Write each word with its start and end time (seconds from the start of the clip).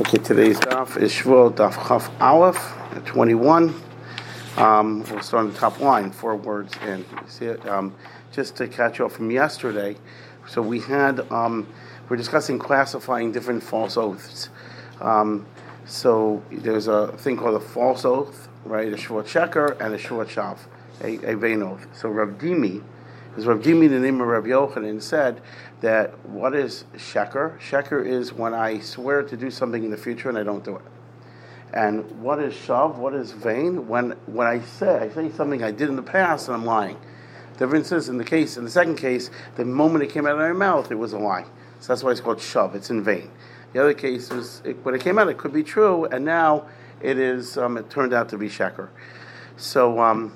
Okay, 0.00 0.16
today's 0.16 0.58
daf 0.58 0.96
is 0.96 1.12
Shvuot 1.12 1.56
Daf 1.56 1.74
Chaf 1.86 2.10
Aleph, 2.22 2.74
21. 3.04 3.74
Um, 4.56 5.04
we'll 5.10 5.20
start 5.20 5.44
on 5.44 5.52
the 5.52 5.58
top 5.58 5.78
line, 5.78 6.10
four 6.10 6.36
words 6.36 6.72
in. 6.86 7.04
See 7.26 7.44
it? 7.44 7.68
Um, 7.68 7.94
just 8.32 8.56
to 8.56 8.66
catch 8.66 8.98
up 8.98 9.12
from 9.12 9.30
yesterday, 9.30 9.98
so 10.48 10.62
we 10.62 10.80
had, 10.80 11.20
um, 11.30 11.68
we're 12.08 12.16
discussing 12.16 12.58
classifying 12.58 13.30
different 13.30 13.62
false 13.62 13.98
oaths. 13.98 14.48
Um, 15.02 15.44
so 15.84 16.42
there's 16.50 16.88
a 16.88 17.08
thing 17.18 17.36
called 17.36 17.56
a 17.56 17.60
false 17.60 18.06
oath, 18.06 18.48
right? 18.64 18.90
A 18.90 18.96
Shvuot 18.96 19.24
Sheker 19.24 19.78
and 19.84 19.92
a 19.92 19.98
Shvuot 19.98 20.28
Shav, 20.28 20.60
a, 21.02 21.32
a 21.32 21.36
vain 21.36 21.62
oath. 21.62 21.86
So 21.92 22.08
Rav 22.08 22.38
Dimi, 22.38 22.82
because 23.30 23.46
Rav 23.46 23.60
Dimi, 23.60 23.88
the 23.88 24.00
name 24.00 24.20
of 24.20 24.26
Rav 24.26 24.44
Yochanan, 24.44 25.00
said 25.00 25.40
that 25.80 26.18
what 26.26 26.54
is 26.54 26.84
sheker? 26.96 27.58
Sheker 27.60 28.04
is 28.04 28.32
when 28.32 28.54
I 28.54 28.80
swear 28.80 29.22
to 29.22 29.36
do 29.36 29.50
something 29.50 29.84
in 29.84 29.90
the 29.90 29.96
future 29.96 30.28
and 30.28 30.36
I 30.36 30.42
don't 30.42 30.64
do 30.64 30.76
it. 30.76 30.82
And 31.72 32.20
what 32.20 32.40
is 32.40 32.52
shav? 32.54 32.96
What 32.96 33.14
is 33.14 33.30
vain? 33.30 33.86
When 33.86 34.10
when 34.26 34.48
I 34.48 34.60
say 34.60 34.98
I 34.98 35.08
say 35.08 35.30
something 35.30 35.62
I 35.62 35.70
did 35.70 35.88
in 35.88 35.94
the 35.96 36.02
past 36.02 36.48
and 36.48 36.56
I'm 36.56 36.64
lying. 36.64 36.98
The 37.52 37.66
difference 37.66 37.92
is 37.92 38.08
in 38.08 38.18
the 38.18 38.24
case 38.24 38.56
in 38.56 38.64
the 38.64 38.70
second 38.70 38.96
case, 38.96 39.30
the 39.54 39.64
moment 39.64 40.02
it 40.02 40.10
came 40.10 40.26
out 40.26 40.32
of 40.32 40.38
my 40.38 40.52
mouth, 40.52 40.90
it 40.90 40.96
was 40.96 41.12
a 41.12 41.18
lie. 41.18 41.44
So 41.78 41.92
that's 41.92 42.02
why 42.02 42.10
it's 42.10 42.20
called 42.20 42.38
shav. 42.38 42.74
It's 42.74 42.90
in 42.90 43.04
vain. 43.04 43.30
The 43.72 43.80
other 43.80 43.94
case 43.94 44.30
was 44.30 44.62
it, 44.64 44.84
when 44.84 44.96
it 44.96 45.00
came 45.00 45.18
out, 45.18 45.28
it 45.28 45.38
could 45.38 45.52
be 45.52 45.62
true, 45.62 46.06
and 46.06 46.24
now 46.24 46.66
it 47.00 47.18
is. 47.18 47.56
Um, 47.56 47.76
it 47.76 47.88
turned 47.88 48.12
out 48.12 48.28
to 48.30 48.38
be 48.38 48.48
sheker. 48.48 48.88
So 49.56 50.00
um, 50.00 50.32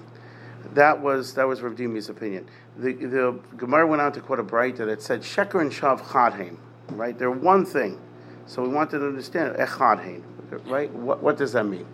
that 0.73 1.01
was 1.01 1.35
that 1.35 1.49
was 1.49 1.63
Rav 1.63 1.75
Dimi's 1.75 2.09
opinion. 2.09 2.49
The 2.77 2.93
the 2.93 3.39
Gemara 3.57 3.87
went 3.87 4.03
on 4.03 4.13
to 4.13 4.21
quote 4.21 4.41
a 4.41 4.45
Breita 4.45 4.79
that 4.79 4.89
it 4.89 5.03
said 5.03 5.23
Sheker 5.23 5.61
and 5.61 5.71
Shav 5.71 6.01
Chadheim, 6.01 6.57
right? 6.91 7.17
They're 7.17 7.31
one 7.31 7.65
thing. 7.65 8.01
So 8.47 8.63
we 8.63 8.69
wanted 8.69 8.99
to 8.99 9.07
understand 9.07 9.57
Echadheim, 9.57 10.23
right? 10.67 10.93
What 10.93 11.23
what 11.23 11.37
does 11.37 11.53
that 11.53 11.65
mean? 11.65 11.87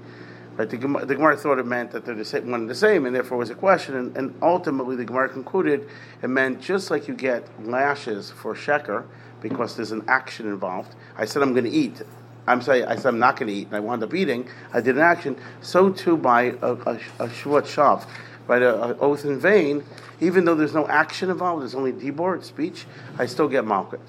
Right? 0.56 0.68
The 0.68 0.76
Gemara, 0.76 1.06
the 1.06 1.14
Gemara 1.14 1.36
thought 1.36 1.58
it 1.58 1.66
meant 1.66 1.90
that 1.92 2.04
they're 2.04 2.14
the 2.14 2.24
same, 2.24 2.50
one 2.50 2.62
and 2.62 2.70
the 2.70 2.74
same, 2.74 3.06
and 3.06 3.14
therefore 3.14 3.38
was 3.38 3.50
a 3.50 3.54
question. 3.54 3.96
And, 3.96 4.16
and 4.16 4.34
ultimately, 4.42 4.96
the 4.96 5.04
Gemara 5.04 5.28
concluded 5.28 5.88
it 6.22 6.28
meant 6.28 6.60
just 6.60 6.90
like 6.90 7.08
you 7.08 7.14
get 7.14 7.44
lashes 7.66 8.30
for 8.30 8.54
Sheker 8.54 9.04
because 9.40 9.76
there's 9.76 9.92
an 9.92 10.04
action 10.08 10.46
involved. 10.46 10.94
I 11.16 11.24
said 11.24 11.42
I'm 11.42 11.52
going 11.52 11.64
to 11.64 11.70
eat. 11.70 12.02
I'm 12.46 12.62
saying 12.62 12.86
I 12.86 12.96
said 12.96 13.08
I'm 13.08 13.18
not 13.18 13.36
going 13.36 13.48
to 13.48 13.54
eat, 13.54 13.66
and 13.68 13.76
I 13.76 13.80
wound 13.80 14.02
up 14.02 14.14
eating. 14.14 14.48
I 14.72 14.80
did 14.80 14.96
an 14.96 15.02
action. 15.02 15.36
So 15.60 15.90
too 15.90 16.16
by 16.16 16.54
a, 16.62 16.72
a, 16.72 17.00
a 17.20 17.28
Shuvat 17.28 17.62
Shav 17.62 18.06
right, 18.50 18.62
an 18.62 18.74
uh, 18.74 18.96
oath 19.00 19.24
in 19.24 19.38
vain, 19.38 19.84
even 20.20 20.44
though 20.44 20.56
there's 20.56 20.74
no 20.74 20.86
action 20.88 21.30
involved, 21.30 21.62
there's 21.62 21.74
only 21.74 21.92
debor, 21.92 22.42
speech, 22.42 22.84
I 23.18 23.26
still 23.26 23.48
get 23.48 23.64
malkut. 23.64 24.00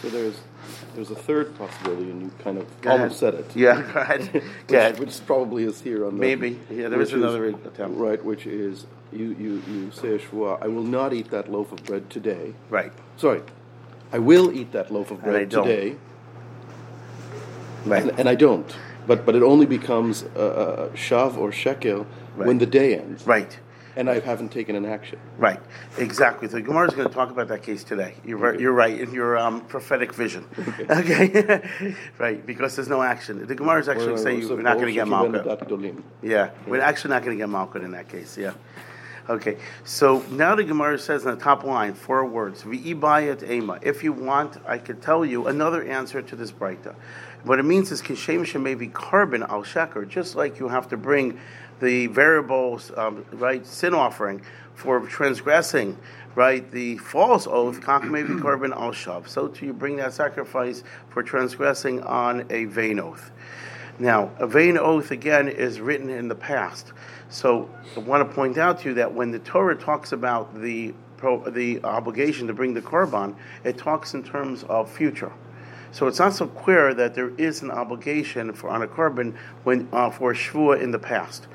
So 0.00 0.08
there's 0.08 0.40
there's 0.94 1.10
a 1.10 1.16
third 1.16 1.56
possibility, 1.58 2.10
and 2.10 2.22
you 2.22 2.30
kind 2.38 2.58
of 2.58 2.80
go 2.80 2.90
almost 2.90 3.22
ahead. 3.22 3.34
said 3.34 3.56
it. 3.56 3.56
Yeah, 3.56 3.82
go 3.92 4.00
ahead. 4.00 4.32
which, 4.32 4.42
go 4.68 4.92
which 4.92 5.26
probably 5.26 5.64
is 5.64 5.80
here 5.80 6.06
on 6.06 6.14
the 6.14 6.20
maybe. 6.20 6.60
Yeah, 6.70 6.88
there 6.88 7.00
is 7.00 7.12
another 7.12 7.46
is, 7.46 7.54
attempt. 7.64 7.98
Right, 7.98 8.24
which 8.24 8.46
is 8.46 8.86
you 9.12 9.34
you 9.38 9.62
you 9.68 9.90
say 9.90 10.14
a 10.14 10.18
shvua. 10.18 10.62
I 10.62 10.68
will 10.68 10.84
not 10.84 11.12
eat 11.12 11.30
that 11.30 11.50
loaf 11.50 11.72
of 11.72 11.84
bread 11.84 12.08
today. 12.10 12.54
Right. 12.70 12.92
Sorry, 13.16 13.42
I 14.12 14.18
will 14.18 14.52
eat 14.52 14.72
that 14.72 14.92
loaf 14.92 15.10
of 15.10 15.22
bread 15.22 15.50
today. 15.50 15.96
Right. 17.84 18.02
And, 18.02 18.20
and, 18.20 18.28
I 18.28 18.34
don't. 18.34 18.76
But 19.06 19.24
but 19.24 19.34
it 19.34 19.42
only 19.42 19.66
becomes 19.66 20.22
a 20.22 20.90
shav 20.94 21.36
or 21.36 21.50
sheker 21.50 22.06
right. 22.36 22.46
when 22.46 22.58
the 22.58 22.66
day 22.66 22.96
ends. 22.98 23.26
Right 23.26 23.58
and 23.98 24.08
I 24.08 24.20
haven't 24.20 24.50
taken 24.50 24.76
an 24.76 24.86
action. 24.86 25.18
Right, 25.38 25.60
exactly. 25.98 26.48
So 26.48 26.62
Gemara 26.62 26.86
is 26.86 26.94
going 26.94 27.08
to 27.08 27.14
talk 27.14 27.30
about 27.30 27.48
that 27.48 27.64
case 27.64 27.82
today. 27.82 28.14
You're 28.24 28.38
right, 28.38 28.58
you're 28.58 28.72
right 28.72 28.98
in 28.98 29.12
your 29.12 29.36
um, 29.36 29.60
prophetic 29.62 30.14
vision. 30.14 30.46
Okay, 30.88 31.24
okay? 31.40 31.94
right, 32.18 32.46
because 32.46 32.76
there's 32.76 32.88
no 32.88 33.02
action. 33.02 33.44
The 33.44 33.56
Gemara 33.56 33.80
is 33.80 33.88
actually 33.88 34.16
saying 34.18 34.42
you're 34.42 34.62
not 34.62 34.74
going 34.74 34.86
to 34.86 34.92
get 34.92 35.08
malchut. 35.08 36.02
Yeah, 36.22 36.50
we're 36.68 36.80
actually 36.80 37.10
not 37.10 37.24
going 37.24 37.36
to 37.36 37.44
get 37.44 37.50
malchut 37.50 37.84
in 37.84 37.90
that 37.90 38.08
case. 38.08 38.38
Yeah. 38.38 38.54
Okay, 39.28 39.58
so 39.84 40.24
now 40.30 40.54
the 40.54 40.64
Gemara 40.64 40.98
says 40.98 41.26
in 41.26 41.32
the 41.32 41.36
top 41.36 41.64
line, 41.64 41.92
four 41.92 42.24
words, 42.24 42.62
V'ibayat 42.62 43.50
ema. 43.50 43.78
If 43.82 44.02
you 44.04 44.12
want, 44.12 44.56
I 44.64 44.78
could 44.78 45.02
tell 45.02 45.22
you 45.22 45.48
another 45.48 45.82
answer 45.82 46.22
to 46.22 46.36
this 46.36 46.52
Breita. 46.52 46.94
What 47.44 47.58
it 47.58 47.64
means 47.64 47.92
is 47.92 48.00
Kishem 48.00 48.62
may 48.62 48.74
be 48.74 48.88
korban 48.88 49.46
al 49.48 49.64
sheker, 49.64 50.08
just 50.08 50.34
like 50.34 50.58
you 50.58 50.68
have 50.68 50.88
to 50.88 50.96
bring 50.96 51.38
the 51.80 52.06
variable 52.08 52.80
um, 52.96 53.24
right, 53.32 53.66
sin 53.66 53.94
offering 53.94 54.42
for 54.74 55.00
transgressing, 55.00 55.98
right, 56.34 56.70
the 56.70 56.98
false 56.98 57.46
oath, 57.46 57.80
maybe 58.04 58.34
korban 58.34 58.72
al 58.72 58.92
shav. 58.92 59.28
So 59.28 59.48
to 59.48 59.66
you 59.66 59.72
bring 59.72 59.96
that 59.96 60.12
sacrifice 60.12 60.84
for 61.08 61.22
transgressing 61.22 62.02
on 62.02 62.46
a 62.50 62.66
vain 62.66 63.00
oath. 63.00 63.30
Now, 63.98 64.30
a 64.38 64.46
vain 64.46 64.78
oath 64.78 65.10
again 65.10 65.48
is 65.48 65.80
written 65.80 66.08
in 66.08 66.28
the 66.28 66.34
past. 66.36 66.92
So 67.30 67.68
I 67.96 68.00
want 68.00 68.28
to 68.28 68.34
point 68.34 68.56
out 68.56 68.80
to 68.80 68.90
you 68.90 68.94
that 68.94 69.12
when 69.12 69.32
the 69.32 69.40
Torah 69.40 69.76
talks 69.76 70.12
about 70.12 70.60
the 70.60 70.94
the 71.50 71.80
obligation 71.82 72.46
to 72.46 72.54
bring 72.54 72.72
the 72.74 72.80
korban, 72.80 73.34
it 73.64 73.76
talks 73.76 74.14
in 74.14 74.22
terms 74.22 74.62
of 74.68 74.88
future. 74.88 75.32
So 75.90 76.06
it's 76.06 76.20
not 76.20 76.32
so 76.32 76.46
clear 76.46 76.94
that 76.94 77.16
there 77.16 77.30
is 77.30 77.62
an 77.62 77.72
obligation 77.72 78.52
for 78.52 78.70
on 78.70 78.82
a 78.82 78.86
korban 78.86 79.36
when 79.64 79.88
uh, 79.92 80.10
for 80.10 80.30
a 80.30 80.34
shvua 80.34 80.80
in 80.80 80.92
the 80.92 80.98
past 80.98 81.48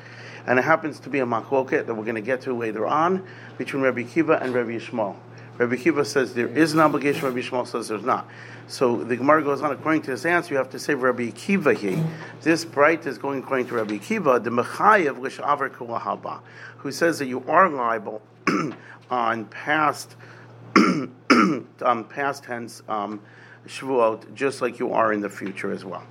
and 0.45 0.59
it 0.59 0.63
happens 0.63 0.99
to 1.01 1.09
be 1.09 1.19
a 1.19 1.25
machloket 1.25 1.85
that 1.85 1.93
we're 1.93 2.03
going 2.03 2.15
to 2.15 2.21
get 2.21 2.41
to 2.41 2.53
later 2.53 2.85
on 2.85 3.25
between 3.57 3.83
Rabbi 3.83 4.03
Kiva 4.03 4.39
and 4.41 4.53
Rabbi 4.53 4.71
Yishmael. 4.71 5.15
Rabbi 5.57 5.75
Kiva 5.75 6.03
says 6.03 6.33
there 6.33 6.47
is 6.47 6.73
an 6.73 6.79
obligation, 6.79 7.25
Rabbi 7.25 7.39
Yishmael 7.39 7.67
says 7.67 7.87
there's 7.87 8.03
not. 8.03 8.27
So 8.67 9.03
the 9.03 9.15
Gemara 9.15 9.43
goes 9.43 9.61
on, 9.61 9.71
according 9.71 10.01
to 10.03 10.11
this 10.11 10.25
answer, 10.25 10.53
you 10.53 10.57
have 10.57 10.71
to 10.71 10.79
say 10.79 10.95
Rabbi 10.95 11.29
Kiva 11.29 11.73
here. 11.73 12.03
This 12.41 12.65
bright 12.65 13.05
is 13.05 13.17
going 13.17 13.39
according 13.39 13.67
to 13.67 13.75
Rabbi 13.75 13.97
Kiva, 13.97 14.39
the 14.39 14.49
Mechayev 14.49 15.19
Lishavar 15.19 15.69
Kulahaba, 15.69 16.39
who 16.77 16.91
says 16.91 17.19
that 17.19 17.27
you 17.27 17.43
are 17.47 17.69
liable 17.69 18.21
on 19.11 19.45
past 19.45 20.15
past 22.09 22.43
tense 22.43 22.81
um, 22.89 23.21
Shavuot, 23.67 24.33
just 24.33 24.61
like 24.61 24.79
you 24.79 24.91
are 24.91 25.13
in 25.13 25.21
the 25.21 25.29
future 25.29 25.71
as 25.71 25.85
well. 25.85 26.03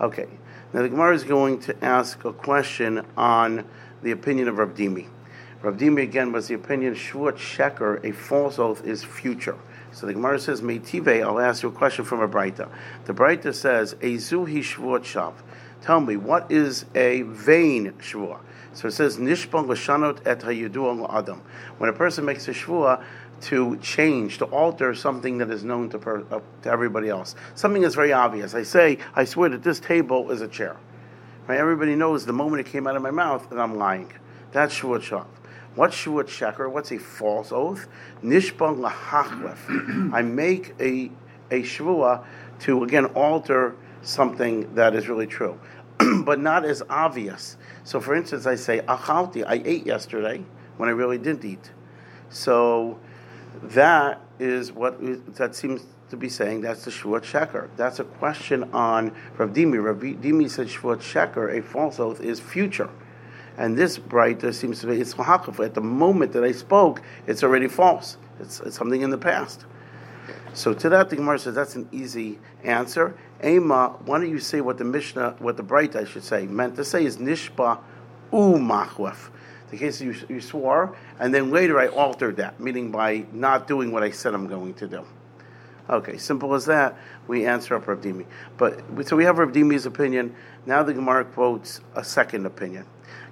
Okay, 0.00 0.26
now 0.72 0.82
the 0.82 0.88
Gemara 0.88 1.14
is 1.14 1.24
going 1.24 1.60
to 1.60 1.84
ask 1.84 2.24
a 2.24 2.32
question 2.32 3.04
on 3.16 3.64
the 4.02 4.10
opinion 4.10 4.48
of 4.48 4.58
Rav 4.58 4.70
Dimi. 4.70 5.06
Rav 5.62 5.76
Dimi 5.76 6.02
again 6.02 6.32
was 6.32 6.48
the 6.48 6.54
opinion 6.54 6.94
Shvuat 6.94 7.36
Sheker, 7.36 8.04
a 8.04 8.12
false 8.12 8.58
oath, 8.58 8.84
is 8.84 9.04
future. 9.04 9.56
So 9.92 10.06
the 10.06 10.14
Gemara 10.14 10.40
says, 10.40 10.62
Meitive, 10.62 11.22
I'll 11.22 11.38
ask 11.38 11.62
you 11.62 11.68
a 11.68 11.72
question 11.72 12.04
from 12.04 12.20
a 12.20 12.28
Breita. 12.28 12.68
The 13.04 13.12
Breita 13.12 13.54
says, 13.54 13.94
Ezuhi 13.94 14.58
Shvuat 14.58 15.02
Shav. 15.02 15.34
Tell 15.82 16.00
me, 16.00 16.16
what 16.16 16.50
is 16.50 16.86
a 16.94 17.22
vain 17.22 17.92
Shvuah? 17.98 18.40
So 18.72 18.88
it 18.88 18.92
says, 18.92 19.18
Nishbon 19.18 19.68
l'shanot 19.68 20.26
et 20.26 20.40
hayudu 20.40 21.06
adam. 21.12 21.42
When 21.78 21.90
a 21.90 21.92
person 21.92 22.24
makes 22.24 22.48
a 22.48 22.52
Shvuah, 22.52 23.04
to 23.42 23.76
change, 23.78 24.38
to 24.38 24.44
alter 24.46 24.94
something 24.94 25.38
that 25.38 25.50
is 25.50 25.64
known 25.64 25.90
to, 25.90 25.98
per, 25.98 26.24
uh, 26.30 26.40
to 26.62 26.70
everybody 26.70 27.08
else. 27.08 27.34
Something 27.54 27.82
is 27.82 27.94
very 27.94 28.12
obvious. 28.12 28.54
I 28.54 28.62
say, 28.62 28.98
I 29.14 29.24
swear 29.24 29.48
that 29.50 29.62
this 29.62 29.80
table 29.80 30.30
is 30.30 30.40
a 30.40 30.48
chair. 30.48 30.76
Right? 31.48 31.58
Everybody 31.58 31.96
knows 31.96 32.24
the 32.24 32.32
moment 32.32 32.66
it 32.66 32.70
came 32.70 32.86
out 32.86 32.94
of 32.94 33.02
my 33.02 33.10
mouth 33.10 33.50
that 33.50 33.58
I'm 33.58 33.76
lying. 33.76 34.12
That's 34.52 34.78
Shuat 34.78 35.00
Shav. 35.00 35.26
What's 35.74 35.96
Shuat 35.96 36.26
Sheker? 36.26 36.70
What's 36.70 36.92
a 36.92 36.98
false 36.98 37.50
oath? 37.50 37.88
Nishbang 38.22 38.78
lahachlef. 38.78 40.12
I 40.12 40.22
make 40.22 40.74
a, 40.78 41.10
a 41.50 41.62
Shvua 41.62 42.24
to, 42.60 42.84
again, 42.84 43.06
alter 43.06 43.74
something 44.02 44.72
that 44.74 44.94
is 44.94 45.08
really 45.08 45.26
true, 45.26 45.58
but 46.24 46.38
not 46.38 46.64
as 46.64 46.82
obvious. 46.88 47.56
So, 47.82 48.00
for 48.00 48.14
instance, 48.14 48.46
I 48.46 48.54
say, 48.54 48.80
Achalti, 48.80 49.44
I 49.44 49.62
ate 49.64 49.86
yesterday 49.86 50.44
when 50.76 50.88
I 50.88 50.92
really 50.92 51.18
didn't 51.18 51.44
eat. 51.44 51.72
So, 52.28 53.00
that 53.62 54.20
is 54.38 54.72
what 54.72 54.98
that 55.36 55.54
seems 55.54 55.82
to 56.10 56.16
be 56.16 56.28
saying. 56.28 56.60
That's 56.60 56.84
the 56.84 56.90
Shvuot 56.90 57.22
Sheker. 57.22 57.68
That's 57.76 57.98
a 57.98 58.04
question 58.04 58.64
on 58.72 59.14
Rav 59.36 59.50
Dimi. 59.50 59.82
Rav 59.82 59.96
Dimi 59.96 60.50
said 60.50 60.68
Shvuot 60.68 60.98
Sheker, 60.98 61.56
a 61.56 61.62
false 61.62 61.98
oath, 61.98 62.20
is 62.20 62.40
future. 62.40 62.90
And 63.56 63.76
this 63.76 63.98
Breita 63.98 64.52
seems 64.54 64.80
to 64.80 64.86
be, 64.86 65.00
it's 65.00 65.14
mahakaf. 65.14 65.64
At 65.64 65.74
the 65.74 65.80
moment 65.80 66.32
that 66.32 66.44
I 66.44 66.52
spoke, 66.52 67.02
it's 67.26 67.42
already 67.42 67.68
false. 67.68 68.16
It's, 68.40 68.60
it's 68.60 68.76
something 68.76 69.02
in 69.02 69.10
the 69.10 69.18
past. 69.18 69.64
So 70.54 70.74
to 70.74 70.88
that, 70.90 71.10
the 71.10 71.16
Gemara 71.16 71.38
says 71.38 71.54
that's 71.54 71.76
an 71.76 71.88
easy 71.92 72.38
answer. 72.64 73.16
Ema, 73.44 73.96
why 74.04 74.18
don't 74.18 74.30
you 74.30 74.38
say 74.38 74.60
what 74.60 74.78
the 74.78 74.84
Mishnah, 74.84 75.36
what 75.38 75.56
the 75.56 75.62
bright 75.62 75.96
I 75.96 76.04
should 76.04 76.24
say, 76.24 76.46
meant 76.46 76.76
to 76.76 76.84
say 76.84 77.04
is 77.04 77.16
nishba 77.16 77.78
u 78.32 78.38
machwef 78.38 79.30
the 79.72 79.78
case 79.78 80.02
you, 80.02 80.14
you 80.28 80.40
swore, 80.42 80.94
and 81.18 81.32
then 81.34 81.50
later 81.50 81.80
I 81.80 81.88
altered 81.88 82.36
that, 82.36 82.60
meaning 82.60 82.90
by 82.90 83.24
not 83.32 83.66
doing 83.66 83.90
what 83.90 84.02
I 84.02 84.10
said 84.10 84.34
I'm 84.34 84.46
going 84.46 84.74
to 84.74 84.86
do. 84.86 85.04
Okay, 85.88 86.18
simple 86.18 86.52
as 86.54 86.66
that. 86.66 86.94
We 87.26 87.46
answer 87.46 87.74
up 87.74 87.88
Rav 87.88 88.02
Dimi. 88.02 88.26
But 88.58 89.08
so 89.08 89.16
we 89.16 89.24
have 89.24 89.38
Rav 89.38 89.50
Dimi's 89.52 89.86
opinion. 89.86 90.34
Now 90.66 90.82
the 90.82 90.92
Gemara 90.92 91.24
quotes 91.24 91.80
a 91.94 92.04
second 92.04 92.44
opinion. 92.44 92.84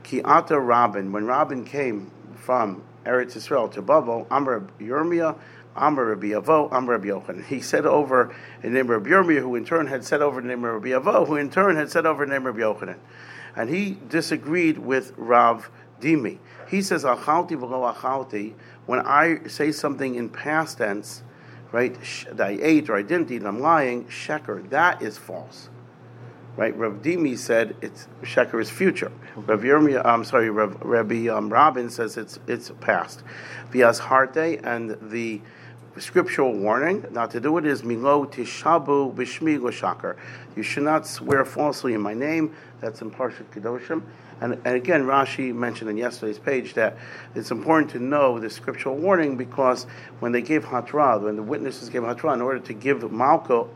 Ki 0.02 0.22
ata 0.22 0.58
Rabin, 0.58 1.12
when 1.12 1.26
Rabin 1.26 1.62
came 1.62 2.10
from 2.36 2.82
Eretz 3.04 3.36
Israel 3.36 3.68
to 3.68 3.82
Babel, 3.82 4.26
Amr 4.30 4.62
Yirmiyah 4.80 5.36
Amr 5.76 6.06
Rabbi 6.06 6.28
Avo, 6.28 6.72
Amr 6.72 6.92
Rabbi 6.92 7.08
Yochanan. 7.08 7.44
He 7.44 7.60
said 7.60 7.84
over 7.84 8.34
the 8.62 8.70
name 8.70 8.88
of 8.90 9.02
Yirmiyah, 9.02 9.42
who 9.42 9.56
in 9.56 9.66
turn 9.66 9.86
had 9.88 10.04
said 10.04 10.22
over 10.22 10.40
the 10.40 10.48
name 10.48 10.64
of 10.64 10.72
Rabbi 10.72 10.88
Avo, 10.88 11.26
who 11.26 11.36
in 11.36 11.50
turn 11.50 11.76
had 11.76 11.90
said 11.90 12.06
over 12.06 12.24
the 12.24 12.32
name 12.32 12.46
of 12.46 12.56
Yochanan. 12.56 12.96
And 13.54 13.68
he 13.68 13.98
disagreed 14.08 14.78
with 14.78 15.12
Rav 15.18 15.70
Dimi. 16.00 16.38
He 16.68 16.82
says, 16.82 17.04
Achalti 17.04 17.52
v'lo 17.52 18.54
when 18.86 19.00
I 19.00 19.46
say 19.46 19.72
something 19.72 20.14
in 20.14 20.28
past 20.28 20.78
tense, 20.78 21.22
right, 21.72 21.96
that 22.32 22.46
I 22.46 22.58
ate 22.60 22.90
or 22.90 22.96
I 22.96 23.02
didn't 23.02 23.30
eat, 23.30 23.44
I'm 23.44 23.60
lying, 23.60 24.06
sheker, 24.06 24.68
that 24.70 25.02
is 25.02 25.18
false. 25.18 25.68
Right, 26.56 26.76
Rav 26.76 26.94
Dimi 26.94 27.38
said 27.38 27.76
it's 27.80 28.08
sheker 28.22 28.60
is 28.60 28.68
future. 28.68 29.12
Rav 29.36 29.60
Yirmiyah, 29.60 30.04
I'm 30.04 30.24
sorry, 30.24 30.50
Rav, 30.50 30.82
Rabbi 30.82 31.28
um, 31.28 31.48
Rabin 31.50 31.88
says 31.88 32.16
it's 32.16 32.40
it's 32.48 32.72
past. 32.80 33.22
Vias 33.70 34.00
Harte 34.00 34.58
and 34.64 34.98
the 35.10 35.40
scriptural 35.98 36.52
warning 36.52 37.04
not 37.10 37.30
to 37.30 37.40
do 37.40 37.56
it 37.58 37.66
is 37.66 37.84
milo 37.84 38.24
tishabu 38.26 39.14
bishmi 39.14 39.58
shakar. 39.58 40.16
You 40.56 40.62
should 40.62 40.82
not 40.82 41.06
swear 41.06 41.44
falsely 41.44 41.94
in 41.94 42.00
my 42.00 42.14
name. 42.14 42.54
That's 42.80 43.00
in 43.02 43.10
Parshat 43.10 43.46
Kedoshim. 43.52 44.02
And, 44.40 44.54
and 44.64 44.74
again, 44.74 45.02
Rashi 45.04 45.54
mentioned 45.54 45.90
in 45.90 45.96
yesterday's 45.96 46.38
page 46.38 46.74
that 46.74 46.96
it's 47.34 47.50
important 47.50 47.90
to 47.92 47.98
know 47.98 48.38
the 48.38 48.48
scriptural 48.48 48.96
warning 48.96 49.36
because 49.36 49.84
when 50.20 50.32
they 50.32 50.42
gave 50.42 50.64
Hatra, 50.64 51.22
when 51.22 51.36
the 51.36 51.42
witnesses 51.42 51.90
gave 51.90 52.02
Hatra, 52.02 52.34
in 52.34 52.40
order 52.40 52.58
to 52.60 52.72
give 52.72 52.98
Malko, 53.00 53.68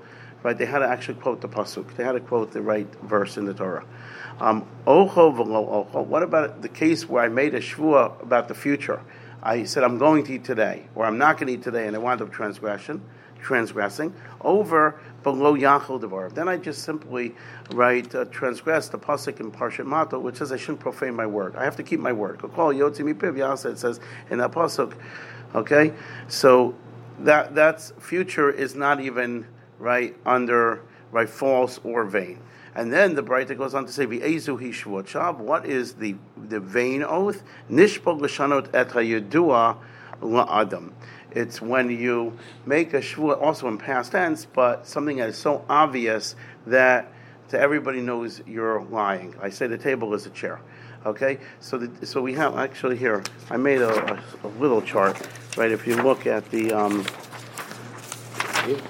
right, 0.43 0.57
they 0.57 0.67
had 0.67 0.79
to 0.79 0.87
actually 0.87 1.21
quote 1.21 1.41
the 1.41 1.49
pasuk. 1.49 1.95
They 1.97 2.05
had 2.05 2.13
to 2.13 2.21
quote 2.21 2.53
the 2.53 2.63
right 2.63 2.89
verse 3.03 3.37
in 3.37 3.45
the 3.45 3.55
Torah. 3.55 3.85
Um, 4.41 4.67
ocho 4.87 5.31
v'lo 5.31 5.69
ocho. 5.69 6.03
What 6.03 6.23
about 6.23 6.63
the 6.63 6.69
case 6.69 7.09
where 7.09 7.23
I 7.23 7.29
made 7.29 7.55
a 7.55 7.61
shvua 7.61 8.21
about 8.23 8.49
the 8.49 8.55
future? 8.55 9.01
I 9.43 9.65
said 9.65 9.85
I'm 9.85 9.99
going 9.99 10.25
to 10.25 10.35
eat 10.35 10.45
today, 10.45 10.89
or 10.95 11.05
I'm 11.05 11.19
not 11.19 11.37
going 11.37 11.49
to 11.49 11.53
eat 11.53 11.63
today, 11.63 11.87
and 11.87 11.95
I 11.95 11.99
wound 11.99 12.23
up 12.23 12.33
transgression, 12.33 13.03
transgressing 13.41 14.15
over 14.41 14.99
below 15.25 15.55
Yachol 15.55 16.01
Devar. 16.01 16.29
Then 16.31 16.49
I 16.49 16.57
just 16.57 16.85
simply 16.85 17.35
write 17.73 18.15
uh, 18.15 18.27
transgress 18.27 18.89
the 18.89 18.99
pasuk 18.99 19.41
in 19.41 19.51
Parshat 19.51 19.87
Matot, 19.87 20.23
which 20.23 20.37
says 20.37 20.53
I 20.53 20.57
shouldn't 20.57 20.81
profane 20.81 21.17
my 21.17 21.27
word. 21.27 21.57
I 21.57 21.65
have 21.65 21.77
to 21.77 21.83
keep 21.83 21.99
my 21.99 22.13
Yasa. 22.13 23.73
It 23.73 23.79
says 23.79 23.99
in 24.31 24.39
that 24.39 24.53
pasuk. 24.53 24.95
Okay, 25.55 25.93
so 26.29 26.75
that 27.21 27.55
that's 27.55 27.93
future 27.99 28.51
is 28.51 28.75
not 28.75 29.01
even 29.01 29.47
right 29.79 30.17
under 30.25 30.83
right 31.11 31.29
false 31.29 31.81
or 31.85 32.05
vain. 32.05 32.41
And 32.77 32.93
then 32.93 33.15
the 33.15 33.23
Braita 33.23 33.57
goes 33.57 33.75
on 33.75 33.87
to 33.87 33.93
say, 33.93 34.05
"V'ezu 34.05 34.61
hishvot 34.61 35.39
What 35.39 35.65
is 35.65 35.95
the 35.95 36.17
the 36.37 36.61
vain 36.61 37.03
oath? 37.05 37.43
Nishpol 37.71 38.21
l'shanot 38.21 38.75
et 38.75 38.89
hayedua 38.91 39.77
la'adam. 40.21 40.93
It's 41.35 41.61
when 41.61 41.91
you 41.91 42.39
make 42.65 42.95
a 42.95 43.01
shvua, 43.01 43.41
also 43.43 43.67
in 43.69 43.79
past 43.79 44.13
tense, 44.13 44.47
but 44.47 44.87
something 44.87 45.17
that 45.17 45.31
is 45.31 45.37
so 45.37 45.65
obvious 45.69 46.37
that 46.67 47.13
to 47.49 47.59
everybody 47.59 48.01
knows 48.01 48.41
you're 48.47 48.83
lying. 48.83 49.35
I 49.43 49.51
say 49.51 49.67
the 49.67 49.79
table 49.79 50.15
is 50.15 50.27
a 50.27 50.31
chair. 50.31 50.61
Okay, 51.05 51.39
so 51.61 51.77
the, 51.77 52.07
so 52.07 52.23
we 52.23 52.33
have 52.35 52.57
actually 52.57 52.97
here. 52.97 53.23
I 53.51 53.59
made 53.59 53.83
a, 53.83 54.15
a, 54.15 54.23
a 54.45 54.49
little 54.59 54.81
chart, 54.81 55.21
right? 55.57 55.71
If 55.71 55.87
you 55.87 55.97
look 56.03 56.27
at 56.27 56.51
the 56.51 56.73
um, 56.73 57.05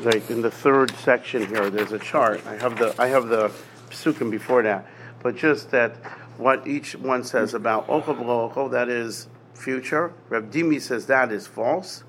like 0.01 0.31
in 0.31 0.41
the 0.41 0.51
third 0.51 0.95
section 0.99 1.47
here, 1.47 1.71
there's 1.71 1.93
a 1.93 1.99
chart. 1.99 2.47
I 2.47 2.57
have 2.57 2.79
the 2.79 2.95
I 3.01 3.09
have 3.09 3.29
the 3.29 3.51
psukim 3.91 4.31
before 4.31 4.63
that, 4.63 4.87
but 5.23 5.37
just 5.37 5.71
that 5.71 5.97
what 6.37 6.67
each 6.67 6.95
one 6.95 7.25
says 7.25 7.55
about 7.55 7.89
okov 7.89 8.71
that 8.71 8.89
is 8.89 9.29
future. 9.55 10.13
Reb 10.29 10.53
Dimi 10.53 10.81
says 10.81 11.07
that 11.07 11.33
is 11.33 11.47
false. 11.47 12.05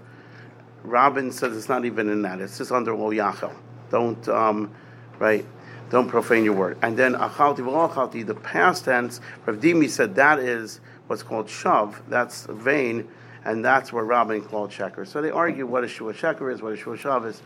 Rabin 0.86 1.32
says 1.32 1.56
it's 1.56 1.70
not 1.70 1.86
even 1.86 2.10
in 2.10 2.22
that; 2.24 2.40
it's 2.40 2.58
just 2.58 2.72
under 2.72 2.96
lo 2.96 3.12
yachel. 3.12 3.54
Don't 3.92 4.28
um, 4.28 4.72
right. 5.20 5.46
Don't 5.90 6.10
profane 6.10 6.44
your 6.44 6.54
word. 6.54 6.78
And 6.82 6.98
then 6.98 7.14
achalti 7.14 7.60
v'lo 7.60 8.26
the 8.26 8.36
past 8.36 8.86
tense. 8.86 9.22
Reb 9.46 9.62
Dimi 9.62 9.90
said 9.90 10.16
that 10.16 10.40
is 10.40 10.80
what's 11.08 11.22
called 11.22 11.48
shav. 11.48 11.96
That's 12.10 12.46
vain, 12.46 13.08
and 13.44 13.64
that's 13.64 13.94
where 13.94 14.04
Rabin 14.04 14.42
called 14.42 14.72
sheker. 14.72 15.08
So 15.08 15.22
they 15.22 15.30
argue 15.30 15.68
what 15.68 15.84
a 15.84 15.88
shua 15.88 16.14
sheker 16.14 16.52
is, 16.52 16.62
what 16.62 16.74
a 16.74 16.78
shua 16.78 16.98
shav 16.98 17.26
is. 17.28 17.42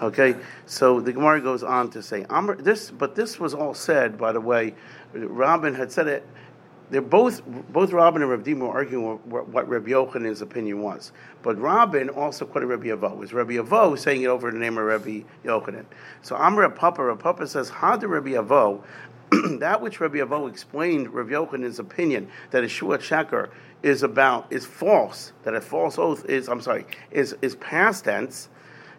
Okay, 0.00 0.36
so 0.66 1.00
the 1.00 1.12
Gemara 1.12 1.40
goes 1.40 1.64
on 1.64 1.90
to 1.90 2.02
say 2.02 2.24
this, 2.58 2.90
but 2.90 3.16
this 3.16 3.40
was 3.40 3.52
all 3.52 3.74
said, 3.74 4.16
by 4.16 4.30
the 4.30 4.40
way. 4.40 4.74
Rabin 5.12 5.74
had 5.74 5.90
said 5.90 6.06
it. 6.06 6.24
They're 6.90 7.02
both 7.02 7.42
both 7.70 7.92
Rabin 7.92 8.22
and 8.22 8.30
Rabbi 8.30 8.54
were 8.54 8.68
arguing 8.68 9.18
what, 9.28 9.48
what 9.48 9.68
Yochanan's 9.68 10.40
opinion 10.40 10.80
was, 10.80 11.12
but 11.42 11.58
Rabin 11.58 12.08
also 12.08 12.46
quoted 12.46 12.66
Rabbi 12.66 12.86
Avo. 12.86 13.12
It 13.12 13.18
was 13.18 13.32
Rabbi 13.32 13.54
Avo 13.54 13.98
saying 13.98 14.22
it 14.22 14.26
over 14.26 14.50
the 14.50 14.58
name 14.58 14.78
of 14.78 14.84
Rabbi 14.84 15.22
Yochanan. 15.44 15.84
So 16.22 16.36
Amr 16.36 16.68
Papa, 16.70 17.04
Rabbi 17.04 17.20
Papa 17.20 17.46
says, 17.46 17.68
"How 17.68 17.96
did 17.96 18.06
Rabbi 18.06 18.30
Avo?" 18.30 18.82
that 19.58 19.82
which 19.82 20.00
Rabbi 20.00 20.18
Avo 20.18 20.48
explained 20.48 21.12
Rabbi 21.12 21.32
Yochanan's 21.32 21.78
opinion 21.78 22.28
that 22.50 22.64
a 22.64 22.68
Shua 22.68 22.98
Sheker 22.98 23.50
is 23.82 24.02
about 24.02 24.50
is 24.50 24.64
false, 24.64 25.32
that 25.44 25.54
a 25.54 25.60
false 25.60 25.98
oath 25.98 26.24
is 26.24 26.48
I'm 26.48 26.62
sorry 26.62 26.86
is 27.10 27.36
is 27.42 27.56
past 27.56 28.04
tense 28.04 28.48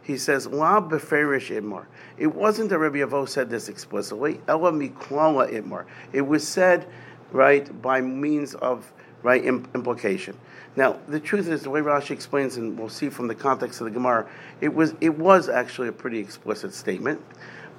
he 0.09 0.17
says, 0.17 0.47
La 0.47 0.81
beferish 0.81 1.55
itmar. 1.55 1.85
It 2.17 2.33
wasn't 2.33 2.69
that 2.71 2.79
Rabbi 2.79 2.97
Avo 2.97 3.29
said 3.29 3.51
this 3.51 3.69
explicitly. 3.69 4.41
Ella 4.47 4.71
miklala 4.71 5.53
itmar. 5.53 5.85
It 6.13 6.21
was 6.21 6.47
said, 6.47 6.87
right, 7.31 7.81
by 7.81 8.01
means 8.01 8.55
of 8.55 8.91
right 9.23 9.43
implication. 9.43 10.37
Now, 10.75 10.99
the 11.07 11.19
truth 11.19 11.47
is, 11.47 11.63
the 11.63 11.69
way 11.69 11.81
Rashi 11.81 12.11
explains, 12.11 12.57
and 12.57 12.77
we'll 12.77 12.89
see 12.89 13.09
from 13.09 13.27
the 13.27 13.35
context 13.35 13.81
of 13.81 13.85
the 13.85 13.91
Gemara, 13.91 14.29
it 14.61 14.73
was 14.73 14.93
it 15.01 15.17
was 15.17 15.49
actually 15.49 15.89
a 15.89 15.91
pretty 15.91 16.19
explicit 16.19 16.73
statement. 16.73 17.21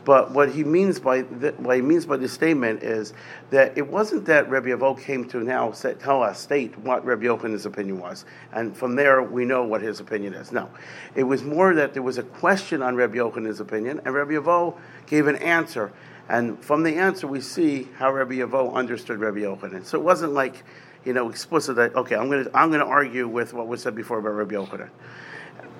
But 0.04 0.30
what 0.30 0.50
he 0.50 0.64
means 0.64 0.98
by 0.98 1.22
the, 1.22 1.52
what 1.58 1.76
he 1.76 1.82
means 1.82 2.06
by 2.06 2.16
this 2.16 2.32
statement 2.32 2.82
is 2.82 3.12
that 3.50 3.76
it 3.76 3.86
wasn't 3.86 4.24
that 4.26 4.48
Rabbi 4.48 4.68
Avo 4.68 4.98
came 4.98 5.28
to 5.28 5.40
now 5.40 5.72
say, 5.72 5.94
tell 5.94 6.22
us 6.22 6.40
state 6.40 6.76
what 6.78 7.04
Rabbi 7.04 7.24
Yochanan's 7.24 7.66
opinion 7.66 8.00
was, 8.00 8.24
and 8.52 8.74
from 8.74 8.96
there 8.96 9.22
we 9.22 9.44
know 9.44 9.62
what 9.62 9.82
his 9.82 10.00
opinion 10.00 10.32
is. 10.32 10.52
No, 10.52 10.70
it 11.14 11.24
was 11.24 11.42
more 11.42 11.74
that 11.74 11.92
there 11.92 12.02
was 12.02 12.16
a 12.16 12.22
question 12.22 12.80
on 12.80 12.96
Rabbi 12.96 13.16
Yochanan's 13.16 13.60
opinion, 13.60 14.00
and 14.04 14.14
Rabbi 14.14 14.32
Avo 14.32 14.76
gave 15.06 15.26
an 15.26 15.36
answer, 15.36 15.92
and 16.30 16.62
from 16.64 16.84
the 16.84 16.94
answer 16.94 17.26
we 17.26 17.40
see 17.40 17.88
how 17.96 18.12
Rabbi 18.12 18.36
Avo 18.36 18.72
understood 18.72 19.18
Rabbi 19.18 19.40
Yochanan. 19.40 19.84
So 19.84 19.98
it 19.98 20.04
wasn't 20.04 20.32
like 20.32 20.62
you 21.04 21.12
know 21.12 21.28
explicit 21.28 21.76
that 21.76 21.94
okay 21.96 22.14
I'm 22.14 22.30
going 22.30 22.44
to 22.44 22.56
I'm 22.56 22.70
going 22.70 22.80
to 22.80 22.86
argue 22.86 23.26
with 23.28 23.52
what 23.52 23.66
was 23.66 23.82
said 23.82 23.94
before 23.94 24.18
about 24.18 24.30
Rabbi 24.30 24.54
Yochanan. 24.54 24.90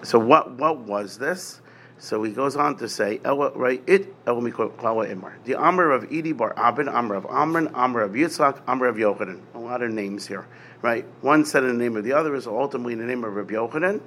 So 0.03 0.19
what 0.19 0.53
what 0.53 0.79
was 0.79 1.17
this? 1.19 1.61
So 1.99 2.23
he 2.23 2.33
goes 2.33 2.57
on 2.57 2.79
to 2.79 2.89
say, 2.89 3.21
right, 3.25 3.83
it, 3.87 4.25
the 4.25 5.55
Amr 5.59 5.91
of 5.91 6.11
Edi 6.11 6.33
bar 6.33 6.55
Abin, 6.55 6.91
Amr 6.91 7.15
of 7.15 7.27
Amran, 7.27 7.69
Amr 7.75 8.01
of 8.01 8.13
Yitzhak, 8.13 8.63
Amr 8.67 8.87
of 8.87 8.97
Yochanan. 8.97 9.43
A 9.55 9.59
lot 9.59 9.83
of 9.83 9.91
names 9.91 10.27
here, 10.27 10.47
right? 10.81 11.05
One 11.21 11.45
said 11.45 11.63
in 11.63 11.77
the 11.77 11.85
name 11.85 11.99
of 11.99 12.05
the 12.05 12.15
other 12.15 12.35
is 12.35 12.47
ultimately 12.47 12.95
in 12.95 13.01
the 13.01 13.05
name 13.05 13.23
of 13.23 13.35
Rabbi 13.35 13.53
Yochanan. 13.53 14.01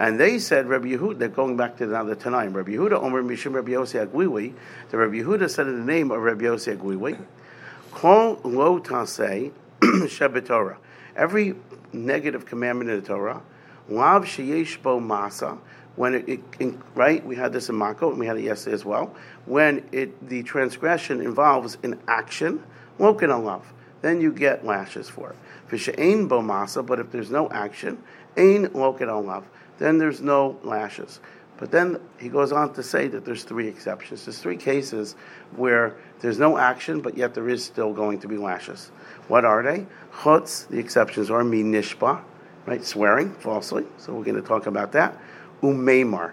And 0.00 0.18
they 0.18 0.38
said, 0.38 0.66
Rabbi 0.66 0.86
Yehuda, 0.86 1.18
they're 1.18 1.28
going 1.28 1.58
back 1.58 1.76
to 1.76 1.86
now 1.86 2.02
the 2.04 2.16
Tanaim. 2.16 2.54
Rabbi 2.54 2.70
Yehuda, 2.70 2.94
Omer 2.94 3.22
Mishim 3.22 3.52
Rabbi 3.52 3.72
Yossi 3.72 4.04
Agwiwi. 4.04 4.54
The 4.88 4.96
Rabbi 4.96 5.16
Yehuda 5.16 5.50
said 5.50 5.66
in 5.66 5.78
the 5.78 5.92
name 5.92 6.10
of 6.10 6.22
Rabbi 6.22 6.44
Yossi 6.44 6.74
Agwiwi, 6.74 7.18
Kol 7.90 8.40
lo 8.42 8.80
tasei 8.80 9.52
shebet 9.82 10.46
Torah. 10.46 10.78
Every 11.14 11.54
negative 11.92 12.46
commandment 12.46 12.88
in 12.88 13.00
the 13.00 13.06
Torah, 13.06 13.42
lav 13.90 14.24
sheyesh 14.24 14.80
bo 14.80 15.00
masa, 15.00 15.58
when 15.96 16.14
it, 16.14 16.26
it 16.26 16.40
in, 16.58 16.82
right, 16.94 17.22
we 17.26 17.36
had 17.36 17.52
this 17.52 17.68
in 17.68 17.74
Makot, 17.74 18.10
and 18.10 18.18
we 18.18 18.24
had 18.24 18.38
it 18.38 18.44
yesterday 18.44 18.74
as 18.74 18.86
well. 18.86 19.14
When 19.44 19.86
it 19.92 20.28
the 20.28 20.42
transgression 20.44 21.20
involves 21.20 21.76
an 21.82 22.00
action, 22.08 22.62
woken 22.96 23.28
love, 23.44 23.70
then 24.00 24.22
you 24.22 24.32
get 24.32 24.64
lashes 24.64 25.10
for 25.10 25.30
it. 25.30 25.36
Fishain 25.70 26.26
bomasa, 26.26 26.82
but 26.86 27.00
if 27.00 27.10
there's 27.10 27.30
no 27.30 27.50
action, 27.50 28.02
ain 28.38 28.72
woken 28.72 29.08
love, 29.26 29.44
then 29.80 29.98
there's 29.98 30.20
no 30.20 30.56
lashes. 30.62 31.18
But 31.56 31.72
then 31.72 32.00
he 32.18 32.28
goes 32.28 32.52
on 32.52 32.72
to 32.74 32.82
say 32.82 33.08
that 33.08 33.24
there's 33.24 33.42
three 33.42 33.66
exceptions. 33.66 34.24
There's 34.24 34.38
three 34.38 34.56
cases 34.56 35.16
where 35.56 35.96
there's 36.20 36.38
no 36.38 36.56
action, 36.56 37.00
but 37.00 37.16
yet 37.16 37.34
there 37.34 37.48
is 37.48 37.64
still 37.64 37.92
going 37.92 38.20
to 38.20 38.28
be 38.28 38.36
lashes. 38.36 38.92
What 39.28 39.44
are 39.44 39.62
they? 39.62 39.86
Chutz, 40.12 40.68
the 40.68 40.78
exceptions 40.78 41.30
are 41.30 41.42
mi 41.42 41.62
nishba, 41.62 42.22
right, 42.66 42.84
swearing 42.84 43.34
falsely. 43.34 43.84
So 43.98 44.14
we're 44.14 44.24
going 44.24 44.40
to 44.40 44.48
talk 44.48 44.66
about 44.66 44.92
that 44.92 45.18
umeimar. 45.62 46.32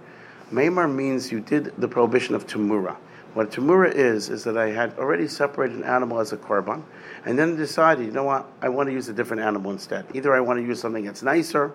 Meimar 0.52 0.94
means 0.94 1.32
you 1.32 1.42
did 1.42 1.74
the 1.78 1.88
prohibition 1.88 2.36
of 2.36 2.48
tamura. 2.48 2.96
What 3.34 3.52
tamura 3.52 3.94
is, 3.94 4.30
is 4.30 4.44
that 4.46 4.58
I 4.58 4.70
had 4.70 4.98
already 4.98 5.28
separated 5.28 5.78
an 5.78 5.84
animal 5.84 6.20
as 6.20 6.32
a 6.32 6.38
korban, 6.38 6.84
and 7.26 7.38
then 7.38 7.56
decided, 7.56 8.06
you 8.06 8.12
know 8.12 8.24
what, 8.24 8.50
I 8.62 8.70
want 8.70 8.88
to 8.88 8.94
use 8.94 9.10
a 9.10 9.14
different 9.14 9.44
animal 9.44 9.72
instead. 9.72 10.06
Either 10.14 10.34
I 10.34 10.40
want 10.40 10.60
to 10.60 10.66
use 10.66 10.80
something 10.80 11.06
that's 11.06 11.22
nicer, 11.22 11.74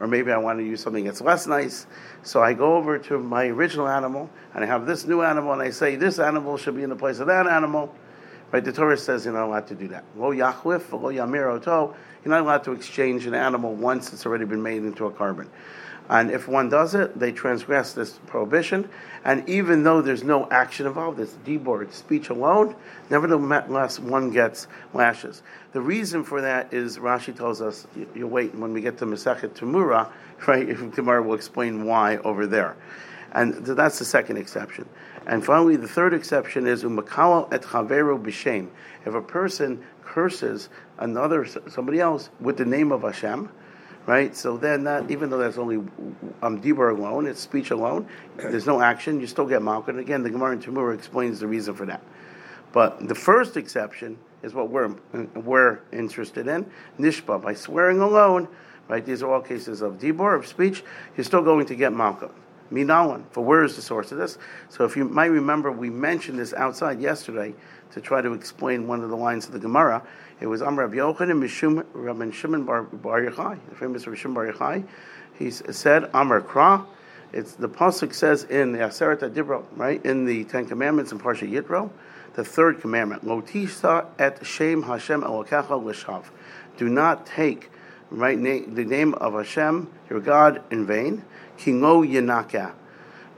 or 0.00 0.06
maybe 0.06 0.30
I 0.30 0.36
want 0.36 0.58
to 0.58 0.64
use 0.64 0.82
something 0.82 1.04
that's 1.04 1.20
less 1.20 1.46
nice. 1.46 1.86
So 2.22 2.42
I 2.42 2.52
go 2.52 2.76
over 2.76 2.98
to 2.98 3.18
my 3.18 3.46
original 3.46 3.88
animal, 3.88 4.30
and 4.54 4.62
I 4.62 4.66
have 4.66 4.86
this 4.86 5.06
new 5.06 5.22
animal, 5.22 5.52
and 5.52 5.62
I 5.62 5.70
say, 5.70 5.96
this 5.96 6.18
animal 6.18 6.56
should 6.56 6.76
be 6.76 6.82
in 6.82 6.90
the 6.90 6.96
place 6.96 7.18
of 7.18 7.26
that 7.28 7.46
animal. 7.46 7.94
Right? 8.52 8.64
The 8.64 8.72
Torah 8.72 8.96
says 8.96 9.24
you're 9.24 9.34
not 9.34 9.46
allowed 9.46 9.66
to 9.68 9.74
do 9.74 9.88
that. 9.88 10.04
Lo 10.16 10.32
yachwif, 10.32 10.92
lo 10.92 11.10
yamir 11.10 11.50
oto. 11.50 11.94
You're 12.24 12.34
not 12.34 12.42
allowed 12.42 12.64
to 12.64 12.72
exchange 12.72 13.26
an 13.26 13.34
animal 13.34 13.74
once 13.74 14.12
it's 14.12 14.26
already 14.26 14.44
been 14.44 14.62
made 14.62 14.82
into 14.82 15.06
a 15.06 15.10
korban. 15.10 15.48
And 16.08 16.30
if 16.30 16.46
one 16.46 16.68
does 16.68 16.94
it, 16.94 17.18
they 17.18 17.32
transgress 17.32 17.92
this 17.92 18.18
prohibition. 18.26 18.88
And 19.24 19.48
even 19.48 19.82
though 19.82 20.02
there's 20.02 20.22
no 20.22 20.48
action 20.50 20.86
involved, 20.86 21.18
it's 21.18 21.34
dibor, 21.44 21.82
it's 21.82 21.96
speech 21.96 22.28
alone, 22.30 22.76
nevertheless 23.10 23.98
one 23.98 24.30
gets 24.30 24.68
lashes. 24.94 25.42
The 25.72 25.80
reason 25.80 26.22
for 26.22 26.40
that 26.42 26.72
is 26.72 26.98
Rashi 26.98 27.36
tells 27.36 27.60
us, 27.60 27.86
you, 27.96 28.08
you 28.14 28.26
wait, 28.26 28.54
when 28.54 28.72
we 28.72 28.80
get 28.80 28.98
to 28.98 29.06
Masechet 29.06 29.50
Tamura, 29.50 30.10
right, 30.46 30.68
tomorrow 30.94 31.22
will 31.22 31.34
explain 31.34 31.84
why 31.84 32.18
over 32.18 32.46
there. 32.46 32.76
And 33.32 33.66
that's 33.66 33.98
the 33.98 34.04
second 34.04 34.36
exception. 34.36 34.88
And 35.26 35.44
finally, 35.44 35.76
the 35.76 35.88
third 35.88 36.14
exception 36.14 36.66
is 36.66 36.84
umakalo 36.84 37.52
et 37.52 37.62
chaveru 37.62 38.22
b'shem. 38.22 38.68
If 39.04 39.14
a 39.14 39.20
person 39.20 39.82
curses 40.04 40.68
another 40.98 41.44
somebody 41.68 42.00
else 42.00 42.30
with 42.40 42.56
the 42.56 42.64
name 42.64 42.92
of 42.92 43.02
Hashem, 43.02 43.50
right? 44.06 44.34
So 44.36 44.56
then 44.56 44.84
that, 44.84 45.10
even 45.10 45.30
though 45.30 45.38
that's 45.38 45.58
only 45.58 45.76
um, 46.42 46.62
dibur 46.62 46.96
alone, 46.96 47.26
it's 47.26 47.40
speech 47.40 47.70
alone, 47.70 48.08
there's 48.36 48.66
no 48.66 48.80
action, 48.80 49.20
you 49.20 49.26
still 49.26 49.46
get. 49.46 49.60
And 49.60 49.98
again, 49.98 50.22
the 50.22 50.30
Gemara 50.30 50.52
in 50.52 50.62
Tamura 50.62 50.94
explains 50.94 51.40
the 51.40 51.46
reason 51.46 51.74
for 51.74 51.86
that. 51.86 52.02
But 52.72 53.08
the 53.08 53.14
first 53.14 53.56
exception 53.56 54.18
is 54.42 54.54
what 54.54 54.70
we're, 54.70 54.94
we're 55.34 55.80
interested 55.92 56.46
in. 56.46 56.70
Nishba, 56.98 57.42
by 57.42 57.54
swearing 57.54 58.00
alone, 58.00 58.48
right? 58.88 59.04
These 59.04 59.22
are 59.22 59.32
all 59.32 59.40
cases 59.40 59.82
of 59.82 59.94
dibur, 59.94 60.36
of 60.36 60.46
speech, 60.46 60.84
you're 61.16 61.24
still 61.24 61.42
going 61.42 61.66
to 61.66 61.74
get 61.74 61.92
malchut. 61.92 62.32
Minawan. 62.70 63.24
For 63.30 63.44
where 63.44 63.62
is 63.62 63.76
the 63.76 63.82
source 63.82 64.12
of 64.12 64.18
this? 64.18 64.38
So 64.68 64.84
if 64.84 64.96
you 64.96 65.04
might 65.04 65.26
remember, 65.26 65.70
we 65.70 65.90
mentioned 65.90 66.38
this 66.38 66.52
outside 66.52 67.00
yesterday 67.00 67.54
to 67.92 68.00
try 68.00 68.20
to 68.20 68.32
explain 68.32 68.86
one 68.86 69.02
of 69.02 69.10
the 69.10 69.16
lines 69.16 69.46
of 69.46 69.52
the 69.52 69.58
Gemara. 69.58 70.02
It 70.38 70.46
was 70.46 70.60
Amr 70.60 70.86
Rabbi 70.86 70.96
Yochanan 70.96 71.40
Mishum 71.42 71.84
Rabbi 71.94 72.30
Shimon 72.30 72.64
Bar, 72.64 72.82
Bar 72.82 73.22
Yochai, 73.22 73.58
the 73.70 73.74
famous 73.74 74.06
Rabbi 74.06 74.18
Shimon 74.18 74.34
Bar 74.34 74.52
Yochai. 74.52 74.84
He 75.38 75.50
said, 75.50 76.10
Amr 76.12 76.42
Kra. 76.42 76.84
It's 77.32 77.54
the 77.54 77.68
pasuk 77.68 78.14
says 78.14 78.44
in 78.44 78.72
the 78.72 78.78
Aseret 78.78 79.18
Adibro, 79.18 79.64
right 79.74 80.04
in 80.04 80.26
the 80.26 80.44
Ten 80.44 80.66
Commandments 80.66 81.10
in 81.12 81.18
Parsha 81.18 81.50
Yitro, 81.50 81.90
the 82.34 82.44
third 82.44 82.80
commandment, 82.80 83.24
Lotisa 83.24 84.06
et 84.18 84.44
Shem 84.46 84.82
Hashem 84.82 85.22
Elokecha 85.22 85.82
l'shav. 85.82 86.24
Do 86.76 86.88
not 86.88 87.26
take 87.26 87.70
right 88.10 88.38
na- 88.38 88.66
the 88.68 88.84
name 88.84 89.14
of 89.14 89.32
Hashem, 89.32 89.90
your 90.08 90.20
God, 90.20 90.62
in 90.70 90.86
vain. 90.86 91.24
Kingo 91.56 92.02
Yanaka 92.02 92.72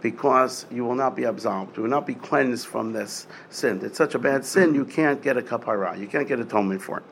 because 0.00 0.66
you 0.70 0.84
will 0.84 0.94
not 0.94 1.16
be 1.16 1.24
absolved. 1.24 1.76
You 1.76 1.82
will 1.82 1.90
not 1.90 2.06
be 2.06 2.14
cleansed 2.14 2.66
from 2.66 2.92
this 2.92 3.26
sin. 3.50 3.80
It's 3.82 3.98
such 3.98 4.14
a 4.14 4.18
bad 4.18 4.44
sin, 4.44 4.74
you 4.74 4.84
can't 4.84 5.22
get 5.22 5.36
a 5.36 5.42
kapara. 5.42 5.98
You 5.98 6.06
can't 6.06 6.28
get 6.28 6.38
atonement 6.40 6.82
for 6.82 6.98
it. 6.98 7.04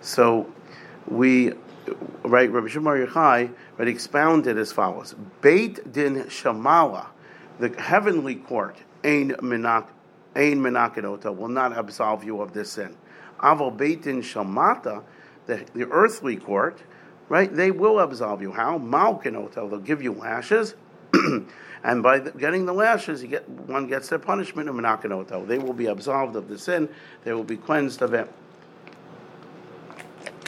So 0.00 0.52
we, 1.06 1.52
right, 2.24 2.50
Rabbi 2.50 2.66
Shemar 2.66 3.06
Yochai, 3.06 3.52
right, 3.78 3.88
expounded 3.88 4.58
as 4.58 4.72
follows. 4.72 5.14
Beit 5.40 5.92
din 5.92 6.24
shamala, 6.24 7.06
the 7.58 7.68
heavenly 7.80 8.36
court, 8.36 8.76
ein 9.04 9.30
minak, 9.40 9.86
ein 10.34 10.60
minakinota, 10.60 11.34
will 11.34 11.48
not 11.48 11.76
absolve 11.76 12.24
you 12.24 12.40
of 12.40 12.52
this 12.52 12.72
sin. 12.72 12.96
Aval 13.40 13.76
beit 13.76 14.02
din 14.02 14.20
shamata, 14.20 15.02
the, 15.46 15.64
the 15.74 15.88
earthly 15.90 16.36
court, 16.36 16.82
right, 17.28 17.54
they 17.54 17.70
will 17.70 18.00
absolve 18.00 18.42
you. 18.42 18.50
How? 18.50 18.78
Malkinota, 18.78 19.54
they'll 19.70 19.78
give 19.78 20.02
you 20.02 20.12
lashes. 20.12 20.74
And 21.84 22.02
by 22.02 22.18
the, 22.18 22.30
getting 22.32 22.66
the 22.66 22.72
lashes, 22.72 23.22
get, 23.22 23.48
one 23.48 23.86
gets 23.86 24.08
their 24.08 24.18
punishment, 24.18 24.68
They 24.68 25.58
will 25.58 25.72
be 25.72 25.86
absolved 25.86 26.36
of 26.36 26.48
the 26.48 26.58
sin, 26.58 26.88
they 27.24 27.32
will 27.32 27.44
be 27.44 27.56
cleansed 27.56 28.02
of 28.02 28.14
it. 28.14 28.32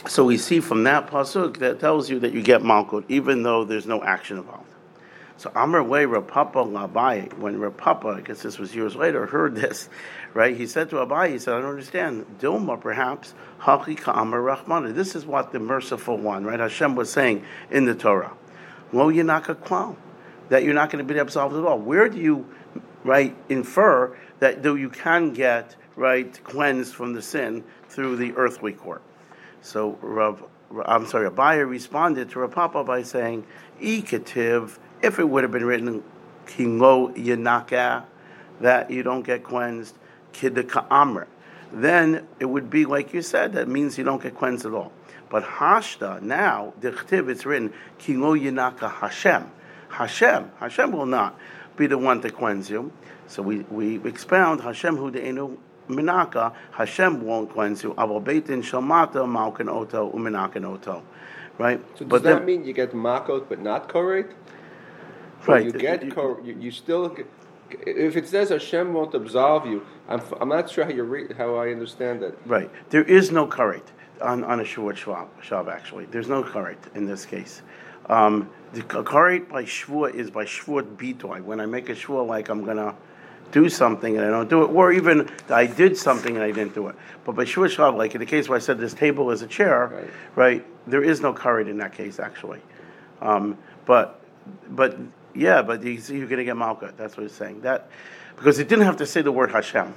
So 0.06 0.24
we 0.24 0.38
see 0.38 0.60
from 0.60 0.84
that 0.84 1.08
pasuk 1.08 1.58
that 1.58 1.80
tells 1.80 2.08
you 2.08 2.20
that 2.20 2.32
you 2.32 2.42
get 2.42 2.62
malkut, 2.62 3.04
even 3.08 3.42
though 3.42 3.64
there's 3.64 3.86
no 3.86 4.02
action 4.02 4.38
involved. 4.38 4.64
So 5.36 5.52
Amr 5.54 5.82
Way 5.84 6.04
Rav 6.06 6.26
Papa 6.26 6.58
Labai, 6.58 7.32
when 7.38 7.60
Rav 7.60 7.76
Papa, 7.76 8.08
I 8.08 8.20
guess 8.22 8.42
this 8.42 8.58
was 8.58 8.74
years 8.74 8.96
later, 8.96 9.26
heard 9.26 9.54
this, 9.54 9.88
right? 10.34 10.56
He 10.56 10.66
said 10.66 10.90
to 10.90 10.96
Abaye, 10.96 11.32
he 11.32 11.38
said, 11.38 11.54
I 11.54 11.60
don't 11.60 11.70
understand. 11.70 12.26
Dilma, 12.40 12.80
perhaps, 12.80 13.34
Hakika 13.60 14.16
Amr 14.16 14.40
Rahmana. 14.40 14.94
This 14.94 15.14
is 15.14 15.26
what 15.26 15.52
the 15.52 15.60
merciful 15.60 16.16
one, 16.16 16.44
right? 16.44 16.58
Hashem 16.58 16.96
was 16.96 17.12
saying 17.12 17.44
in 17.70 17.84
the 17.84 17.94
Torah. 17.94 18.32
Lo 18.92 19.12
Yanaka 19.12 19.54
Kwal 19.54 19.94
that 20.48 20.64
you're 20.64 20.74
not 20.74 20.90
going 20.90 21.06
to 21.06 21.12
be 21.12 21.18
absolved 21.18 21.54
at 21.54 21.64
all. 21.64 21.78
Where 21.78 22.08
do 22.08 22.18
you, 22.18 22.46
right, 23.04 23.36
infer 23.48 24.16
that 24.38 24.62
though 24.62 24.74
you 24.74 24.90
can 24.90 25.32
get 25.32 25.76
right 25.96 26.38
cleansed 26.44 26.94
from 26.94 27.12
the 27.12 27.22
sin 27.22 27.64
through 27.88 28.16
the 28.16 28.32
earthly 28.36 28.72
court? 28.72 29.02
So 29.60 29.98
Rav, 30.00 30.42
I'm 30.86 31.06
sorry, 31.06 31.28
Abaye 31.28 31.68
responded 31.68 32.30
to 32.30 32.40
Rav 32.40 32.52
Papa 32.52 32.84
by 32.84 33.02
saying, 33.02 33.44
"Ikativ, 33.80 34.78
if 35.02 35.18
it 35.18 35.28
would 35.28 35.42
have 35.44 35.52
been 35.52 35.64
written 35.64 36.02
kingo 36.46 37.08
yanaka, 37.08 38.04
that 38.60 38.90
you 38.90 39.02
don't 39.02 39.22
get 39.22 39.44
cleansed, 39.44 39.94
kidaka 40.32 40.86
amr, 40.90 41.26
then 41.72 42.26
it 42.40 42.46
would 42.46 42.70
be 42.70 42.84
like 42.86 43.12
you 43.12 43.22
said. 43.22 43.52
That 43.52 43.68
means 43.68 43.98
you 43.98 44.04
don't 44.04 44.22
get 44.22 44.36
cleansed 44.36 44.64
at 44.64 44.72
all." 44.72 44.92
But 45.30 45.44
hashta 45.44 46.22
now, 46.22 46.72
the 46.80 46.94
it's 47.28 47.44
written 47.44 47.72
kingo 47.98 48.34
yanaka 48.34 48.90
Hashem. 48.90 49.50
Hashem. 49.88 50.50
Hashem 50.58 50.92
will 50.92 51.06
not 51.06 51.38
be 51.76 51.86
the 51.86 51.98
one 51.98 52.20
to 52.22 52.30
cleanse 52.30 52.70
you. 52.70 52.92
So 53.26 53.42
we, 53.42 53.60
we 53.70 53.96
expound 54.08 54.60
Hashem 54.62 54.96
hu 54.96 55.10
de'enu 55.10 55.56
minaka. 55.88 56.54
Hashem 56.72 57.22
won't 57.22 57.52
cleanse 57.52 57.82
you. 57.82 57.94
Aval 57.94 58.22
beitin 58.22 58.62
shalmata 58.62 59.28
malkin 59.28 59.68
oto 59.68 60.10
uminakin 60.12 60.64
oto. 60.64 61.02
Right? 61.58 61.80
So 61.94 62.04
does 62.04 62.08
but 62.08 62.22
that 62.22 62.38
then, 62.38 62.46
mean 62.46 62.64
you 62.64 62.72
get 62.72 62.92
makot 62.92 63.48
but 63.48 63.60
not 63.60 63.88
korek? 63.88 64.32
Right. 65.46 65.64
You 65.64 65.72
get 65.72 66.04
you, 66.04 66.40
you, 66.44 66.56
you 66.58 66.70
still. 66.70 67.16
if 67.70 68.16
it 68.16 68.28
says 68.28 68.48
Hashem 68.50 68.92
won't 68.92 69.14
absolve 69.14 69.66
you, 69.66 69.86
I'm, 70.08 70.20
I'm 70.40 70.48
not 70.48 70.70
sure 70.70 70.84
how 70.84 70.90
you 70.90 71.04
read, 71.04 71.32
how 71.32 71.56
I 71.56 71.70
understand 71.70 72.22
that. 72.22 72.34
Right. 72.46 72.70
There 72.90 73.02
is 73.02 73.30
no 73.30 73.46
korek 73.46 73.82
on, 74.20 74.44
on 74.44 74.60
a 74.60 74.64
Shavuot 74.64 75.28
Shav, 75.42 75.68
actually. 75.68 76.06
There's 76.06 76.28
no 76.28 76.42
korek 76.42 76.94
in 76.94 77.06
this 77.06 77.24
case. 77.24 77.62
Um, 78.08 78.50
the 78.72 78.82
karet 78.82 79.48
by 79.48 79.64
shvua 79.64 80.14
is 80.14 80.30
by 80.30 80.44
shvuat 80.44 80.96
bitoy. 80.96 81.42
When 81.42 81.60
I 81.60 81.66
make 81.66 81.88
a 81.88 81.94
shvua 81.94 82.26
like 82.26 82.48
I'm 82.48 82.64
gonna 82.64 82.94
do 83.50 83.68
something 83.68 84.16
and 84.16 84.26
I 84.26 84.30
don't 84.30 84.50
do 84.50 84.62
it, 84.62 84.66
or 84.66 84.92
even 84.92 85.30
I 85.48 85.66
did 85.66 85.96
something 85.96 86.34
and 86.34 86.44
I 86.44 86.52
didn't 86.52 86.74
do 86.74 86.88
it. 86.88 86.96
But 87.24 87.34
by 87.34 87.44
shvua 87.44 87.74
shav, 87.74 87.96
like 87.96 88.14
in 88.14 88.20
the 88.20 88.26
case 88.26 88.48
where 88.48 88.56
I 88.56 88.60
said 88.60 88.78
this 88.78 88.94
table 88.94 89.30
is 89.30 89.42
a 89.42 89.46
chair, 89.46 89.86
right? 89.86 90.10
right 90.36 90.66
there 90.86 91.02
is 91.02 91.20
no 91.20 91.32
karet 91.32 91.68
in 91.68 91.78
that 91.78 91.94
case 91.94 92.18
actually. 92.18 92.60
Um, 93.20 93.56
but 93.86 94.20
but 94.68 94.98
yeah, 95.34 95.62
but 95.62 95.82
you 95.82 95.98
see, 95.98 96.18
you're 96.18 96.28
gonna 96.28 96.44
get 96.44 96.56
malka. 96.56 96.92
That's 96.96 97.16
what 97.16 97.22
he's 97.24 97.32
saying. 97.32 97.62
That 97.62 97.88
because 98.36 98.58
it 98.58 98.68
didn't 98.68 98.84
have 98.84 98.98
to 98.98 99.06
say 99.06 99.22
the 99.22 99.32
word 99.32 99.50
Hashem. 99.50 99.94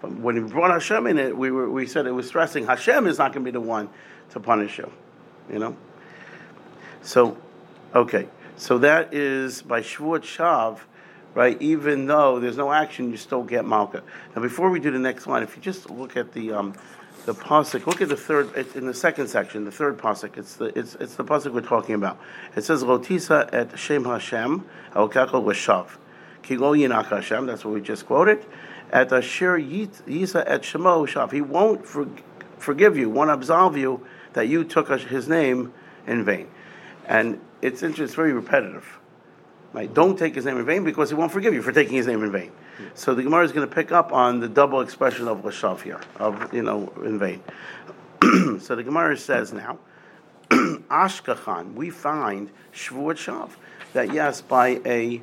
When 0.00 0.42
we 0.42 0.50
brought 0.50 0.70
Hashem 0.70 1.06
in 1.06 1.18
it, 1.18 1.34
we 1.34 1.50
were, 1.50 1.70
we 1.70 1.86
said 1.86 2.06
it 2.06 2.10
was 2.10 2.26
stressing 2.26 2.66
Hashem 2.66 3.06
is 3.06 3.18
not 3.18 3.32
going 3.32 3.42
to 3.44 3.50
be 3.50 3.52
the 3.52 3.60
one 3.60 3.88
to 4.30 4.40
punish 4.40 4.78
you. 4.78 4.90
You 5.50 5.58
know. 5.58 5.76
So 7.02 7.36
Okay, 7.94 8.26
so 8.56 8.78
that 8.78 9.14
is 9.14 9.62
by 9.62 9.80
Shavuot 9.80 10.22
Shav, 10.22 10.80
right? 11.32 11.60
Even 11.62 12.06
though 12.06 12.40
there's 12.40 12.56
no 12.56 12.72
action, 12.72 13.12
you 13.12 13.16
still 13.16 13.44
get 13.44 13.64
Malka. 13.64 14.02
Now, 14.34 14.42
before 14.42 14.68
we 14.70 14.80
do 14.80 14.90
the 14.90 14.98
next 14.98 15.28
line, 15.28 15.44
if 15.44 15.54
you 15.54 15.62
just 15.62 15.88
look 15.88 16.16
at 16.16 16.32
the 16.32 16.52
um, 16.52 16.74
the 17.24 17.34
pasuk, 17.34 17.86
look 17.86 18.02
at 18.02 18.08
the 18.08 18.16
third 18.16 18.52
in 18.74 18.86
the 18.86 18.94
second 18.94 19.28
section, 19.28 19.64
the 19.64 19.70
third 19.70 19.96
pasuk. 19.96 20.36
It's 20.36 20.56
the 20.56 20.76
it's 20.76 20.96
it's 20.96 21.14
the 21.14 21.22
pasuk 21.22 21.52
we're 21.52 21.60
talking 21.60 21.94
about. 21.94 22.18
It 22.56 22.64
says 22.64 22.82
Lotisa 22.82 23.48
et 23.52 23.78
Shem 23.78 24.04
Hashem 24.04 24.66
El 24.96 25.08
Kakel 25.08 25.44
Vashav. 25.44 25.86
Kigol 26.42 26.76
Yinak 26.76 27.06
Hashem. 27.06 27.46
That's 27.46 27.64
what 27.64 27.74
we 27.74 27.80
just 27.80 28.06
quoted. 28.06 28.44
At 28.90 29.12
Asher 29.12 29.56
Yisa 29.56 30.42
et 30.46 30.62
Shemo 30.62 31.06
Shav. 31.06 31.30
He 31.30 31.40
won't 31.40 31.86
for, 31.86 32.08
forgive 32.58 32.96
you, 32.96 33.08
won't 33.08 33.30
absolve 33.30 33.76
you 33.76 34.04
that 34.32 34.48
you 34.48 34.64
took 34.64 34.88
his 34.88 35.28
name 35.28 35.72
in 36.08 36.24
vain. 36.24 36.48
And 37.06 37.40
it's 37.64 37.82
interesting, 37.82 38.04
it's 38.04 38.14
very 38.14 38.34
repetitive. 38.34 38.86
Right? 39.72 39.92
Don't 39.92 40.18
take 40.18 40.34
his 40.34 40.44
name 40.44 40.58
in 40.58 40.66
vain 40.66 40.84
because 40.84 41.08
he 41.08 41.16
won't 41.16 41.32
forgive 41.32 41.54
you 41.54 41.62
for 41.62 41.72
taking 41.72 41.94
his 41.94 42.06
name 42.06 42.22
in 42.22 42.30
vain. 42.30 42.52
So 42.92 43.14
the 43.14 43.22
Gemara 43.22 43.44
is 43.44 43.52
going 43.52 43.66
to 43.66 43.74
pick 43.74 43.90
up 43.90 44.12
on 44.12 44.38
the 44.38 44.48
double 44.48 44.82
expression 44.82 45.26
of 45.26 45.38
Lashav 45.38 45.80
here, 45.80 46.00
of, 46.16 46.52
you 46.52 46.62
know, 46.62 46.92
in 47.02 47.18
vain. 47.18 47.42
so 48.60 48.76
the 48.76 48.82
Gemara 48.84 49.16
says 49.16 49.52
now, 49.52 49.78
Ashkachan, 50.50 51.74
we 51.74 51.88
find 51.88 52.50
Shavuot 52.74 53.16
Shav, 53.16 53.50
that 53.94 54.12
yes, 54.12 54.42
by 54.42 54.80
a 54.84 55.22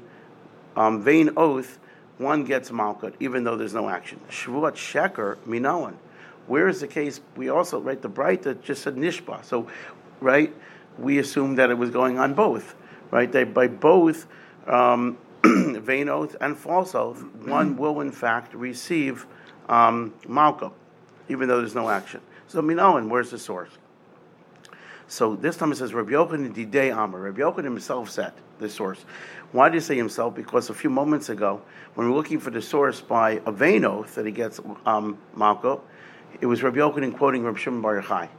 um, 0.75 1.03
vain 1.03 1.29
oath, 1.37 1.77
one 2.17 2.43
gets 2.43 2.71
Malkut, 2.71 3.13
even 3.19 3.43
though 3.43 3.55
there's 3.55 3.73
no 3.73 3.87
action. 3.87 4.19
Shavuot 4.29 4.73
Sheker, 4.73 5.37
Minoan. 5.45 5.93
Where 6.47 6.67
is 6.67 6.81
the 6.81 6.87
case? 6.87 7.21
We 7.35 7.49
also, 7.49 7.79
right, 7.79 8.01
the 8.01 8.09
bright 8.09 8.41
that 8.43 8.63
just 8.63 8.81
said 8.81 8.95
Nishba. 8.95 9.45
So, 9.45 9.67
right, 10.19 10.53
we 10.97 11.19
assumed 11.19 11.57
that 11.57 11.69
it 11.69 11.77
was 11.77 11.89
going 11.89 12.19
on 12.19 12.33
both, 12.33 12.75
right? 13.11 13.31
They, 13.31 13.43
by 13.43 13.67
both 13.67 14.27
um, 14.67 15.17
vain 15.43 16.09
oath 16.09 16.35
and 16.41 16.57
false 16.57 16.95
oath, 16.95 17.23
one 17.45 17.77
will 17.77 18.01
in 18.01 18.11
fact 18.11 18.53
receive 18.53 19.25
um, 19.69 20.13
malka, 20.27 20.71
even 21.29 21.47
though 21.47 21.59
there's 21.59 21.75
no 21.75 21.89
action. 21.89 22.21
So 22.47 22.61
Minoan, 22.61 23.09
where's 23.09 23.31
the 23.31 23.39
source? 23.39 23.71
So 25.07 25.35
this 25.35 25.57
time 25.57 25.71
it 25.71 25.75
says 25.75 25.93
Rabbi 25.93 26.11
Yochanan 26.11 26.53
Didei 26.53 26.91
Amar. 26.91 27.19
Rabbi 27.19 27.41
Yochanan 27.41 27.65
himself 27.65 28.09
said 28.09 28.33
the 28.59 28.69
source. 28.69 29.03
Why 29.51 29.67
did 29.67 29.75
he 29.75 29.79
say 29.81 29.97
himself? 29.97 30.35
Because 30.35 30.69
a 30.69 30.73
few 30.73 30.89
moments 30.89 31.29
ago, 31.29 31.61
when 31.95 32.07
we 32.07 32.13
are 32.13 32.15
looking 32.15 32.39
for 32.39 32.49
the 32.49 32.61
source 32.61 33.01
by 33.01 33.41
a 33.45 33.51
vain 33.51 33.83
oath 33.83 34.15
that 34.15 34.25
he 34.25 34.31
gets 34.31 34.61
um, 34.85 35.17
Malko, 35.35 35.81
it 36.39 36.45
was 36.45 36.63
Rabbi 36.63 36.77
Yochanan 36.77 37.17
quoting 37.17 37.43
Rabbi 37.43 37.59
Shimon 37.59 37.81
Bar 37.81 38.01
Yochai. 38.01 38.29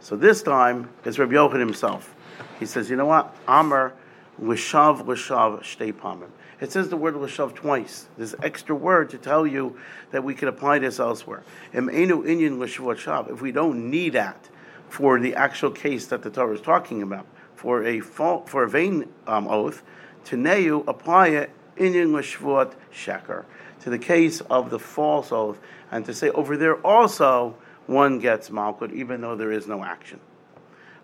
So 0.00 0.16
this 0.16 0.42
time 0.42 0.90
it's 1.04 1.18
Rabbi 1.18 1.34
Yochanan 1.34 1.60
himself. 1.60 2.14
He 2.58 2.66
says, 2.66 2.90
you 2.90 2.96
know 2.96 3.06
what? 3.06 3.34
Amar 3.46 3.94
l'shav 4.38 5.06
l'shav 5.06 5.60
shtei 5.62 5.92
pamim. 5.92 6.30
It 6.60 6.72
says 6.72 6.88
the 6.88 6.96
word 6.96 7.16
l'shav 7.16 7.54
twice. 7.54 8.06
There's 8.16 8.34
extra 8.42 8.74
word 8.74 9.10
to 9.10 9.18
tell 9.18 9.46
you 9.46 9.78
that 10.10 10.24
we 10.24 10.34
can 10.34 10.48
apply 10.48 10.80
this 10.80 10.98
elsewhere. 10.98 11.42
If 11.72 13.40
we 13.40 13.52
don't 13.52 13.90
need 13.90 14.12
that 14.14 14.48
for 14.88 15.20
the 15.20 15.34
actual 15.34 15.70
case 15.70 16.06
that 16.06 16.22
the 16.22 16.30
Torah 16.30 16.54
is 16.54 16.60
talking 16.60 17.02
about, 17.02 17.26
for 17.54 17.84
a 17.84 18.00
for 18.00 18.62
a 18.62 18.68
vain 18.68 19.08
um, 19.26 19.46
oath, 19.48 19.82
to 20.24 20.36
Neu 20.36 20.84
apply 20.88 21.28
it 21.28 21.50
inyan 21.76 22.12
l'shvuot 22.12 22.74
sheker 22.92 23.44
to 23.80 23.90
the 23.90 23.98
case 23.98 24.40
of 24.42 24.70
the 24.70 24.78
false 24.78 25.30
oath, 25.30 25.58
and 25.90 26.04
to 26.06 26.14
say 26.14 26.30
over 26.30 26.56
there 26.56 26.76
also 26.76 27.56
one 27.88 28.20
gets 28.20 28.50
malkut 28.50 28.92
even 28.92 29.20
though 29.22 29.34
there 29.34 29.50
is 29.50 29.66
no 29.66 29.82
action. 29.82 30.20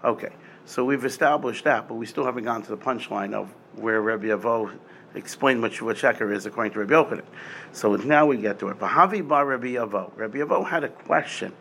Okay, 0.04 0.30
so 0.66 0.84
we've 0.84 1.04
established 1.04 1.64
that, 1.64 1.88
but 1.88 1.94
we 1.94 2.04
still 2.04 2.26
haven't 2.26 2.44
gotten 2.44 2.62
to 2.62 2.70
the 2.70 2.76
punchline 2.76 3.32
of 3.32 3.52
where 3.74 4.00
Rabbi 4.00 4.26
Avo 4.26 4.70
explained 5.14 5.62
what 5.62 5.72
Shavuot 5.72 5.94
Sheker 5.94 6.32
is 6.32 6.44
according 6.44 6.74
to 6.74 6.80
Rabbi 6.80 6.92
Yochanan. 6.92 7.24
So 7.72 7.96
now 7.96 8.26
we 8.26 8.36
get 8.36 8.58
to 8.58 8.68
it. 8.68 8.78
Bahavi 8.78 9.26
bar 9.26 9.46
Rabbi 9.46 9.74
Avo. 9.74 10.12
Rabbi 10.14 10.38
Avo 10.38 10.66
had 10.66 10.84
a 10.84 10.88
question. 10.88 11.54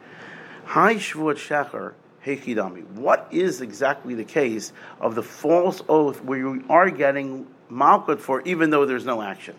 Hi 0.66 0.96
Shavuot 0.96 1.36
Sheker 1.36 1.94
Hekidami. 2.26 2.86
What 2.92 3.28
is 3.32 3.62
exactly 3.62 4.16
the 4.16 4.26
case 4.26 4.74
of 5.00 5.16
the 5.16 5.24
false 5.24 5.82
oath 5.88 6.22
where 6.22 6.38
you 6.38 6.66
are 6.70 6.90
getting 6.90 7.48
malkut 7.72 8.20
for 8.20 8.42
even 8.42 8.72
though 8.72 8.86
there's 8.86 9.06
no 9.06 9.22
action? 9.22 9.56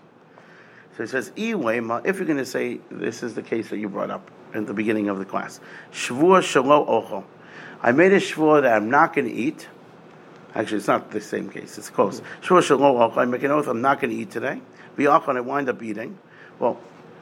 So 0.97 1.05
he 1.05 1.09
says, 1.09 1.33
if 1.37 1.39
you're 1.39 2.27
going 2.27 2.37
to 2.37 2.47
say 2.47 2.81
this 2.91 3.23
is 3.23 3.35
the 3.35 3.43
case 3.43 3.71
that 3.71 3.79
you 3.79 3.89
brought 3.89 4.11
up 4.11 4.31
at 4.55 4.67
the 4.67 4.75
beginning 4.75 5.09
of 5.09 5.19
the 5.19 5.25
class, 5.25 5.61
Shavua 5.93 6.41
Shalo 6.41 6.89
Ocho. 6.89 7.25
I 7.83 7.93
made 7.93 8.13
a 8.13 8.21
shvua 8.21 8.63
that 8.63 8.75
I'm 8.75 8.89
not 8.89 9.15
going 9.15 9.29
to 9.29 9.35
eat. 9.35 9.69
Actually, 10.55 10.79
it's 10.79 10.87
not 10.87 11.11
the 11.11 11.21
same 11.21 11.51
case. 11.51 11.77
It's 11.77 11.91
close. 11.91 12.21
Mm-hmm. 12.21 12.55
Shvua 12.55 12.79
Shalo 12.79 13.01
Ocho. 13.01 13.21
I 13.21 13.25
make 13.25 13.43
an 13.43 13.51
oath 13.51 13.67
I'm 13.67 13.83
not 13.83 14.01
going 14.01 14.11
to 14.11 14.17
eat 14.17 14.31
today. 14.31 14.61
V'achon 14.97 15.37
I 15.37 15.41
wind 15.41 15.69
up 15.69 15.83
eating. 15.83 16.19
Well, 16.59 16.81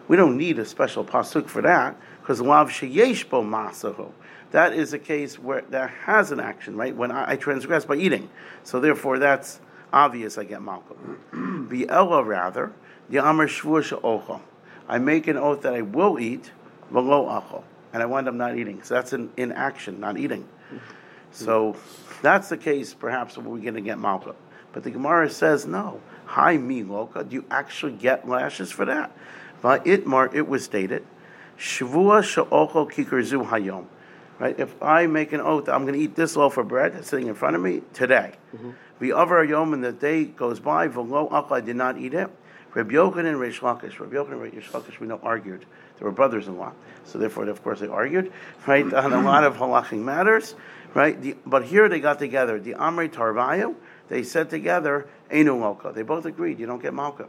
we 0.08 0.16
don't 0.16 0.36
need 0.36 0.58
a 0.58 0.64
special 0.64 1.04
pasuk 1.04 1.48
for 1.48 1.62
that 1.62 1.96
because 2.20 2.40
lav 2.40 2.70
sheyesh 2.70 3.28
bo 3.28 3.42
masahu. 3.42 4.12
That 4.50 4.74
is 4.74 4.92
a 4.92 4.98
case 4.98 5.38
where 5.38 5.62
there 5.62 5.88
has 5.88 6.30
an 6.30 6.38
action, 6.38 6.76
right? 6.76 6.94
When 6.94 7.10
I, 7.10 7.32
I 7.32 7.36
transgress 7.36 7.86
by 7.86 7.96
eating, 7.96 8.28
so 8.64 8.80
therefore 8.80 9.18
that's 9.18 9.60
obvious. 9.92 10.36
I 10.36 10.44
get 10.44 10.60
malkum. 10.60 11.86
Ella 11.88 12.22
rather 12.22 12.72
Yamar 13.10 13.48
Shvur 13.48 14.40
I 14.88 14.98
make 14.98 15.26
an 15.26 15.36
oath 15.36 15.62
that 15.62 15.74
I 15.74 15.82
will 15.82 16.18
eat, 16.18 16.50
v'lo 16.92 17.28
achol, 17.28 17.62
and 17.92 18.02
I 18.02 18.06
wind 18.06 18.28
up 18.28 18.34
not 18.34 18.56
eating. 18.56 18.82
So 18.82 18.94
that's 18.94 19.12
in, 19.12 19.30
inaction, 19.36 20.00
not 20.00 20.18
eating. 20.18 20.46
So 21.32 21.76
that's 22.20 22.48
the 22.50 22.56
case, 22.56 22.94
perhaps, 22.94 23.36
where 23.36 23.48
we're 23.48 23.62
going 23.62 23.74
to 23.74 23.80
get 23.80 23.98
malka. 23.98 24.34
But 24.72 24.84
the 24.84 24.90
Gemara 24.90 25.30
says, 25.30 25.66
no. 25.66 26.00
Hi, 26.26 26.56
me, 26.56 26.82
loka. 26.82 27.28
Do 27.28 27.34
you 27.34 27.44
actually 27.50 27.92
get 27.92 28.28
lashes 28.28 28.70
for 28.70 28.84
that? 28.84 29.12
But 29.60 29.84
itmar, 29.84 30.34
it 30.34 30.48
was 30.48 30.64
stated, 30.64 31.04
Shavua 31.58 32.22
sha'ocho 32.22 32.90
kikerzu 32.90 33.48
hayom. 33.48 33.86
Right? 34.38 34.58
If 34.58 34.82
I 34.82 35.06
make 35.06 35.32
an 35.32 35.40
oath, 35.40 35.68
I'm 35.68 35.82
going 35.82 35.94
to 35.94 36.00
eat 36.00 36.16
this 36.16 36.36
loaf 36.36 36.56
of 36.56 36.68
bread 36.68 37.04
sitting 37.04 37.28
in 37.28 37.34
front 37.34 37.54
of 37.54 37.62
me 37.62 37.82
today. 37.92 38.32
The 38.52 38.58
mm-hmm. 38.58 39.18
other 39.18 39.44
yom, 39.44 39.72
and 39.72 39.84
the 39.84 39.92
day 39.92 40.24
goes 40.24 40.58
by, 40.58 40.88
v'lo 40.88 41.30
achol, 41.30 41.52
I 41.52 41.60
did 41.60 41.76
not 41.76 41.98
eat 41.98 42.14
it. 42.14 42.30
Rabbi 42.74 42.94
Yochanan 42.94 43.26
and 43.26 43.36
Reish 43.36 43.60
Lakish. 43.60 44.00
Rabbi 44.00 44.16
Yochanan 44.16 44.42
and 44.42 44.52
Reish 44.52 44.70
Lakish, 44.70 44.98
we 44.98 45.06
know, 45.06 45.20
argued. 45.22 45.66
They 46.02 46.06
were 46.06 46.12
brothers-in-law, 46.12 46.72
so 47.04 47.18
therefore, 47.20 47.48
of 47.48 47.62
course, 47.62 47.78
they 47.78 47.86
argued, 47.86 48.32
right, 48.66 48.92
on 48.92 49.12
a 49.12 49.22
lot 49.22 49.44
of 49.44 49.54
halachic 49.54 50.02
matters, 50.02 50.56
right. 50.94 51.20
The, 51.22 51.36
but 51.46 51.62
here 51.62 51.88
they 51.88 52.00
got 52.00 52.18
together. 52.18 52.58
The 52.58 52.72
Amri 52.72 53.08
Tarvayu, 53.08 53.76
they 54.08 54.24
said 54.24 54.50
together, 54.50 55.06
Enu 55.30 55.56
Malka. 55.56 55.92
They 55.94 56.02
both 56.02 56.24
agreed. 56.24 56.58
You 56.58 56.66
don't 56.66 56.82
get 56.82 56.92
Malka. 56.92 57.28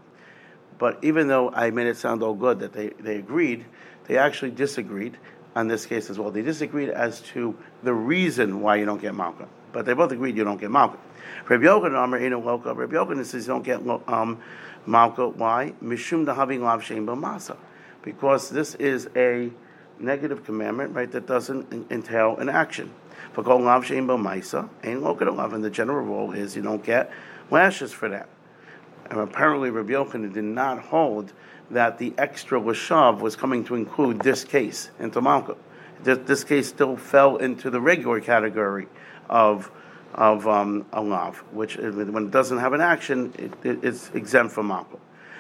But 0.80 1.04
even 1.04 1.28
though 1.28 1.52
I 1.52 1.69
made 1.69 1.86
it 1.86 1.97
sound 1.97 2.24
all 2.24 2.34
good 2.34 2.62
that 2.62 2.74
they, 2.74 2.88
they 3.00 3.17
agreed, 3.17 3.63
they 4.06 4.17
actually 4.17 4.50
disagreed 4.50 5.19
on 5.56 5.67
this 5.67 5.86
case 5.86 6.10
as 6.10 6.17
well. 6.17 6.32
They 6.32 6.41
disagreed 6.41 6.89
as 6.89 7.21
to 7.34 7.56
the 7.84 7.93
reason 7.93 8.62
why 8.62 8.78
you 8.78 8.86
don't 8.86 9.00
get 9.00 9.13
Malka. 9.13 9.47
But 9.71 9.86
they 9.86 9.93
both 9.93 10.12
agreed 10.12 10.36
you 10.36 10.45
don't 10.45 10.60
get 10.60 10.71
Malka. 10.71 10.97
Rabbi 11.47 11.63
Yochanan, 11.63 11.95
Amr 11.95 12.17
Enu 12.17 12.43
Malka. 12.43 12.74
Rabbi 12.74 12.95
Yochanan 12.95 13.24
says 13.24 13.45
you 13.45 13.54
don't 13.54 13.63
get 13.63 13.88
um, 14.08 14.39
Malka. 14.88 15.28
Why? 15.28 15.76
Mishum 15.80 16.26
dahaving 16.26 16.62
lav 16.62 16.84
shem 16.84 17.06
b'masa. 17.06 17.56
Because 18.04 18.50
this 18.50 18.76
is 18.76 19.10
a 19.16 19.52
negative 20.00 20.46
commandment, 20.46 20.94
right, 20.94 21.12
that 21.12 21.26
doesn't 21.26 21.92
entail 21.92 22.38
an 22.38 22.50
action. 22.50 22.92
For 23.32 23.44
kol 23.44 23.62
lav 23.62 23.86
shem 23.86 24.08
b'maisa, 24.08 24.70
ain't 24.84 25.02
lav, 25.02 25.54
and 25.54 25.63
the 25.63 25.70
general 25.70 26.06
rule 26.06 26.32
is 26.34 26.56
you 26.56 26.62
don't 26.62 26.84
get 26.84 27.12
lashes 27.50 27.92
for 27.92 28.10
that. 28.10 28.30
And 29.10 29.20
apparently 29.20 29.70
Rabbi 29.70 29.94
Yochanan 29.94 30.34
did 30.34 30.44
not 30.44 30.80
hold 30.80 31.34
that 31.72 31.98
the 31.98 32.13
extra 32.18 32.60
lashav 32.60 33.20
was 33.20 33.36
coming 33.36 33.63
to 33.66 33.76
include 33.76 34.22
this 34.22 34.44
case 34.44 34.92
into 35.00 35.22
Malka. 35.22 35.56
This, 36.04 36.20
this 36.26 36.44
case 36.44 36.68
still 36.68 36.98
fell 36.98 37.38
into 37.38 37.70
the 37.70 37.82
regular 37.82 38.20
category 38.20 38.88
of 39.30 39.72
of 40.13 40.48
um, 40.48 40.86
a 40.94 41.02
lav, 41.02 41.38
which 41.52 41.78
when 41.78 42.26
it 42.26 42.32
doesn't 42.32 42.60
have 42.60 42.74
an 42.74 42.82
action, 42.82 43.34
it, 43.38 43.52
it, 43.66 43.84
it's 43.84 44.12
exempt 44.12 44.54
from 44.54 44.70
malkut. 44.70 45.00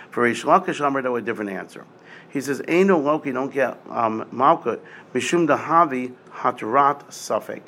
For 0.09 0.27
Reish 0.27 0.43
Lakish 0.43 1.03
though, 1.03 1.15
a 1.15 1.21
different 1.21 1.51
answer. 1.51 1.85
He 2.33 2.41
says, 2.41 2.63
no 2.67 2.97
loki, 2.97 3.31
don't 3.31 3.53
get 3.53 3.77
um, 3.91 4.25
malkut, 4.33 4.79
mishum 5.13 5.47
dahavi 5.47 6.13
hatrat 6.31 7.05
safek. 7.09 7.61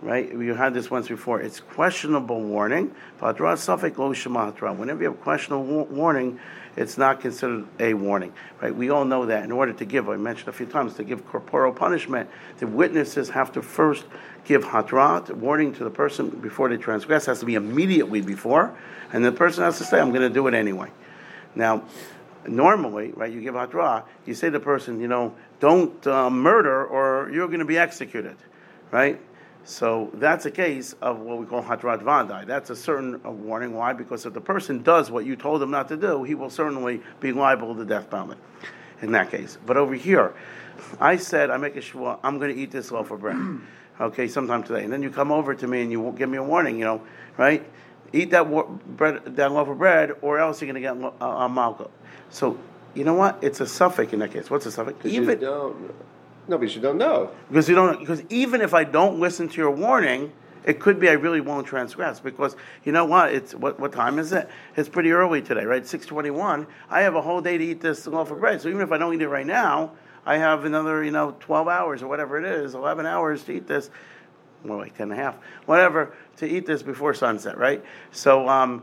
Right? 0.00 0.30
You 0.30 0.54
had 0.54 0.74
this 0.74 0.88
once 0.88 1.08
before. 1.08 1.40
It's 1.40 1.58
questionable 1.58 2.40
warning. 2.40 2.94
Hatrat 3.20 3.56
safek 3.56 3.98
lo 3.98 4.12
shema 4.12 4.50
Whenever 4.50 5.02
you 5.02 5.10
have 5.10 5.20
questionable 5.20 5.86
warning, 5.86 6.38
it's 6.76 6.96
not 6.96 7.20
considered 7.20 7.66
a 7.80 7.94
warning. 7.94 8.32
Right? 8.62 8.72
We 8.72 8.90
all 8.90 9.04
know 9.04 9.26
that 9.26 9.42
in 9.42 9.50
order 9.50 9.72
to 9.72 9.84
give, 9.84 10.08
I 10.08 10.16
mentioned 10.16 10.50
a 10.50 10.52
few 10.52 10.66
times, 10.66 10.94
to 10.94 11.04
give 11.04 11.26
corporal 11.26 11.72
punishment, 11.72 12.30
the 12.58 12.68
witnesses 12.68 13.30
have 13.30 13.50
to 13.52 13.62
first 13.62 14.04
give 14.44 14.62
hatrat, 14.62 15.32
warning 15.32 15.74
to 15.74 15.82
the 15.82 15.90
person 15.90 16.28
before 16.28 16.68
they 16.68 16.76
transgress, 16.76 17.26
has 17.26 17.40
to 17.40 17.46
be 17.46 17.56
immediately 17.56 18.20
before, 18.20 18.72
and 19.12 19.24
the 19.24 19.32
person 19.32 19.64
has 19.64 19.78
to 19.78 19.84
say, 19.84 19.98
I'm 19.98 20.10
going 20.10 20.22
to 20.22 20.30
do 20.30 20.46
it 20.46 20.54
anyway. 20.54 20.92
Now, 21.56 21.82
normally, 22.48 23.12
right, 23.12 23.32
you 23.32 23.40
give 23.40 23.54
hatrat, 23.54 24.04
you 24.24 24.34
say 24.34 24.48
to 24.48 24.52
the 24.52 24.60
person, 24.60 25.00
you 25.00 25.08
know, 25.08 25.34
don't 25.60 26.06
uh, 26.06 26.30
murder 26.30 26.84
or 26.86 27.30
you're 27.32 27.46
going 27.46 27.60
to 27.60 27.64
be 27.64 27.78
executed, 27.78 28.36
right? 28.90 29.20
So 29.64 30.10
that's 30.14 30.46
a 30.46 30.50
case 30.50 30.94
of 31.02 31.18
what 31.18 31.38
we 31.38 31.46
call 31.46 31.62
hatrat 31.62 32.00
vadai. 32.00 32.46
That's 32.46 32.70
a 32.70 32.76
certain 32.76 33.20
uh, 33.24 33.30
warning. 33.30 33.74
Why? 33.74 33.92
Because 33.94 34.24
if 34.24 34.32
the 34.32 34.40
person 34.40 34.82
does 34.82 35.10
what 35.10 35.26
you 35.26 35.34
told 35.34 35.60
him 35.60 35.72
not 35.72 35.88
to 35.88 35.96
do, 35.96 36.22
he 36.22 36.36
will 36.36 36.50
certainly 36.50 37.00
be 37.18 37.32
liable 37.32 37.74
to 37.74 37.84
death 37.84 38.08
penalty 38.08 38.40
in 39.02 39.12
that 39.12 39.30
case. 39.30 39.58
But 39.66 39.76
over 39.76 39.94
here, 39.94 40.34
I 41.00 41.16
said, 41.16 41.50
I 41.50 41.56
make 41.56 41.76
a 41.76 41.80
shua, 41.80 42.18
I'm 42.22 42.38
going 42.38 42.54
to 42.54 42.60
eat 42.60 42.70
this 42.70 42.92
loaf 42.92 43.10
of 43.10 43.20
bread. 43.20 43.36
okay, 44.00 44.28
sometime 44.28 44.62
today. 44.62 44.84
And 44.84 44.92
then 44.92 45.02
you 45.02 45.10
come 45.10 45.32
over 45.32 45.54
to 45.54 45.66
me 45.66 45.82
and 45.82 45.90
you 45.90 46.14
give 46.16 46.28
me 46.28 46.38
a 46.38 46.44
warning, 46.44 46.78
you 46.78 46.84
know, 46.84 47.02
right? 47.36 47.68
Eat 48.12 48.30
that 48.30 48.48
bread, 48.96 49.36
that 49.36 49.50
loaf 49.50 49.68
of 49.68 49.78
bread, 49.78 50.12
or 50.22 50.38
else 50.38 50.60
you're 50.60 50.72
going 50.72 50.80
to 50.80 51.02
get 51.02 51.12
a, 51.20 51.24
a 51.24 51.48
malka. 51.48 51.90
So, 52.30 52.58
you 52.94 53.04
know 53.04 53.14
what? 53.14 53.38
It's 53.42 53.60
a 53.60 53.64
safek 53.64 54.12
in 54.12 54.20
that 54.20 54.32
case. 54.32 54.50
What's 54.50 54.66
a 54.66 54.70
safek? 54.70 55.04
Even 55.04 55.40
you 55.40 55.46
don't. 55.46 55.94
No, 56.48 56.58
because 56.58 56.76
you 56.76 56.82
don't 56.82 56.98
know. 56.98 57.30
Because 57.48 57.68
you 57.68 57.74
don't. 57.74 57.98
Because 57.98 58.22
even 58.30 58.60
if 58.60 58.74
I 58.74 58.84
don't 58.84 59.18
listen 59.18 59.48
to 59.48 59.56
your 59.56 59.70
warning, 59.70 60.32
it 60.64 60.80
could 60.80 60.98
be 61.00 61.08
I 61.08 61.12
really 61.12 61.40
won't 61.40 61.66
transgress. 61.66 62.20
Because 62.20 62.56
you 62.84 62.92
know 62.92 63.04
what? 63.04 63.32
It's 63.32 63.54
what 63.54 63.80
what 63.80 63.92
time 63.92 64.18
is 64.18 64.32
it? 64.32 64.48
It's 64.76 64.88
pretty 64.88 65.12
early 65.12 65.42
today, 65.42 65.64
right? 65.64 65.86
Six 65.86 66.06
twenty 66.06 66.30
one. 66.30 66.66
I 66.88 67.02
have 67.02 67.14
a 67.14 67.22
whole 67.22 67.40
day 67.40 67.58
to 67.58 67.64
eat 67.64 67.80
this 67.80 68.06
loaf 68.06 68.30
of 68.30 68.40
bread. 68.40 68.60
So 68.60 68.68
even 68.68 68.80
if 68.80 68.92
I 68.92 68.98
don't 68.98 69.14
eat 69.14 69.22
it 69.22 69.28
right 69.28 69.46
now, 69.46 69.92
I 70.26 70.38
have 70.38 70.64
another, 70.64 71.04
you 71.04 71.12
know, 71.12 71.36
12 71.38 71.68
hours 71.68 72.02
or 72.02 72.08
whatever 72.08 72.36
it 72.36 72.44
is, 72.44 72.74
11 72.74 73.06
hours 73.06 73.44
to 73.44 73.52
eat 73.52 73.68
this, 73.68 73.90
more 74.64 74.76
like 74.76 74.96
10 74.96 75.12
and 75.12 75.20
a 75.20 75.22
half, 75.22 75.36
whatever, 75.66 76.14
to 76.38 76.46
eat 76.46 76.66
this 76.66 76.82
before 76.82 77.14
sunset, 77.14 77.56
right? 77.56 77.82
So, 78.10 78.48
um, 78.48 78.82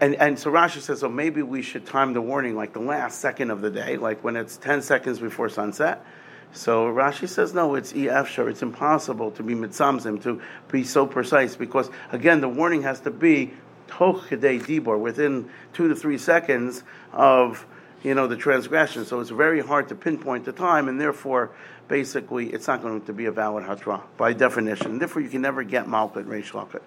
and, 0.00 0.14
and 0.16 0.38
so 0.38 0.50
Rashi 0.50 0.80
says, 0.80 1.00
so 1.00 1.08
maybe 1.08 1.42
we 1.42 1.62
should 1.62 1.86
time 1.86 2.12
the 2.12 2.20
warning 2.20 2.54
like 2.54 2.72
the 2.72 2.80
last 2.80 3.20
second 3.20 3.50
of 3.50 3.60
the 3.60 3.70
day, 3.70 3.96
like 3.96 4.22
when 4.22 4.36
it's 4.36 4.56
10 4.56 4.82
seconds 4.82 5.18
before 5.18 5.48
sunset. 5.48 6.04
So 6.52 6.86
Rashi 6.86 7.28
says, 7.28 7.54
no, 7.54 7.74
it's 7.74 7.92
efshar. 7.92 8.48
It's 8.50 8.62
impossible 8.62 9.30
to 9.32 9.42
be 9.42 9.54
mitzamzim, 9.54 10.22
to 10.22 10.40
be 10.70 10.84
so 10.84 11.06
precise, 11.06 11.56
because 11.56 11.90
again, 12.12 12.40
the 12.40 12.48
warning 12.48 12.82
has 12.82 13.00
to 13.00 13.10
be 13.10 13.52
toch 13.88 14.28
dibor, 14.28 14.98
within 14.98 15.48
two 15.72 15.88
to 15.88 15.94
three 15.94 16.18
seconds 16.18 16.82
of 17.12 17.66
you 18.02 18.14
know, 18.14 18.26
the 18.26 18.36
transgression. 18.36 19.04
So 19.04 19.20
it's 19.20 19.30
very 19.30 19.60
hard 19.60 19.88
to 19.88 19.94
pinpoint 19.94 20.44
the 20.44 20.52
time, 20.52 20.88
and 20.88 21.00
therefore, 21.00 21.50
basically, 21.88 22.52
it's 22.52 22.68
not 22.68 22.80
going 22.80 23.02
to 23.02 23.12
be 23.12 23.24
a 23.24 23.32
valid 23.32 23.64
hatra 23.64 24.02
by 24.16 24.32
definition. 24.32 24.98
Therefore, 24.98 25.22
you 25.22 25.28
can 25.28 25.42
never 25.42 25.64
get 25.64 25.86
malchut 25.86 26.24
reish 26.24 26.80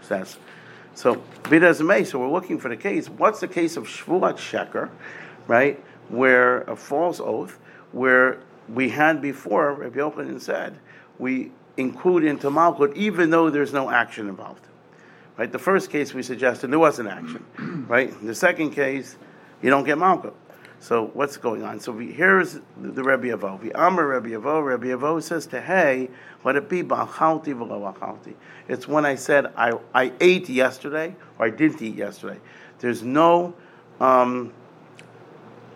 says. 0.00 0.36
So, 0.94 1.22
as 1.50 1.82
may, 1.82 2.04
so 2.04 2.18
we're 2.20 2.30
looking 2.30 2.58
for 2.58 2.68
the 2.68 2.76
case. 2.76 3.08
What's 3.08 3.40
the 3.40 3.48
case 3.48 3.76
of 3.76 3.84
shvuat 3.84 4.36
sheker, 4.36 4.90
right? 5.46 5.82
Where 6.08 6.62
a 6.62 6.76
false 6.76 7.20
oath, 7.20 7.58
where 7.92 8.40
we 8.68 8.88
had 8.90 9.20
before, 9.20 9.74
Rabbi 9.74 9.98
Yochanan 9.98 10.40
said, 10.40 10.78
we 11.18 11.50
include 11.76 12.24
into 12.24 12.50
malchut 12.50 12.94
even 12.94 13.30
though 13.30 13.50
there's 13.50 13.72
no 13.72 13.90
action 13.90 14.28
involved. 14.28 14.66
Right? 15.36 15.50
The 15.50 15.58
first 15.58 15.90
case 15.90 16.14
we 16.14 16.22
suggested 16.22 16.70
there 16.70 16.78
was 16.78 17.00
an 17.00 17.08
action. 17.08 17.44
Right? 17.88 18.10
In 18.10 18.26
the 18.26 18.34
second 18.34 18.70
case, 18.70 19.16
you 19.62 19.70
don't 19.70 19.84
get 19.84 19.98
malchut. 19.98 20.34
So 20.80 21.06
what's 21.14 21.36
going 21.36 21.62
on? 21.62 21.80
So 21.80 21.92
we, 21.92 22.12
here's 22.12 22.54
the, 22.76 22.90
the 22.90 23.02
Rebbe 23.02 23.36
Avo. 23.36 23.60
The 23.60 23.72
Amar 23.74 24.06
Rebbe 24.06 24.38
Avo. 24.38 24.64
Rebbe 24.64 24.96
Avo 24.96 25.22
says 25.22 25.46
to 25.46 25.60
Hey, 25.60 26.10
let 26.44 26.56
it 26.56 26.68
be 26.68 26.82
ba'achalti 26.82 27.54
v'lo 27.54 28.34
It's 28.68 28.86
when 28.86 29.06
I 29.06 29.14
said 29.14 29.46
I, 29.56 29.78
I 29.94 30.12
ate 30.20 30.48
yesterday 30.48 31.16
or 31.38 31.46
I 31.46 31.50
didn't 31.50 31.80
eat 31.80 31.94
yesterday. 31.94 32.38
There's 32.80 33.02
no 33.02 33.54
um, 34.00 34.52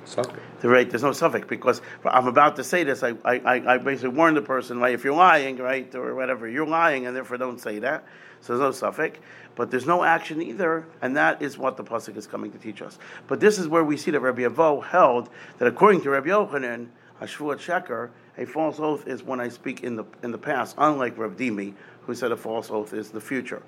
safek. 0.04 0.38
Right, 0.62 0.90
there's 0.90 1.04
no 1.04 1.11
safek 1.11 1.46
because 1.46 1.80
I'm 2.04 2.26
about 2.26 2.56
to 2.56 2.64
say 2.64 2.84
this. 2.84 3.02
I, 3.02 3.14
I, 3.24 3.74
I 3.74 3.78
basically 3.78 4.11
warned 4.11 4.37
the 4.37 4.42
person, 4.42 4.78
right? 4.78 4.92
If 4.92 5.04
you're 5.04 5.14
lying, 5.14 5.56
right, 5.56 5.92
or 5.94 6.14
whatever, 6.14 6.48
you're 6.48 6.66
lying, 6.66 7.06
and 7.06 7.14
therefore 7.14 7.37
don't 7.37 7.61
say 7.61 7.78
that. 7.78 8.04
So 8.40 8.57
there's 8.57 8.83
no 8.83 8.90
safek 8.90 9.16
but 9.59 9.72
there's 9.72 9.88
no 9.88 10.05
action 10.05 10.40
either, 10.40 10.87
and 11.03 11.16
that 11.16 11.42
is 11.42 11.59
what 11.59 11.77
the 11.77 11.83
pasuk 11.83 12.16
is 12.16 12.29
coming 12.29 12.53
to 12.53 12.59
teach 12.59 12.81
us. 12.81 12.96
But 13.27 13.40
this 13.40 13.59
is 13.59 13.66
where 13.66 13.83
we 13.83 13.96
see 13.96 14.12
that 14.12 14.20
Rabbi 14.20 14.42
Avo 14.42 14.85
held 14.85 15.31
that 15.59 15.66
according 15.66 16.03
to 16.03 16.11
Rabbi 16.11 16.29
Yochanan, 16.29 16.87
a 17.20 17.24
shvuat 17.24 17.59
sheker, 17.59 18.11
a 18.38 18.46
false 18.46 18.79
oath 18.79 19.09
is 19.09 19.24
when 19.24 19.40
I 19.40 19.48
speak 19.48 19.83
in 19.83 19.96
the 19.96 20.05
in 20.22 20.31
the 20.31 20.38
past, 20.38 20.77
unlike 20.79 21.18
Rabbi 21.18 21.35
Dimi, 21.35 21.74
who 22.03 22.14
said 22.14 22.31
a 22.31 22.37
false 22.37 22.70
oath 22.70 22.94
is 22.94 23.11
the 23.11 23.20
future. 23.20 23.61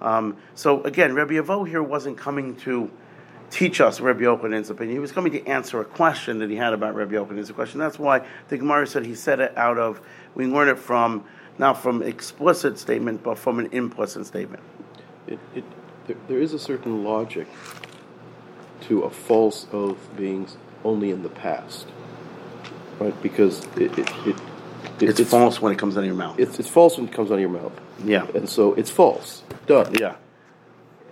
Um, 0.00 0.38
so 0.54 0.82
again, 0.84 1.14
Rabbi 1.14 1.34
Avo 1.34 1.68
here 1.68 1.82
wasn't 1.82 2.16
coming 2.16 2.56
to 2.60 2.90
teach 3.50 3.82
us 3.82 4.00
Rabbi 4.00 4.22
Yochanan's 4.22 4.70
opinion. 4.70 4.96
He 4.96 5.00
was 5.00 5.12
coming 5.12 5.32
to 5.32 5.46
answer 5.46 5.82
a 5.82 5.84
question 5.84 6.38
that 6.38 6.48
he 6.48 6.56
had 6.56 6.72
about 6.72 6.94
Rabbi 6.94 7.12
Yochanan's 7.12 7.52
question. 7.52 7.78
That's 7.78 7.98
why 7.98 8.26
the 8.48 8.56
Gemara 8.56 8.86
said 8.86 9.04
he 9.04 9.14
said 9.14 9.40
it 9.40 9.56
out 9.58 9.76
of, 9.76 10.00
we 10.34 10.46
learn 10.46 10.68
it 10.68 10.78
from, 10.78 11.24
not 11.58 11.82
from 11.82 12.02
explicit 12.02 12.78
statement, 12.78 13.22
but 13.22 13.38
from 13.38 13.58
an 13.58 13.68
implicit 13.72 14.26
statement 14.26 14.62
it, 15.26 15.38
it, 15.54 15.64
there, 16.06 16.16
there 16.28 16.38
is 16.38 16.52
a 16.52 16.58
certain 16.58 17.04
logic 17.04 17.46
to 18.82 19.02
a 19.02 19.10
false 19.10 19.66
oath 19.72 20.08
being 20.16 20.46
only 20.84 21.10
in 21.10 21.22
the 21.22 21.28
past, 21.28 21.86
right? 22.98 23.20
Because 23.22 23.64
it, 23.76 23.98
it, 23.98 24.10
it 24.26 24.36
it's, 25.00 25.20
it's, 25.20 25.30
false 25.30 25.60
when 25.60 25.72
it 25.72 25.78
comes 25.78 25.96
out 25.96 26.00
of 26.00 26.06
your 26.06 26.14
mouth. 26.14 26.38
It's, 26.38 26.58
it's 26.58 26.68
false 26.68 26.96
when 26.96 27.08
it 27.08 27.12
comes 27.12 27.30
out 27.30 27.34
of 27.34 27.40
your 27.40 27.50
mouth. 27.50 27.72
Yeah. 28.04 28.26
And 28.34 28.48
so 28.48 28.72
it's 28.74 28.90
false. 28.90 29.42
Done. 29.66 29.94
Yeah. 29.94 30.16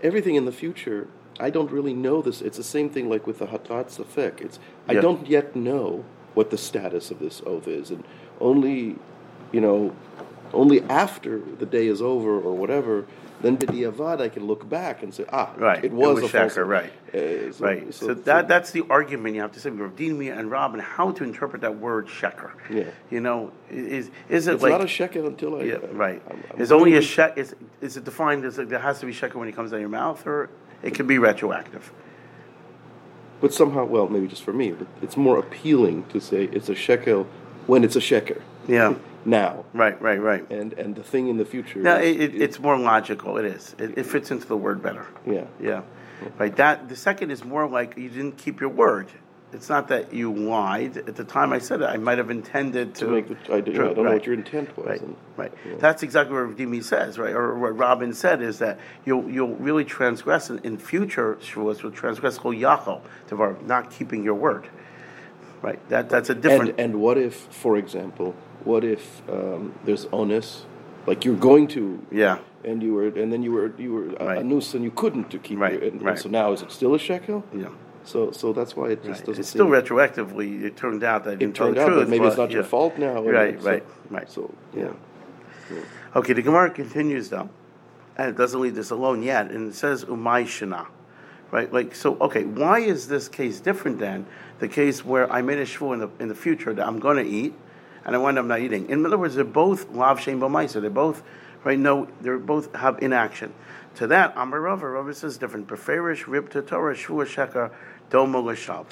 Everything 0.02 0.36
in 0.36 0.44
the 0.44 0.52
future, 0.52 1.08
I 1.40 1.50
don't 1.50 1.70
really 1.70 1.92
know 1.92 2.22
this. 2.22 2.40
It's 2.40 2.56
the 2.56 2.64
same 2.64 2.88
thing 2.88 3.08
like 3.10 3.26
with 3.26 3.40
the 3.40 3.46
Hatat 3.46 3.86
Safek. 3.86 4.40
It's 4.40 4.58
I 4.88 4.94
don't 4.94 5.26
yet 5.26 5.56
know 5.56 6.04
what 6.34 6.50
the 6.50 6.58
status 6.58 7.10
of 7.10 7.18
this 7.18 7.42
oath 7.44 7.68
is. 7.68 7.90
And 7.90 8.04
only, 8.40 8.96
you 9.52 9.60
know, 9.60 9.94
only 10.54 10.82
after 10.82 11.40
the 11.40 11.66
day 11.66 11.86
is 11.86 12.00
over 12.00 12.38
or 12.40 12.54
whatever 12.54 13.06
then 13.44 13.58
b'diavad 13.58 14.20
I 14.20 14.28
can 14.30 14.46
look 14.46 14.66
back 14.68 15.02
and 15.02 15.12
say, 15.12 15.26
ah, 15.30 15.52
right, 15.58 15.84
it 15.84 15.92
was, 15.92 16.18
it 16.18 16.22
was 16.22 16.34
a 16.34 16.38
false. 16.38 16.56
right, 16.56 16.92
uh, 17.12 17.52
so, 17.52 17.64
right. 17.64 17.94
So, 17.94 18.06
so, 18.06 18.14
that 18.14 18.48
that's 18.48 18.70
the 18.70 18.84
argument 18.88 19.34
you 19.34 19.42
have 19.42 19.52
to 19.52 19.60
say 19.60 19.68
with 19.68 19.96
Dimi 19.96 20.36
and 20.36 20.50
Rabin 20.50 20.80
how 20.80 21.10
to 21.12 21.24
interpret 21.24 21.60
that 21.60 21.76
word 21.76 22.06
sheker. 22.06 22.52
Yeah, 22.70 22.84
you 23.10 23.20
know, 23.20 23.52
is 23.70 24.10
is 24.30 24.46
it 24.46 24.54
it's 24.54 24.62
like 24.62 24.72
not 24.72 24.80
a 24.80 24.84
sheker 24.84 25.26
until 25.26 25.60
I 25.60 25.64
yeah, 25.64 25.74
right? 25.92 26.22
I'm, 26.30 26.42
I'm 26.52 26.60
is 26.60 26.72
only 26.72 26.96
a 26.96 27.02
shek 27.02 27.36
is 27.36 27.54
is 27.82 27.98
it 27.98 28.04
defined 28.04 28.44
as 28.46 28.56
like, 28.56 28.70
there 28.70 28.78
has 28.78 29.00
to 29.00 29.06
be 29.06 29.12
sheker 29.12 29.34
when 29.34 29.48
it 29.48 29.54
comes 29.54 29.72
out 29.72 29.76
of 29.76 29.80
your 29.80 29.90
mouth, 29.90 30.26
or 30.26 30.48
it 30.82 30.94
can 30.94 31.06
be 31.06 31.18
retroactive? 31.18 31.92
But 33.42 33.52
somehow, 33.52 33.84
well, 33.84 34.08
maybe 34.08 34.26
just 34.26 34.42
for 34.42 34.54
me, 34.54 34.72
but 34.72 34.86
it's 35.02 35.18
more 35.18 35.38
appealing 35.38 36.04
to 36.06 36.20
say 36.20 36.44
it's 36.44 36.70
a 36.70 36.74
sheker 36.74 37.26
when 37.66 37.84
it's 37.84 37.96
a 37.96 38.00
sheker. 38.00 38.40
Yeah. 38.66 38.94
now. 39.24 39.64
Right, 39.72 40.00
right, 40.00 40.20
right. 40.20 40.50
And 40.50 40.72
and 40.74 40.94
the 40.94 41.02
thing 41.02 41.28
in 41.28 41.36
the 41.36 41.44
future. 41.44 41.80
No, 41.80 41.96
is, 41.98 42.16
it, 42.16 42.34
it, 42.34 42.42
it's 42.42 42.58
more 42.58 42.78
logical. 42.78 43.38
It 43.38 43.46
is. 43.46 43.74
It, 43.78 43.98
it, 43.98 44.06
fits 44.06 44.30
into 44.30 44.46
the 44.46 44.56
word 44.56 44.82
better. 44.82 45.06
Yeah. 45.26 45.46
Yeah. 45.60 45.82
Right. 46.38 46.54
That 46.56 46.88
the 46.88 46.96
second 46.96 47.30
is 47.30 47.44
more 47.44 47.68
like 47.68 47.96
you 47.96 48.08
didn't 48.08 48.38
keep 48.38 48.60
your 48.60 48.70
word. 48.70 49.08
It's 49.52 49.68
not 49.68 49.88
that 49.88 50.12
you 50.12 50.32
lied. 50.32 50.96
At 50.96 51.14
the 51.14 51.22
time 51.22 51.52
I 51.52 51.60
said 51.60 51.80
it, 51.80 51.84
I 51.84 51.96
might 51.96 52.18
have 52.18 52.28
intended 52.30 52.96
to, 52.96 53.06
to 53.06 53.10
make 53.12 53.28
the. 53.28 53.54
I, 53.54 53.60
did, 53.60 53.74
I 53.74 53.78
don't 53.78 53.86
right. 53.86 53.96
know 53.96 54.12
what 54.12 54.26
your 54.26 54.34
intent 54.34 54.76
was. 54.76 54.86
Right. 54.86 55.00
And, 55.00 55.16
right. 55.36 55.52
Yeah. 55.64 55.76
That's 55.78 56.02
exactly 56.02 56.34
what 56.34 56.56
Dimi 56.56 56.82
says, 56.82 57.18
right? 57.18 57.32
Or 57.32 57.56
what 57.56 57.78
Rabin 57.78 58.14
said 58.14 58.42
is 58.42 58.58
that 58.58 58.80
you'll 59.04 59.30
you'll 59.30 59.54
really 59.56 59.84
transgress 59.84 60.50
in, 60.50 60.58
in 60.64 60.76
future 60.76 61.36
shavuos 61.36 61.82
will 61.82 61.92
transgress 61.92 62.36
kol 62.36 62.52
yachol, 62.52 63.02
not 63.64 63.90
keeping 63.90 64.24
your 64.24 64.34
word. 64.34 64.68
Right. 65.64 65.80
That 65.88 66.10
that's 66.10 66.28
a 66.28 66.34
different. 66.34 66.72
And, 66.72 66.80
and 66.80 67.00
what 67.00 67.16
if, 67.16 67.34
for 67.34 67.78
example, 67.78 68.34
what 68.64 68.84
if 68.84 69.22
um, 69.30 69.72
there's 69.86 70.04
onus, 70.12 70.66
like 71.06 71.24
you're 71.24 71.42
going 71.50 71.68
to, 71.68 72.04
yeah, 72.12 72.38
and 72.64 72.82
you 72.82 72.92
were, 72.92 73.06
and 73.06 73.32
then 73.32 73.42
you 73.42 73.52
were 73.52 73.72
you 73.78 73.92
were 73.94 74.08
a, 74.16 74.26
right. 74.26 74.38
a 74.38 74.44
noose 74.44 74.74
and 74.74 74.84
you 74.84 74.90
couldn't 74.90 75.30
to 75.30 75.38
keep 75.38 75.58
right. 75.58 75.82
and, 75.82 76.02
right. 76.02 76.18
So 76.18 76.28
now 76.28 76.52
is 76.52 76.60
it 76.60 76.70
still 76.70 76.94
a 76.94 76.98
sheker? 76.98 77.42
Yeah. 77.54 77.70
So, 78.04 78.30
so 78.32 78.52
that's 78.52 78.76
why 78.76 78.90
it 78.90 79.02
just 79.02 79.20
right. 79.20 79.26
doesn't. 79.28 79.40
It's 79.40 79.48
still 79.48 79.68
retroactively. 79.68 80.62
It 80.62 80.76
turned 80.76 81.02
out 81.02 81.24
that 81.24 81.42
it 81.42 81.54
turned 81.54 81.78
out 81.78 81.86
truth, 81.86 82.00
that 82.00 82.08
maybe 82.10 82.26
it's 82.26 82.36
not 82.36 82.50
yeah. 82.50 82.56
your 82.56 82.64
fault 82.64 82.98
now. 82.98 83.22
Right, 83.22 83.58
so, 83.58 83.66
right, 83.66 83.84
right. 84.10 84.30
So, 84.30 84.54
yeah. 84.76 84.92
yeah. 85.72 85.80
Okay, 86.14 86.34
the 86.34 86.42
Gemara 86.42 86.70
continues 86.72 87.30
though, 87.30 87.48
and 88.18 88.28
it 88.28 88.36
doesn't 88.36 88.60
leave 88.60 88.74
this 88.74 88.90
alone 88.90 89.22
yet, 89.22 89.50
and 89.50 89.70
it 89.70 89.74
says 89.74 90.04
umay 90.04 90.44
shana 90.44 90.88
right? 91.54 91.72
Like, 91.72 91.94
so, 91.94 92.16
okay, 92.20 92.42
why 92.42 92.80
is 92.80 93.06
this 93.06 93.28
case 93.28 93.60
different 93.60 94.00
than 94.00 94.26
the 94.58 94.66
case 94.66 95.04
where 95.04 95.32
I 95.32 95.40
made 95.40 95.58
a 95.58 95.64
shvu 95.64 95.94
in 95.94 96.00
the, 96.00 96.10
in 96.18 96.26
the 96.26 96.34
future 96.34 96.74
that 96.74 96.84
I'm 96.84 96.98
going 96.98 97.16
to 97.16 97.30
eat, 97.30 97.54
and 98.04 98.16
I 98.16 98.18
wind 98.18 98.40
up 98.40 98.46
not 98.46 98.58
eating? 98.58 98.90
In 98.90 99.06
other 99.06 99.16
words, 99.16 99.36
they're 99.36 99.44
both 99.44 99.88
lav 99.92 100.20
shem 100.20 100.40
b'maisa. 100.40 100.80
They're 100.80 100.90
both, 100.90 101.22
right, 101.62 101.78
no, 101.78 102.08
they're 102.20 102.38
both 102.40 102.74
have 102.74 103.00
inaction. 103.00 103.54
To 103.94 104.08
that, 104.08 104.32
Amar 104.34 104.60
Rava, 104.60 104.88
Rava 104.88 105.14
says 105.14 105.38
different. 105.38 105.68
Preferish 105.68 106.26
rib 106.26 106.50
to 106.50 106.60
Torah, 106.60 106.96
shvu 106.96 107.24
sheker, 107.24 107.70
domo 108.10 108.40
l'shav. 108.40 108.86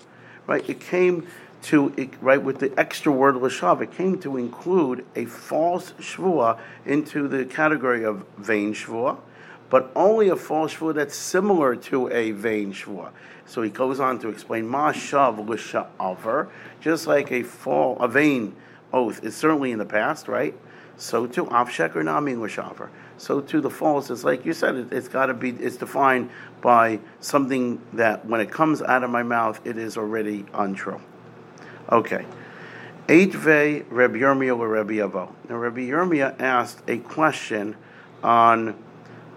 Right, 0.47 0.69
it 0.71 0.79
came 0.79 1.27
to, 1.63 1.93
right, 2.21 2.41
with 2.41 2.61
the 2.61 2.73
extra 2.79 3.11
word 3.11 3.35
l'shav, 3.35 3.81
it 3.81 3.91
came 3.91 4.21
to 4.21 4.37
include 4.37 5.05
a 5.17 5.25
false 5.25 5.95
shvua 5.99 6.61
into 6.87 7.27
the 7.27 7.45
category 7.45 8.05
of 8.05 8.25
vain 8.39 8.73
shvua, 8.73 9.19
but 9.73 9.91
only 9.97 10.29
a 10.29 10.37
false 10.37 10.75
shvua 10.75 10.95
that's 10.95 11.17
similar 11.17 11.75
to 11.75 12.07
a 12.13 12.33
vain 12.33 12.75
shvua. 12.75 13.09
So 13.47 13.63
he 13.63 13.71
goes 13.71 14.01
on 14.01 14.19
to 14.19 14.29
explain 14.29 14.67
mashav 14.67 15.39
l'sha'aver, 15.49 16.51
just 16.83 17.07
like 17.07 17.33
a 17.33 17.43
fall, 17.43 17.99
a 17.99 18.07
vain 18.07 18.55
oath 18.93 19.25
is 19.25 19.35
certainly 19.35 19.73
in 19.73 19.79
the 19.79 19.87
past, 19.87 20.29
right? 20.29 20.55
So 20.99 21.27
too, 21.27 21.47
avshek 21.47 21.97
or 21.97 22.03
namin 22.03 22.43
l'sha'aver. 22.43 22.91
So 23.17 23.41
too, 23.41 23.63
the 23.63 23.71
false 23.71 24.11
is 24.11 24.25
like 24.25 24.45
you 24.45 24.53
said, 24.53 24.77
it, 24.77 24.93
has 24.93 25.09
got 25.09 25.27
to 25.27 25.35
be, 25.35 25.53
it's 25.53 25.79
defined 25.79 26.29
by 26.61 27.01
something 27.21 27.81
that 27.95 28.27
when 28.27 28.43
it 28.43 28.51
comes 28.51 28.83
out 28.83 29.03
of 29.03 29.09
my 29.09 29.23
mouth, 29.23 29.59
it 29.65 29.79
is 29.79 29.97
already 29.97 30.45
untrue. 30.53 31.01
Okay. 31.91 32.27
Eight 33.09 33.33
ve 33.33 33.85
Reb 33.89 34.13
Yirmiyah 34.13 34.59
or 34.59 34.69
Rabbi 34.69 34.97
Avo. 34.97 35.33
Now 35.49 35.57
Rabbi 35.57 35.89
Yirmiyah 35.89 36.39
asked 36.43 36.83
a 36.87 36.99
question 36.99 37.75
on 38.23 38.77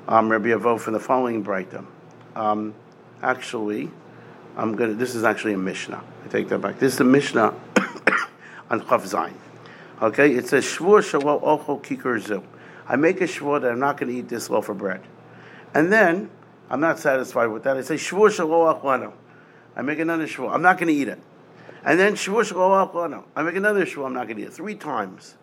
um, 0.07 0.29
Rabbi 0.29 0.49
Avo 0.49 0.79
from 0.79 0.93
the 0.93 0.99
following 0.99 1.41
Brighton. 1.41 1.87
Um, 2.35 2.73
actually, 3.21 3.89
I'm 4.55 4.75
gonna. 4.75 4.93
This 4.93 5.15
is 5.15 5.23
actually 5.23 5.53
a 5.53 5.57
Mishnah. 5.57 6.03
I 6.23 6.27
take 6.27 6.49
that 6.49 6.59
back. 6.59 6.79
This 6.79 6.93
is 6.93 6.99
a 6.99 7.05
Mishnah 7.05 7.53
on 8.69 8.81
Chav 8.81 9.01
Zayin. 9.01 9.33
Okay, 10.01 10.33
it 10.33 10.47
says 10.47 10.65
Shvur 10.65 11.03
Shalom 11.03 11.41
Ocho 11.43 11.77
Kikar 11.79 12.19
Zu. 12.19 12.43
I 12.87 12.97
make 12.97 13.21
a 13.21 13.23
shvur 13.23 13.61
that 13.61 13.71
I'm 13.71 13.79
not 13.79 13.97
going 13.97 14.11
to 14.11 14.19
eat 14.19 14.29
this 14.29 14.49
loaf 14.49 14.69
of 14.69 14.77
bread, 14.77 15.01
and 15.73 15.91
then 15.91 16.29
I'm 16.69 16.79
not 16.79 16.99
satisfied 16.99 17.47
with 17.47 17.63
that. 17.63 17.77
I 17.77 17.81
say 17.81 17.95
Shvur 17.95 18.31
Shalom 18.31 18.75
Achwano. 18.75 19.13
I 19.75 19.81
make 19.81 19.99
another 19.99 20.27
shvur. 20.27 20.53
I'm 20.53 20.61
not 20.61 20.77
going 20.77 20.89
to 20.89 20.93
eat 20.93 21.07
it, 21.07 21.19
and 21.83 21.99
then 21.99 22.13
Shvur 22.13 22.45
Shalom 22.45 22.87
Achwano. 22.87 23.23
I 23.35 23.41
make 23.43 23.55
another 23.55 23.85
shvur. 23.85 24.05
I'm 24.05 24.13
not 24.13 24.27
going 24.27 24.37
to 24.37 24.43
eat 24.43 24.47
it 24.47 24.53
three 24.53 24.75
times 24.75 25.35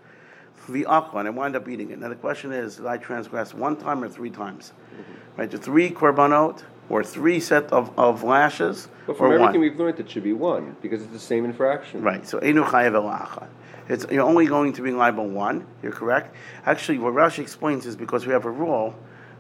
the 0.69 0.85
and 0.85 1.29
I 1.29 1.31
wind 1.31 1.57
up 1.57 1.69
eating 1.69 1.91
it. 1.91 1.99
Now 1.99 2.09
the 2.09 2.15
question 2.15 2.53
is, 2.53 2.77
did 2.77 2.87
I 2.87 2.97
transgress 2.97 3.55
one 3.55 3.77
time 3.77 4.03
or 4.03 4.09
three 4.09 4.31
times? 4.31 4.73
Mm-hmm. 4.95 5.41
Right, 5.41 5.51
the 5.51 5.59
three 5.59 5.91
korbanot 5.91 6.63
or 6.89 7.03
three 7.03 7.41
set 7.41 7.73
of, 7.73 7.97
of 7.99 8.23
lashes. 8.23 8.89
But 9.07 9.17
from 9.17 9.33
everything 9.33 9.61
one. 9.61 9.61
we've 9.61 9.79
learned, 9.79 10.01
it 10.01 10.11
should 10.11 10.25
be 10.25 10.33
one 10.33 10.77
because 10.83 11.03
it's 11.03 11.13
the 11.13 11.19
same 11.19 11.45
infraction. 11.45 12.03
Right. 12.03 12.27
So 12.27 12.39
enu 12.39 12.65
chayev 12.65 13.49
It's 13.89 14.07
you're 14.11 14.23
only 14.23 14.47
going 14.47 14.73
to 14.75 14.83
be 14.83 14.91
liable 14.91 15.29
one. 15.29 15.67
You're 15.83 15.93
correct. 15.93 16.35
Actually, 16.67 16.99
what 16.99 17.15
Rashi 17.15 17.39
explains 17.39 17.87
is 17.87 17.97
because 17.97 18.27
we 18.27 18.33
have 18.33 18.45
a 18.45 18.51
rule 18.51 18.95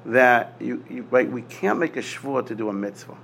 that 0.06 0.54
you, 0.58 0.84
you 0.90 1.06
right 1.10 1.30
we 1.30 1.42
can't 1.42 1.78
make 1.78 1.96
a 1.96 2.00
shvur 2.00 2.44
to 2.44 2.56
do 2.56 2.68
a 2.68 2.72
mitzvah 2.72 3.16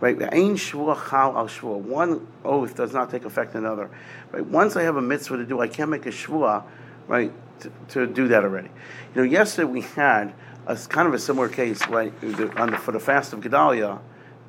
Right? 0.00 0.20
Ein 0.32 0.56
shvua 0.56 0.96
chal 1.10 1.36
al 1.36 1.46
shvua. 1.46 1.76
One 1.78 2.26
oath 2.42 2.74
does 2.74 2.94
not 2.94 3.10
take 3.10 3.26
effect 3.26 3.54
another. 3.54 3.90
Right? 4.32 4.44
Once 4.44 4.74
I 4.74 4.82
have 4.82 4.96
a 4.96 5.02
mitzvah 5.02 5.36
to 5.36 5.44
do, 5.44 5.60
I 5.60 5.68
can't 5.68 5.90
make 5.90 6.06
a 6.06 6.10
shvua, 6.10 6.64
right, 7.06 7.32
to, 7.60 7.72
to 7.88 8.06
do 8.06 8.28
that 8.28 8.44
already. 8.44 8.68
You 9.14 9.22
know, 9.22 9.28
yesterday 9.28 9.64
we 9.64 9.82
had 9.82 10.32
a 10.66 10.76
kind 10.76 11.08
of 11.08 11.14
a 11.14 11.18
similar 11.18 11.48
case, 11.48 11.86
right, 11.88 12.12
on 12.56 12.70
the, 12.70 12.78
for 12.78 12.92
the 12.92 13.00
fast 13.00 13.32
of 13.32 13.40
Gedalia, 13.40 14.00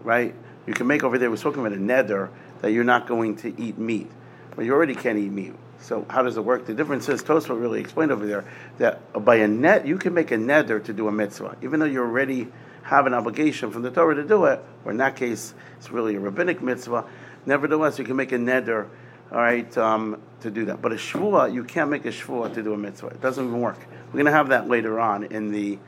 right? 0.03 0.35
You 0.67 0.73
can 0.73 0.87
make 0.87 1.03
over 1.03 1.17
there, 1.17 1.29
we're 1.29 1.37
talking 1.37 1.65
about 1.65 1.77
a 1.77 1.81
neder 1.81 2.29
that 2.61 2.71
you're 2.71 2.83
not 2.83 3.07
going 3.07 3.35
to 3.37 3.61
eat 3.61 3.77
meat. 3.77 4.09
But 4.55 4.65
you 4.65 4.73
already 4.73 4.95
can't 4.95 5.17
eat 5.17 5.31
meat. 5.31 5.53
So 5.79 6.05
how 6.09 6.21
does 6.21 6.37
it 6.37 6.45
work? 6.45 6.65
The 6.67 6.73
difference 6.73 7.09
is 7.09 7.23
Tosfot 7.23 7.59
really 7.59 7.79
explained 7.79 8.11
over 8.11 8.27
there 8.27 8.45
that 8.77 9.25
by 9.25 9.37
a 9.37 9.47
net 9.47 9.87
you 9.87 9.97
can 9.97 10.13
make 10.13 10.31
a 10.31 10.37
neder 10.37 10.83
to 10.83 10.93
do 10.93 11.07
a 11.07 11.11
mitzvah, 11.11 11.57
even 11.61 11.79
though 11.79 11.87
you 11.87 12.01
already 12.01 12.47
have 12.83 13.07
an 13.07 13.13
obligation 13.13 13.71
from 13.71 13.81
the 13.81 13.89
Torah 13.89 14.15
to 14.15 14.23
do 14.23 14.45
it. 14.45 14.63
Or 14.85 14.91
in 14.91 14.97
that 14.97 15.15
case, 15.15 15.53
it's 15.77 15.91
really 15.91 16.15
a 16.15 16.19
rabbinic 16.19 16.61
mitzvah. 16.61 17.05
Nevertheless, 17.45 17.97
you 17.97 18.05
can 18.05 18.15
make 18.15 18.31
a 18.31 18.37
neder, 18.37 18.87
all 19.31 19.37
right, 19.37 19.77
um, 19.77 20.21
to 20.41 20.51
do 20.51 20.65
that. 20.65 20.81
But 20.81 20.91
a 20.91 20.95
shvua, 20.95 21.53
you 21.53 21.63
can't 21.63 21.89
make 21.89 22.05
a 22.05 22.09
shvua 22.09 22.53
to 22.53 22.61
do 22.61 22.73
a 22.73 22.77
mitzvah. 22.77 23.07
It 23.07 23.21
doesn't 23.21 23.45
even 23.45 23.61
work. 23.61 23.79
We're 24.07 24.13
going 24.13 24.25
to 24.25 24.31
have 24.31 24.49
that 24.49 24.67
later 24.67 24.99
on 24.99 25.23
in 25.25 25.51
the 25.51 25.79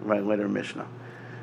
right 0.00 0.24
later 0.24 0.48
Mishnah. 0.48 0.86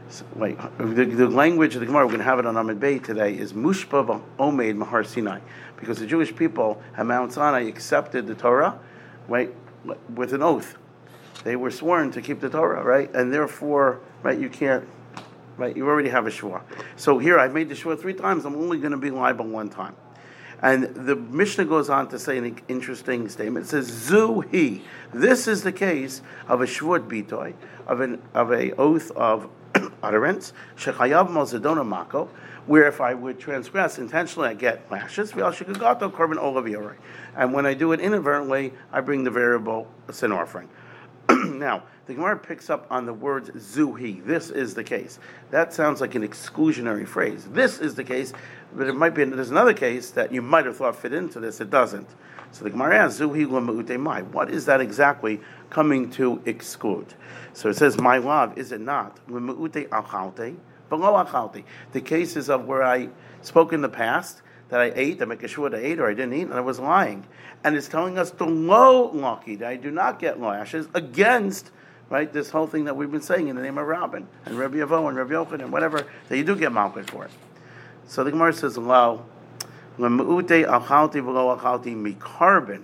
So, 0.10 0.26
wait, 0.36 0.58
the, 0.78 1.06
the, 1.06 1.28
language 1.28 1.74
of 1.76 1.82
the 1.82 1.88
Gemara, 1.88 2.06
we're 2.06 2.12
going 2.12 2.20
to 2.20 2.26
have 2.26 2.40
it 2.40 2.46
on 2.46 2.58
Amid 2.58 2.80
Bey 2.80 3.00
today, 3.00 3.36
is 3.36 3.54
Mushba 3.54 4.22
Omed 4.40 4.76
Mahar 4.76 5.04
Sinai. 5.04 5.40
Because 5.78 6.00
the 6.00 6.06
Jewish 6.06 6.36
people 6.36 6.82
at 6.96 7.06
Mount 7.06 7.34
Sinai 7.34 7.62
accepted 7.62 8.28
the 8.28 8.36
Torah, 8.36 8.80
right, 9.28 9.54
with 10.14 10.34
an 10.34 10.42
oath. 10.42 10.78
They 11.44 11.56
were 11.56 11.72
sworn 11.72 12.12
to 12.12 12.22
keep 12.22 12.40
the 12.40 12.50
Torah, 12.50 12.84
right? 12.84 13.14
And 13.14 13.34
therefore, 13.34 14.00
right, 14.24 14.40
you 14.40 14.50
can't, 14.50 14.88
right, 15.58 15.76
you 15.76 15.88
already 15.88 16.10
have 16.10 16.28
a 16.28 16.32
shua. 16.32 16.62
So 16.96 17.18
here, 17.18 17.40
I've 17.40 17.54
made 17.54 17.70
the 17.70 17.76
shua 17.76 17.98
three 17.98 18.14
times, 18.14 18.46
I'm 18.46 18.56
only 18.56 18.78
going 18.78 18.92
to 18.92 18.98
be 18.98 19.12
liable 19.12 19.48
one 19.48 19.70
time. 19.70 19.96
And 20.66 20.86
the 20.96 21.16
Mishnah 21.16 21.66
goes 21.66 21.92
on 21.92 22.08
to 22.08 22.18
say 22.18 22.40
an 22.40 22.60
interesting 22.68 23.30
statement. 23.30 23.68
It 23.68 23.70
says, 23.70 23.92
Zuhi. 24.10 24.82
This 25.14 25.48
is 25.48 25.62
the 25.62 25.72
case 25.72 26.24
of 26.48 26.62
a 26.62 26.66
shvut 26.66 27.08
bitoy, 27.08 27.54
of 27.86 28.02
an 28.02 28.20
of 28.34 28.52
a 28.52 28.72
oath 28.72 29.12
of 29.12 29.48
utterance, 30.02 30.54
shechayav 30.76 31.30
mozadona 31.30 31.86
mako, 31.86 32.30
where 32.66 32.88
if 32.88 33.00
I 33.00 33.14
would 33.14 33.40
transgress 33.40 34.00
intentionally, 34.00 34.50
I 34.50 34.54
get 34.56 34.90
lashes. 34.90 35.34
And 37.36 37.54
when 37.54 37.66
I 37.68 37.74
do 37.76 37.92
it 37.92 38.00
inadvertently, 38.00 38.74
I 38.92 39.02
bring 39.02 39.24
the 39.24 39.30
variable 39.30 39.88
sin 40.10 40.32
offering. 40.32 40.68
now, 41.30 41.84
the 42.08 42.14
Gemara 42.14 42.38
picks 42.38 42.70
up 42.70 42.86
on 42.92 43.06
the 43.06 43.14
words 43.14 43.50
zuhi. 43.52 44.24
This 44.24 44.52
is 44.52 44.76
the 44.76 44.84
case. 44.84 45.18
That 45.50 45.74
sounds 45.74 46.02
like 46.02 46.14
an 46.16 46.28
exclusionary 46.28 47.08
phrase. 47.08 47.46
This 47.46 47.80
is 47.80 47.96
the 47.96 48.04
case, 48.04 48.32
but 48.76 48.88
it 48.88 48.96
might 48.96 49.16
be 49.16 49.24
there's 49.24 49.52
another 49.52 49.74
case 49.74 50.12
that 50.12 50.32
you 50.32 50.42
might 50.42 50.66
have 50.66 50.78
thought 50.78 50.96
fit 50.96 51.14
into 51.14 51.40
this. 51.40 51.62
It 51.62 51.70
doesn't. 51.70 52.10
So 52.52 52.64
the 52.64 52.70
Gemara 52.70 52.98
asks. 52.98 53.20
What 53.20 54.50
is 54.50 54.66
that 54.66 54.82
exactly 54.82 55.42
coming 55.70 56.10
to 56.12 56.42
exclude? 56.46 57.14
So 57.54 57.70
it 57.70 57.76
says, 57.76 57.98
my 58.00 58.18
love, 58.18 58.58
is 58.58 58.72
it 58.72 58.82
not? 58.82 59.20
The 59.28 60.56
cases 62.04 62.50
of 62.50 62.66
where 62.66 62.84
I 62.84 63.10
spoke 63.42 63.74
in 63.74 63.82
the 63.82 63.90
past 63.90 64.42
that 64.70 64.80
I 64.80 64.92
ate, 64.96 65.22
I 65.22 65.26
make 65.26 65.44
a 65.44 65.48
sure 65.48 65.70
that 65.70 65.80
I 65.80 65.84
ate 65.84 66.00
or 66.00 66.10
I 66.10 66.14
didn't 66.14 66.34
eat, 66.34 66.44
and 66.44 66.54
I 66.54 66.62
was 66.62 66.80
lying. 66.80 67.26
And 67.64 67.76
it's 67.76 67.88
telling 67.88 68.18
us 68.18 68.32
the 68.32 68.46
low 68.46 69.12
lucky 69.12 69.56
that 69.58 69.68
I 69.68 69.76
do 69.76 69.92
not 69.92 70.20
get 70.20 70.40
lashes 70.40 70.88
against 70.94 71.72
right 72.10 72.32
this 72.32 72.50
whole 72.50 72.68
thing 72.68 72.86
that 72.86 72.96
we've 72.96 73.12
been 73.12 73.22
saying 73.22 73.48
in 73.48 73.56
the 73.56 73.62
name 73.62 73.78
of 73.78 73.88
Rabin 73.88 74.28
and 74.46 74.58
Rabbi 74.58 74.78
Avo 74.78 75.08
and 75.08 75.18
Rabbi 75.18 75.34
Yochanan 75.34 75.64
and 75.64 75.72
whatever 75.72 76.06
that 76.30 76.38
you 76.38 76.44
do 76.44 76.56
get 76.56 76.72
malchus 76.72 77.08
for. 77.08 77.28
So 78.08 78.24
the 78.24 78.32
Gemara 78.32 78.54
says, 78.54 78.78
"Lo, 78.78 79.26
lemute 79.98 80.66
achalti 80.66 81.22
v'lo 81.22 81.60
achalti 81.60 81.96
mikarbin." 81.96 82.84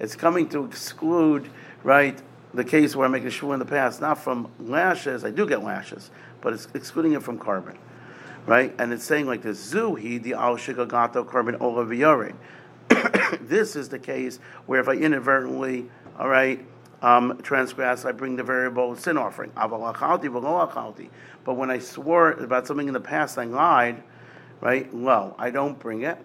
It's 0.00 0.16
coming 0.16 0.48
to 0.50 0.64
exclude 0.64 1.48
right 1.82 2.20
the 2.54 2.64
case 2.64 2.96
where 2.96 3.06
I 3.06 3.10
make 3.10 3.24
a 3.24 3.30
shua 3.30 3.52
in 3.52 3.58
the 3.58 3.64
past, 3.64 4.00
not 4.00 4.18
from 4.18 4.50
lashes. 4.58 5.24
I 5.24 5.30
do 5.30 5.46
get 5.46 5.62
lashes, 5.62 6.10
but 6.40 6.52
it's 6.52 6.68
excluding 6.74 7.12
it 7.12 7.22
from 7.22 7.38
korban 7.38 7.76
right? 8.46 8.74
And 8.78 8.92
it's 8.92 9.04
saying 9.04 9.26
like 9.26 9.42
this, 9.42 9.72
Zuhi 9.72 10.22
the 10.22 10.34
al 10.34 10.56
shigagato 10.56 11.26
korban 11.26 11.58
olaviyare. 11.58 12.34
This 13.40 13.76
is 13.76 13.88
the 13.88 13.98
case 13.98 14.38
where 14.66 14.80
if 14.80 14.88
I 14.88 14.92
inadvertently, 14.92 15.90
all 16.18 16.28
right, 16.28 16.64
um, 17.00 17.40
transgress, 17.42 18.04
I 18.04 18.12
bring 18.12 18.36
the 18.36 18.42
variable 18.42 18.94
sin 18.94 19.16
offering. 19.16 19.50
But 19.54 21.54
when 21.54 21.70
I 21.70 21.78
swore 21.78 22.32
about 22.32 22.66
something 22.66 22.86
in 22.86 22.94
the 22.94 23.00
past, 23.00 23.38
I 23.38 23.44
lied, 23.44 24.02
right? 24.62 24.92
Well, 24.94 25.34
I 25.38 25.50
don't 25.50 25.78
bring 25.78 26.02
it 26.02 26.16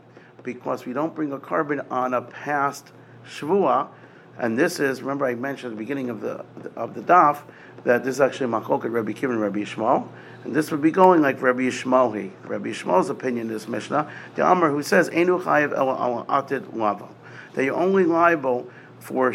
because 0.44 0.86
we 0.86 0.94
don't 0.94 1.14
bring 1.14 1.34
a 1.34 1.40
korban 1.40 1.86
on 1.92 2.14
a 2.14 2.22
past 2.22 2.94
shvua. 3.28 3.90
And 4.38 4.58
this 4.58 4.80
is, 4.80 5.02
remember 5.02 5.26
I 5.26 5.36
mentioned 5.36 5.74
at 5.74 5.78
the 5.78 5.84
beginning 5.84 6.10
of 6.10 6.22
the 6.22 6.46
of 6.76 6.94
the 6.94 7.02
daf 7.02 7.40
that 7.84 8.04
this 8.04 8.16
is 8.16 8.22
actually 8.22 8.52
Machoket 8.52 8.92
Rabbi 8.92 9.12
Kivan 9.12 9.32
and 9.32 9.42
Rabbi 9.42 9.60
Yishmael. 9.60 10.08
And 10.44 10.56
this 10.56 10.72
would 10.72 10.82
be 10.82 10.92
going 10.92 11.22
like 11.22 11.42
Rabbi 11.42 11.62
Yishmael. 11.62 12.32
Rabbi 12.44 12.70
Yishmael's 12.70 13.10
opinion 13.10 13.50
is 13.50 13.68
Mishnah, 13.68 14.10
the 14.36 14.44
Amr 14.44 14.70
who 14.70 14.84
says, 14.84 15.10
Enu 15.10 15.40
chayev 15.40 15.76
el 15.76 16.26
atid 16.26 16.76
lavo. 16.76 17.10
That 17.54 17.66
you're 17.66 17.76
only 17.76 18.06
liable 18.06 18.70
for 19.00 19.32
a, 19.32 19.34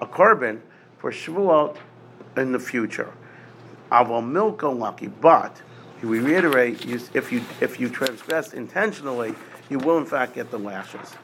a 0.00 0.06
korban 0.06 0.60
for 0.98 1.10
Shavuot 1.10 1.76
in 2.36 2.52
the 2.52 2.58
future. 2.58 3.12
Aval 3.90 4.22
milko 4.22 4.76
lucky, 4.76 5.06
but 5.06 5.62
we 6.02 6.20
reiterate, 6.20 6.84
you, 6.84 7.00
if 7.14 7.32
you 7.32 7.42
if 7.60 7.80
you 7.80 7.88
transgress 7.88 8.52
intentionally, 8.52 9.34
you 9.68 9.78
will 9.78 9.98
in 9.98 10.06
fact 10.06 10.34
get 10.34 10.50
the 10.50 10.58
lashes. 10.58 11.14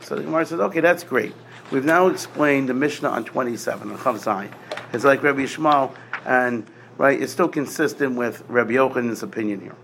So 0.00 0.14
the 0.16 0.22
Gemara 0.22 0.46
says, 0.46 0.60
okay, 0.60 0.80
that's 0.80 1.04
great. 1.04 1.34
We've 1.70 1.84
now 1.84 2.06
explained 2.06 2.68
the 2.68 2.74
Mishnah 2.74 3.10
on 3.10 3.24
27, 3.24 3.90
on 3.90 3.98
Chav 3.98 4.50
It's 4.92 5.04
like 5.04 5.22
Rabbi 5.22 5.40
Yishmael, 5.40 5.94
and 6.24 6.66
right, 6.96 7.20
it's 7.20 7.32
still 7.32 7.48
consistent 7.48 8.16
with 8.16 8.42
Rabbi 8.48 8.72
Yochanan's 8.72 9.22
opinion 9.22 9.60
here. 9.60 9.76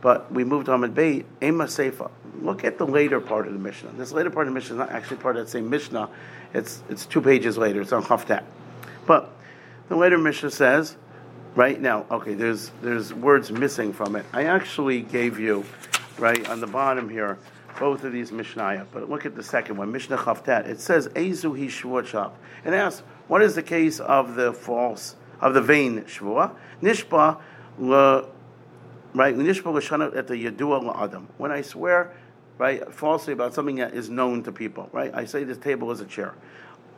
But 0.00 0.32
we 0.32 0.42
moved 0.44 0.68
on 0.68 0.80
to 0.80 0.88
Beit, 0.88 1.26
Ema 1.42 1.64
Seifa. 1.64 2.10
Look 2.40 2.64
at 2.64 2.78
the 2.78 2.86
later 2.86 3.20
part 3.20 3.46
of 3.46 3.52
the 3.52 3.58
Mishnah. 3.58 3.90
This 3.96 4.12
later 4.12 4.30
part 4.30 4.48
of 4.48 4.54
the 4.54 4.58
Mishnah 4.58 4.74
is 4.74 4.78
not 4.78 4.90
actually 4.90 5.18
part 5.18 5.36
of 5.36 5.46
that 5.46 5.50
same 5.50 5.70
Mishnah. 5.70 6.08
It's, 6.54 6.82
it's 6.88 7.06
two 7.06 7.20
pages 7.20 7.58
later. 7.58 7.80
It's 7.80 7.92
on 7.92 8.02
Haftat. 8.02 8.44
But 9.06 9.30
the 9.88 9.96
later 9.96 10.18
Mishnah 10.18 10.50
says, 10.50 10.96
right 11.58 11.80
now, 11.80 12.06
okay, 12.08 12.34
there's, 12.34 12.70
there's 12.82 13.12
words 13.12 13.50
missing 13.50 13.92
from 13.92 14.14
it. 14.14 14.24
I 14.32 14.44
actually 14.44 15.02
gave 15.02 15.40
you, 15.40 15.64
right, 16.16 16.48
on 16.48 16.60
the 16.60 16.68
bottom 16.68 17.08
here, 17.08 17.36
both 17.80 18.04
of 18.04 18.12
these 18.12 18.30
Mishnayah. 18.30 18.86
But 18.92 19.10
look 19.10 19.26
at 19.26 19.34
the 19.34 19.42
second 19.42 19.76
one, 19.76 19.90
Mishnah 19.90 20.18
Chavtat. 20.18 20.68
It 20.68 20.78
says 20.78 21.08
Ezu 21.08 21.58
hi 21.58 21.66
shvuot 21.66 22.30
and 22.64 22.76
asks, 22.76 23.02
what 23.26 23.42
is 23.42 23.56
the 23.56 23.62
case 23.64 23.98
of 23.98 24.36
the 24.36 24.52
false, 24.52 25.16
of 25.40 25.52
the 25.52 25.60
vain 25.60 26.02
shvua? 26.02 26.54
Nishba 26.80 27.40
le, 27.80 28.28
right? 29.14 29.36
Nishba 29.36 29.74
l'shanot 29.74 30.16
at 30.16 30.28
the 30.28 30.34
yadua 30.34 30.94
la'adam. 30.94 31.26
When 31.38 31.50
I 31.50 31.62
swear, 31.62 32.12
right, 32.56 32.94
falsely 32.94 33.32
about 33.32 33.52
something 33.52 33.76
that 33.76 33.94
is 33.94 34.08
known 34.08 34.44
to 34.44 34.52
people, 34.52 34.88
right? 34.92 35.12
I 35.12 35.24
say 35.24 35.42
this 35.42 35.58
table 35.58 35.90
is 35.90 36.00
a 36.00 36.06
chair. 36.06 36.34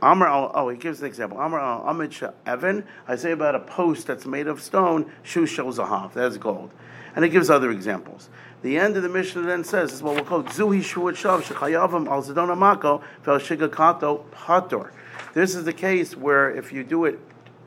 Amr 0.02 0.26
al, 0.26 0.50
oh, 0.54 0.68
he 0.68 0.76
gives 0.76 1.00
an 1.00 1.06
example. 1.06 1.38
Amr 1.38 1.58
al 1.58 1.86
Amid 1.86 2.16
Evan, 2.46 2.84
I 3.06 3.16
say 3.16 3.32
about 3.32 3.54
a 3.54 3.60
post 3.60 4.06
that's 4.06 4.24
made 4.24 4.46
of 4.46 4.62
stone, 4.62 5.10
Shu 5.22 5.46
half, 5.46 6.14
that's 6.14 6.36
gold. 6.36 6.70
And 7.14 7.24
he 7.24 7.30
gives 7.30 7.50
other 7.50 7.70
examples. 7.70 8.30
The 8.62 8.78
end 8.78 8.96
of 8.96 9.02
the 9.02 9.08
Mishnah 9.08 9.42
then 9.42 9.64
says, 9.64 9.90
this 9.90 9.98
is 9.98 10.02
what 10.02 10.14
we'll 10.14 10.24
call 10.24 10.42
Zuhi 10.44 10.80
Shuat 10.80 11.14
Shav 11.14 11.42
Shechayavim 11.42 12.08
al 12.08 12.22
Zedona 12.22 13.02
Fel 13.22 13.38
Shigakato 13.38 14.24
Pator. 14.30 14.92
This 15.34 15.54
is 15.54 15.64
the 15.64 15.72
case 15.72 16.16
where 16.16 16.50
if 16.50 16.72
you 16.72 16.84
do 16.84 17.04
it 17.04 17.18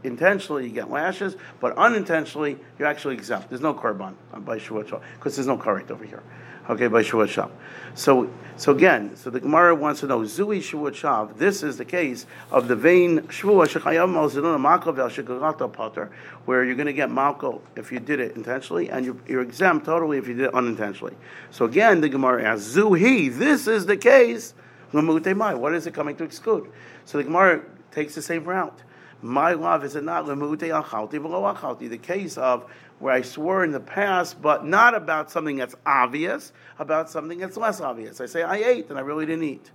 intentionally, 0.03 0.65
you 0.65 0.71
get 0.71 0.89
lashes, 0.89 1.35
but 1.59 1.77
unintentionally, 1.77 2.57
you're 2.77 2.87
actually 2.87 3.15
exempt. 3.15 3.49
There's 3.49 3.61
no 3.61 3.73
korban 3.73 4.15
by 4.39 4.59
Shuat 4.59 4.85
Shav 4.85 5.01
because 5.15 5.35
there's 5.35 5.47
no 5.47 5.57
karet 5.57 5.91
over 5.91 6.05
here 6.05 6.23
okay, 6.69 6.87
by 6.87 7.03
Shuat 7.03 7.27
Shav. 7.27 7.51
So, 7.95 8.29
so 8.55 8.71
again, 8.71 9.15
so 9.15 9.29
the 9.29 9.39
Gemara 9.39 9.75
wants 9.75 9.99
to 10.01 10.07
know 10.07 10.19
Zui 10.19 10.59
Shuat 10.59 10.91
Shav. 10.91 11.37
This 11.37 11.63
is 11.63 11.77
the 11.77 11.85
case 11.85 12.25
of 12.51 12.67
the 12.67 12.75
vain 12.75 13.21
Shvua 13.21 13.67
Shechayav 13.67 14.09
Malziduna 14.09 14.59
Malko 14.59 14.95
Vel 14.95 15.09
Shekagata 15.09 15.71
Potter, 15.71 16.11
where 16.45 16.63
you're 16.63 16.75
going 16.75 16.87
to 16.87 16.93
get 16.93 17.09
Malko 17.09 17.61
if 17.75 17.91
you 17.91 17.99
did 17.99 18.19
it 18.19 18.35
intentionally, 18.35 18.89
and 18.89 19.05
you're, 19.05 19.17
you're, 19.27 19.41
exempt 19.41 19.85
totally 19.85 20.17
if 20.17 20.27
you 20.27 20.33
did 20.33 20.45
it 20.45 20.53
unintentionally. 20.53 21.15
So 21.51 21.65
again, 21.65 22.01
the 22.01 22.09
Gemara 22.09 22.43
asks 22.43 22.75
Zuhi. 22.75 23.35
This 23.35 23.67
is 23.67 23.85
the 23.85 23.97
case. 23.97 24.53
What 24.91 25.73
is 25.73 25.87
it 25.87 25.93
coming 25.93 26.15
to 26.17 26.23
exclude? 26.23 26.71
So 27.05 27.17
the 27.17 27.23
Gemara 27.23 27.63
takes 27.91 28.13
the 28.15 28.21
same 28.21 28.43
route. 28.43 28.79
My 29.23 29.53
love 29.53 29.85
is 29.85 29.95
it 29.95 30.03
not 30.03 30.27
the 30.27 31.99
case 32.01 32.37
of 32.37 32.71
where 33.03 33.13
I 33.13 33.21
swore 33.21 33.65
in 33.65 33.71
the 33.71 33.81
past, 33.81 34.41
but 34.41 34.65
not 34.65 34.95
about 34.95 35.29
something 35.29 35.57
that's 35.57 35.75
obvious, 35.85 36.53
about 36.79 37.09
something 37.09 37.37
that's 37.37 37.57
less 37.57 37.81
obvious. 37.81 38.21
I 38.21 38.27
say 38.27 38.43
I 38.43 38.55
ate 38.55 38.89
and 38.89 38.97
I 38.97 39.01
really 39.01 39.25
didn't 39.25 39.43
eat. 39.43 39.71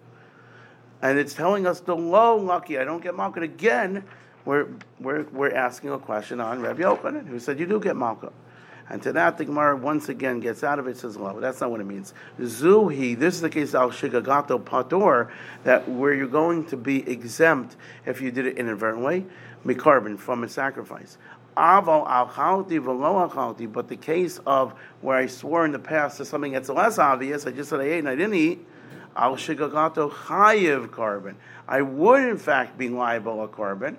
And 1.03 1.19
it's 1.19 1.35
telling 1.35 1.67
us 1.67 1.81
the 1.81 1.95
low 1.95 2.39
lucky, 2.39 2.79
I 2.79 2.85
don't 2.85 3.03
get 3.03 3.13
malchut 3.13 3.43
again. 3.43 4.03
We're, 4.47 4.69
we're, 4.99 5.25
we're 5.25 5.55
asking 5.55 5.91
a 5.91 5.99
question 5.99 6.41
on 6.41 6.63
Rabbi 6.63 6.81
Yochanan, 6.81 7.27
who 7.29 7.39
said 7.39 7.61
you 7.61 7.67
do 7.67 7.79
get 7.79 7.97
malchut. 7.97 8.33
And 8.89 9.03
to 9.03 9.13
that, 9.13 9.37
the 9.37 9.45
Gemara 9.45 9.77
once 9.77 10.09
again 10.09 10.41
gets 10.41 10.65
out 10.65 10.79
of 10.79 10.87
it, 10.87 10.97
says, 10.97 11.19
well, 11.19 11.35
that's 11.35 11.61
not 11.61 11.71
what 11.71 11.81
it 11.81 11.87
means. 11.87 12.15
Zuhi, 12.41 13.19
this 13.19 13.35
is 13.35 13.43
the 13.43 13.51
case 13.51 13.75
of 13.75 13.75
al 13.75 13.91
shigagato 13.91 14.65
pator, 14.65 15.31
that 15.65 15.87
where 15.87 16.15
you're 16.15 16.27
going 16.27 16.65
to 16.69 16.79
be 16.79 17.07
exempt 17.07 17.77
if 18.07 18.23
you 18.23 18.31
did 18.31 18.47
it 18.47 18.57
inadvertent 18.57 19.27
mikarbon, 19.69 20.19
from 20.19 20.45
a 20.45 20.49
sacrifice. 20.49 21.19
Avo 21.57 22.09
al 22.09 22.29
v'lo 22.65 23.73
but 23.73 23.89
the 23.89 23.97
case 23.97 24.39
of 24.47 24.75
where 25.01 25.17
I 25.17 25.27
swore 25.27 25.65
in 25.65 25.73
the 25.73 25.79
past 25.79 26.19
to 26.19 26.25
something 26.25 26.53
that's 26.53 26.69
less 26.69 26.99
obvious, 26.99 27.47
I 27.47 27.51
just 27.51 27.71
said 27.71 27.81
I 27.81 27.85
ate 27.85 27.99
and 27.99 28.09
I 28.09 28.15
didn't 28.15 28.35
eat, 28.35 28.67
al 29.17 29.37
shigagato 29.37 30.11
chayiv 30.11 30.89
korban. 30.89 31.35
I 31.67 31.83
would 31.83 32.23
in 32.23 32.39
fact 32.39 32.79
be 32.79 32.89
liable 32.89 33.43
a 33.43 33.49
korban, 33.49 33.97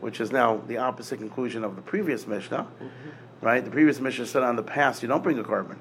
which 0.00 0.20
is 0.20 0.32
now 0.32 0.62
the 0.68 0.76
opposite 0.76 1.18
conclusion 1.18 1.64
of 1.64 1.76
the 1.76 1.82
previous 1.82 2.26
Mishnah. 2.26 2.66
Mm-hmm 2.66 3.10
right? 3.42 3.62
The 3.62 3.70
previous 3.70 4.00
Mishnah 4.00 4.26
said 4.26 4.42
on 4.42 4.56
the 4.56 4.62
past 4.62 5.02
you 5.02 5.08
don't 5.08 5.22
bring 5.22 5.38
a 5.38 5.44
korban. 5.44 5.76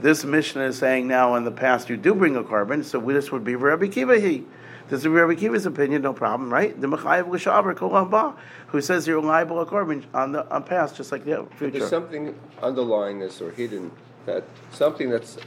This 0.00 0.24
Mishnah 0.24 0.64
is 0.64 0.78
saying 0.78 1.06
now 1.06 1.36
in 1.36 1.44
the 1.44 1.52
past 1.52 1.88
you 1.88 1.96
do 1.96 2.14
bring 2.14 2.34
a 2.34 2.42
korban, 2.42 2.84
so 2.84 2.98
this 3.00 3.30
would 3.30 3.44
be 3.44 3.54
Rabbi 3.54 3.86
Kiva 3.86 4.18
he. 4.18 4.44
This 4.92 5.00
is 5.00 5.08
Rabbi 5.08 5.36
Kiva's 5.36 5.64
opinion, 5.64 6.02
no 6.02 6.12
problem, 6.12 6.52
right? 6.52 6.78
The 6.78 6.86
Mechayev 6.86 7.26
L'Shaber 7.26 7.74
Kol 7.74 8.36
who 8.66 8.82
says 8.82 9.06
you're 9.06 9.22
liable 9.22 9.58
a 9.58 9.64
korban 9.64 10.04
on 10.12 10.32
the 10.32 10.46
on 10.54 10.64
past, 10.64 10.96
just 10.96 11.10
like 11.10 11.24
the 11.24 11.46
future. 11.56 11.78
There's 11.78 11.88
something 11.88 12.38
underlying 12.62 13.18
this 13.18 13.40
or 13.40 13.52
hidden 13.52 13.90
that 14.26 14.44
something 14.70 15.08
that's 15.08 15.38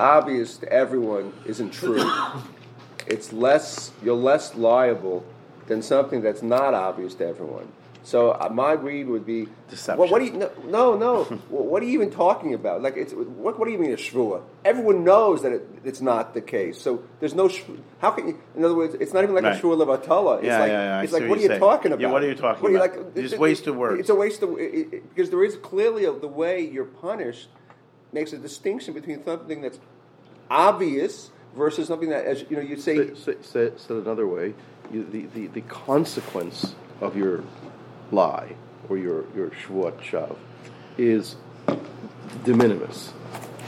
obvious 0.00 0.56
to 0.56 0.72
everyone 0.72 1.34
isn't 1.44 1.74
true. 1.74 2.10
it's 3.06 3.30
less 3.30 3.90
you're 4.02 4.16
less 4.16 4.54
liable 4.54 5.22
than 5.66 5.82
something 5.82 6.22
that's 6.22 6.42
not 6.42 6.72
obvious 6.72 7.14
to 7.16 7.26
everyone. 7.26 7.68
So 8.04 8.32
uh, 8.32 8.50
my 8.52 8.72
read 8.72 9.08
would 9.08 9.24
be 9.24 9.48
deception. 9.70 9.98
Well, 9.98 10.10
what 10.10 10.18
do 10.18 10.26
you? 10.26 10.32
No, 10.32 10.50
no. 10.66 10.94
no. 10.94 11.24
what 11.48 11.82
are 11.82 11.86
you 11.86 11.92
even 11.92 12.10
talking 12.10 12.52
about? 12.52 12.82
Like, 12.82 12.98
it's 12.98 13.14
what? 13.14 13.58
What 13.58 13.64
do 13.64 13.72
you 13.72 13.78
mean 13.78 13.92
a 13.92 13.96
shvua? 13.96 14.42
Everyone 14.62 15.04
knows 15.04 15.42
that 15.42 15.52
it, 15.52 15.66
it's 15.84 16.02
not 16.02 16.34
the 16.34 16.42
case. 16.42 16.80
So 16.80 17.02
there's 17.20 17.34
no. 17.34 17.50
How 18.00 18.10
can 18.10 18.28
you? 18.28 18.40
In 18.54 18.62
other 18.62 18.74
words, 18.74 18.94
it's 19.00 19.14
not 19.14 19.24
even 19.24 19.34
like 19.34 19.44
right. 19.44 19.56
a 19.56 19.60
shvua 19.60 19.82
levatala. 19.82 20.36
It's 20.36 20.46
yeah, 20.46 20.58
like, 20.58 20.68
yeah, 20.68 20.82
yeah. 20.82 21.02
It's 21.02 21.14
like, 21.14 21.26
what, 21.26 21.38
are 21.38 21.40
you 21.40 21.48
saying. 21.48 21.60
talking 21.60 21.92
about? 21.92 22.02
Yeah, 22.02 22.12
what 22.12 22.22
are 22.22 22.28
you 22.28 22.34
talking 22.34 22.62
what 22.62 22.74
about? 22.74 22.90
Are 22.90 23.00
you 23.00 23.04
like, 23.06 23.14
just 23.14 23.38
waste 23.38 23.66
of 23.66 23.76
words. 23.76 24.00
It's 24.00 24.10
a 24.10 24.14
waste 24.14 24.42
of 24.42 24.54
it, 24.58 25.08
because 25.08 25.30
there 25.30 25.42
is 25.42 25.56
clearly 25.56 26.04
a, 26.04 26.12
the 26.12 26.28
way 26.28 26.60
you're 26.60 26.84
punished 26.84 27.48
makes 28.12 28.34
a 28.34 28.38
distinction 28.38 28.92
between 28.92 29.24
something 29.24 29.62
that's 29.62 29.80
obvious 30.50 31.30
versus 31.56 31.88
something 31.88 32.10
that, 32.10 32.26
as 32.26 32.44
you 32.50 32.56
know, 32.56 32.62
you 32.62 32.76
say. 32.76 33.14
Say, 33.14 33.72
another 33.88 34.26
way, 34.26 34.52
you, 34.92 35.04
the, 35.10 35.24
the 35.34 35.46
the 35.46 35.62
consequence 35.62 36.74
of 37.00 37.16
your 37.16 37.42
lie 38.14 38.54
or 38.88 38.96
your, 38.96 39.24
your 39.34 39.50
shvuat 39.50 40.00
shav 40.00 40.36
is 40.98 41.36
de 42.44 42.54
minimis. 42.54 43.12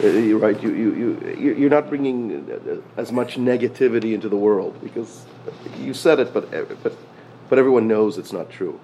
Uh, 0.02 0.08
right, 0.36 0.62
you, 0.62 0.74
you, 0.74 1.36
you, 1.38 1.54
you're 1.54 1.70
not 1.70 1.88
bringing 1.88 2.50
uh, 2.50 3.00
as 3.00 3.12
much 3.12 3.36
negativity 3.36 4.12
into 4.12 4.28
the 4.28 4.36
world 4.36 4.78
because 4.82 5.24
you 5.78 5.94
said 5.94 6.20
it, 6.20 6.34
but, 6.34 6.50
but, 6.82 6.94
but 7.48 7.58
everyone 7.58 7.88
knows 7.88 8.18
it's 8.18 8.32
not 8.32 8.50
true. 8.50 8.78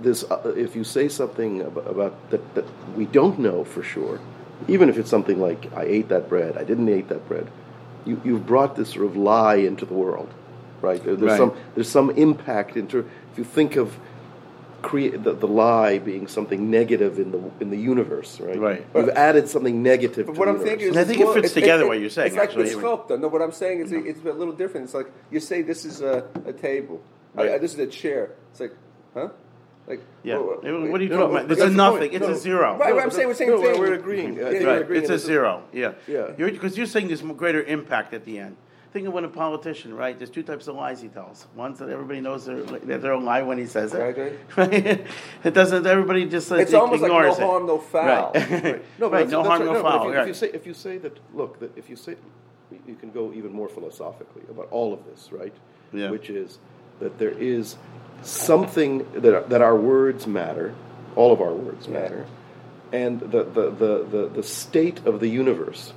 This, 0.00 0.22
uh, 0.24 0.52
if 0.56 0.76
you 0.76 0.84
say 0.84 1.08
something 1.08 1.62
about, 1.62 1.86
about 1.86 2.30
that, 2.30 2.54
that 2.54 2.66
we 2.94 3.06
don't 3.06 3.38
know 3.38 3.64
for 3.64 3.82
sure, 3.82 4.20
even 4.68 4.90
if 4.90 4.98
it's 4.98 5.08
something 5.08 5.40
like 5.40 5.72
I 5.74 5.84
ate 5.84 6.08
that 6.10 6.28
bread, 6.28 6.58
I 6.58 6.64
didn't 6.64 6.88
eat 6.90 7.08
that 7.08 7.26
bread, 7.26 7.50
you, 8.04 8.20
you've 8.24 8.46
brought 8.46 8.76
this 8.76 8.90
sort 8.90 9.06
of 9.06 9.16
lie 9.16 9.56
into 9.56 9.86
the 9.86 9.94
world, 9.94 10.32
right? 10.82 11.02
There's 11.02 11.18
right. 11.18 11.38
some 11.38 11.56
there's 11.74 11.88
some 11.88 12.10
impact 12.10 12.76
into. 12.76 13.08
If 13.32 13.38
you 13.38 13.44
think 13.44 13.76
of 13.76 13.96
create 14.84 15.24
the, 15.24 15.32
the 15.32 15.48
lie 15.48 15.98
being 15.98 16.26
something 16.28 16.70
negative 16.70 17.18
in 17.18 17.32
the 17.32 17.40
in 17.60 17.70
the 17.70 17.76
universe, 17.76 18.38
right? 18.40 18.58
Right. 18.58 18.86
You've 18.94 19.08
added 19.10 19.48
something 19.48 19.82
negative. 19.82 20.26
But 20.26 20.36
what 20.36 20.48
I'm 20.48 20.60
thinking 20.60 20.88
is, 20.88 20.96
I 20.96 21.04
think 21.04 21.20
it 21.20 21.34
fits 21.34 21.52
together. 21.52 21.84
It, 21.84 21.88
what 21.88 22.00
you're 22.00 22.10
saying. 22.10 22.28
It's 22.28 22.36
like 22.36 22.54
it's 22.56 22.72
sculpted. 22.72 23.20
No, 23.20 23.28
what 23.28 23.42
I'm 23.42 23.52
saying 23.52 23.80
is 23.80 23.92
it's 23.92 24.20
a 24.24 24.32
little 24.32 24.54
different. 24.54 24.84
It's 24.84 24.94
like 24.94 25.10
you 25.30 25.40
say 25.40 25.62
this 25.62 25.84
is 25.84 26.00
a, 26.00 26.26
a 26.46 26.52
table. 26.52 27.02
Right. 27.34 27.52
Uh, 27.52 27.58
this 27.58 27.74
is 27.74 27.80
a 27.80 27.86
chair. 27.86 28.30
It's 28.52 28.60
like, 28.60 28.74
huh? 29.12 29.30
Like, 29.86 30.02
yeah. 30.22 30.38
Well, 30.38 30.60
what 30.62 31.00
are 31.00 31.04
you 31.04 31.10
talking 31.10 31.36
about? 31.36 31.50
It's 31.50 31.60
a 31.60 31.68
nothing. 31.68 32.12
It's 32.12 32.26
no, 32.26 32.32
a 32.32 32.36
zero. 32.36 32.78
Right. 32.78 32.94
No, 32.94 33.00
I'm 33.00 33.10
saying 33.10 33.28
we're 33.28 33.34
saying 33.34 33.50
no, 33.50 33.60
we're 33.60 33.94
agreeing. 33.94 34.36
Yeah, 34.36 34.44
right. 34.44 34.82
Agreeing 34.82 35.02
it's 35.02 35.10
a 35.10 35.18
zero. 35.18 35.64
Yeah. 35.72 35.92
Yeah. 36.06 36.28
Because 36.36 36.76
you're, 36.76 36.84
you're 36.84 36.86
saying 36.86 37.08
there's 37.08 37.22
greater 37.22 37.62
impact 37.62 38.14
at 38.14 38.24
the 38.24 38.38
end. 38.38 38.56
Think 38.94 39.08
of 39.08 39.12
when 39.12 39.24
a 39.24 39.28
politician, 39.28 39.92
right? 39.92 40.16
There's 40.16 40.30
two 40.30 40.44
types 40.44 40.68
of 40.68 40.76
lies 40.76 41.00
he 41.00 41.08
tells. 41.08 41.48
One 41.56 41.74
that 41.74 41.88
everybody 41.88 42.20
knows 42.20 42.46
they're, 42.46 42.62
that 42.62 43.02
they're 43.02 43.10
a 43.10 43.18
lie 43.18 43.42
when 43.42 43.58
he 43.58 43.66
says 43.66 43.92
it. 43.92 43.98
Right. 44.56 45.04
it 45.42 45.52
doesn't. 45.52 45.84
Everybody 45.84 46.26
just 46.26 46.48
it's 46.52 46.70
it 46.70 46.76
almost 46.76 47.02
like 47.02 47.10
no 47.10 47.18
it. 47.22 47.36
harm, 47.36 47.66
no 47.66 47.78
foul. 47.78 48.30
Right. 48.32 48.50
right. 48.64 48.84
No, 49.00 49.10
right. 49.10 49.28
no 49.28 49.42
harm, 49.42 49.64
no, 49.64 49.72
no 49.72 49.82
foul. 49.82 50.10
If 50.10 50.14
you, 50.14 50.20
if 50.20 50.28
you, 50.28 50.34
say 50.34 50.50
if 50.50 50.66
you 50.68 50.74
say 50.74 50.98
that, 50.98 51.18
look, 51.34 51.58
that 51.58 51.76
if 51.76 51.90
you 51.90 51.96
say, 51.96 52.14
you 52.86 52.94
can 52.94 53.10
go 53.10 53.32
even 53.32 53.52
more 53.52 53.68
philosophically 53.68 54.42
about 54.48 54.68
all 54.70 54.92
of 54.92 55.04
this, 55.06 55.32
right? 55.32 55.54
Yeah. 55.92 56.10
Which 56.10 56.30
is 56.30 56.60
that 57.00 57.18
there 57.18 57.36
is 57.36 57.74
something 58.22 59.04
that 59.14 59.50
that 59.50 59.60
our 59.60 59.74
words 59.74 60.28
matter. 60.28 60.72
All 61.16 61.32
of 61.32 61.40
our 61.40 61.52
words 61.52 61.88
matter, 61.88 62.26
yeah. 62.92 62.98
and 63.00 63.18
the, 63.18 63.42
the 63.42 63.70
the 63.70 64.04
the 64.04 64.30
the 64.34 64.42
state 64.44 65.04
of 65.04 65.18
the 65.18 65.28
universe 65.28 65.92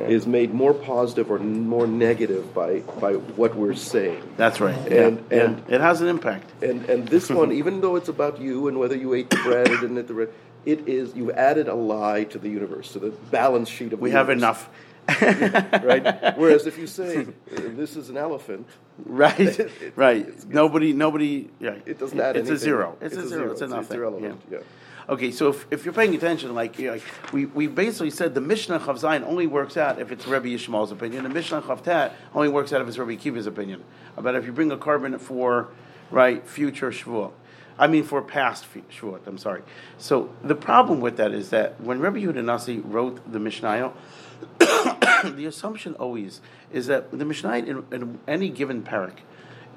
is 0.00 0.26
made 0.26 0.52
more 0.54 0.74
positive 0.74 1.30
or 1.30 1.38
more 1.38 1.86
negative 1.86 2.54
by 2.54 2.80
by 3.00 3.14
what 3.14 3.54
we're 3.54 3.74
saying. 3.74 4.22
That's 4.36 4.60
right. 4.60 4.76
And 4.76 5.24
yeah. 5.30 5.44
and 5.44 5.64
yeah. 5.68 5.74
it 5.76 5.80
has 5.80 6.00
an 6.00 6.08
impact. 6.08 6.50
And 6.62 6.84
and 6.88 7.08
this 7.08 7.28
one, 7.40 7.52
even 7.52 7.80
though 7.80 7.96
it's 7.96 8.08
about 8.08 8.40
you 8.40 8.68
and 8.68 8.78
whether 8.78 8.96
you 8.96 9.14
ate 9.14 9.30
the 9.30 9.36
bread 9.38 9.68
or 9.70 9.80
didn't 9.80 9.98
eat 9.98 10.08
the 10.08 10.14
bread, 10.14 10.32
it 10.66 10.88
is 10.88 11.14
you've 11.14 11.30
added 11.30 11.68
a 11.68 11.74
lie 11.74 12.24
to 12.24 12.38
the 12.38 12.48
universe, 12.48 12.92
to 12.92 12.98
the 12.98 13.10
balance 13.10 13.68
sheet 13.68 13.92
of. 13.92 14.00
We 14.00 14.10
have 14.12 14.30
enough. 14.30 14.68
right. 15.22 16.36
Whereas 16.36 16.66
if 16.66 16.76
you 16.76 16.86
say 16.86 17.24
this 17.50 17.96
is 17.96 18.10
an 18.10 18.18
elephant, 18.18 18.66
right, 19.06 19.40
it, 19.40 19.72
right, 19.96 20.28
it's, 20.28 20.44
nobody, 20.44 20.92
nobody, 20.92 21.48
yeah, 21.60 21.76
it 21.86 21.98
doesn't 21.98 22.20
add. 22.20 22.36
Anything. 22.36 22.40
It's 22.40 22.48
anything. 22.50 22.54
a 22.54 22.58
zero. 22.58 22.96
It's, 23.00 23.14
it's 23.14 23.24
a, 23.24 23.28
zero. 23.28 23.40
zero. 23.40 23.52
It's 23.52 23.60
a 23.62 23.66
nothing. 23.68 23.84
It's 23.84 23.94
irrelevant. 23.94 24.42
Yeah. 24.50 24.58
yeah. 24.58 24.64
Okay, 25.08 25.30
so 25.30 25.48
if, 25.48 25.66
if 25.70 25.84
you're 25.86 25.94
paying 25.94 26.14
attention, 26.14 26.54
like, 26.54 26.78
know, 26.78 27.00
we, 27.32 27.46
we 27.46 27.66
basically 27.66 28.10
said 28.10 28.34
the 28.34 28.42
Mishnah 28.42 28.80
Chav 28.80 29.00
Zayin 29.00 29.22
only 29.22 29.46
works 29.46 29.78
out 29.78 29.98
if 29.98 30.12
it's 30.12 30.26
Rabbi 30.26 30.48
Yishmael's 30.48 30.92
opinion. 30.92 31.22
The 31.22 31.30
Mishnah 31.30 31.62
Chav 31.62 31.82
Tat 31.82 32.14
only 32.34 32.50
works 32.50 32.74
out 32.74 32.82
if 32.82 32.88
it's 32.88 32.98
Rabbi 32.98 33.16
Kiva's 33.16 33.46
opinion. 33.46 33.84
About 34.18 34.34
if 34.34 34.44
you 34.44 34.52
bring 34.52 34.70
a 34.70 34.76
korban 34.76 35.18
for, 35.18 35.68
right, 36.10 36.46
future 36.46 36.90
Shavuot. 36.90 37.32
I 37.78 37.86
mean, 37.86 38.04
for 38.04 38.20
past 38.20 38.66
Shavuot, 38.74 39.26
I'm 39.26 39.38
sorry. 39.38 39.62
So 39.96 40.34
the 40.44 40.54
problem 40.54 41.00
with 41.00 41.16
that 41.16 41.32
is 41.32 41.48
that 41.50 41.80
when 41.80 42.00
Rabbi 42.00 42.18
Yehuda 42.18 42.44
Nasi 42.44 42.80
wrote 42.80 43.32
the 43.32 43.38
Mishnah, 43.38 43.94
the 44.58 45.46
assumption 45.48 45.94
always 45.94 46.42
is 46.70 46.86
that 46.88 47.16
the 47.18 47.24
Mishnah 47.24 47.56
in, 47.56 47.84
in 47.90 48.18
any 48.28 48.50
given 48.50 48.82
parak 48.82 49.20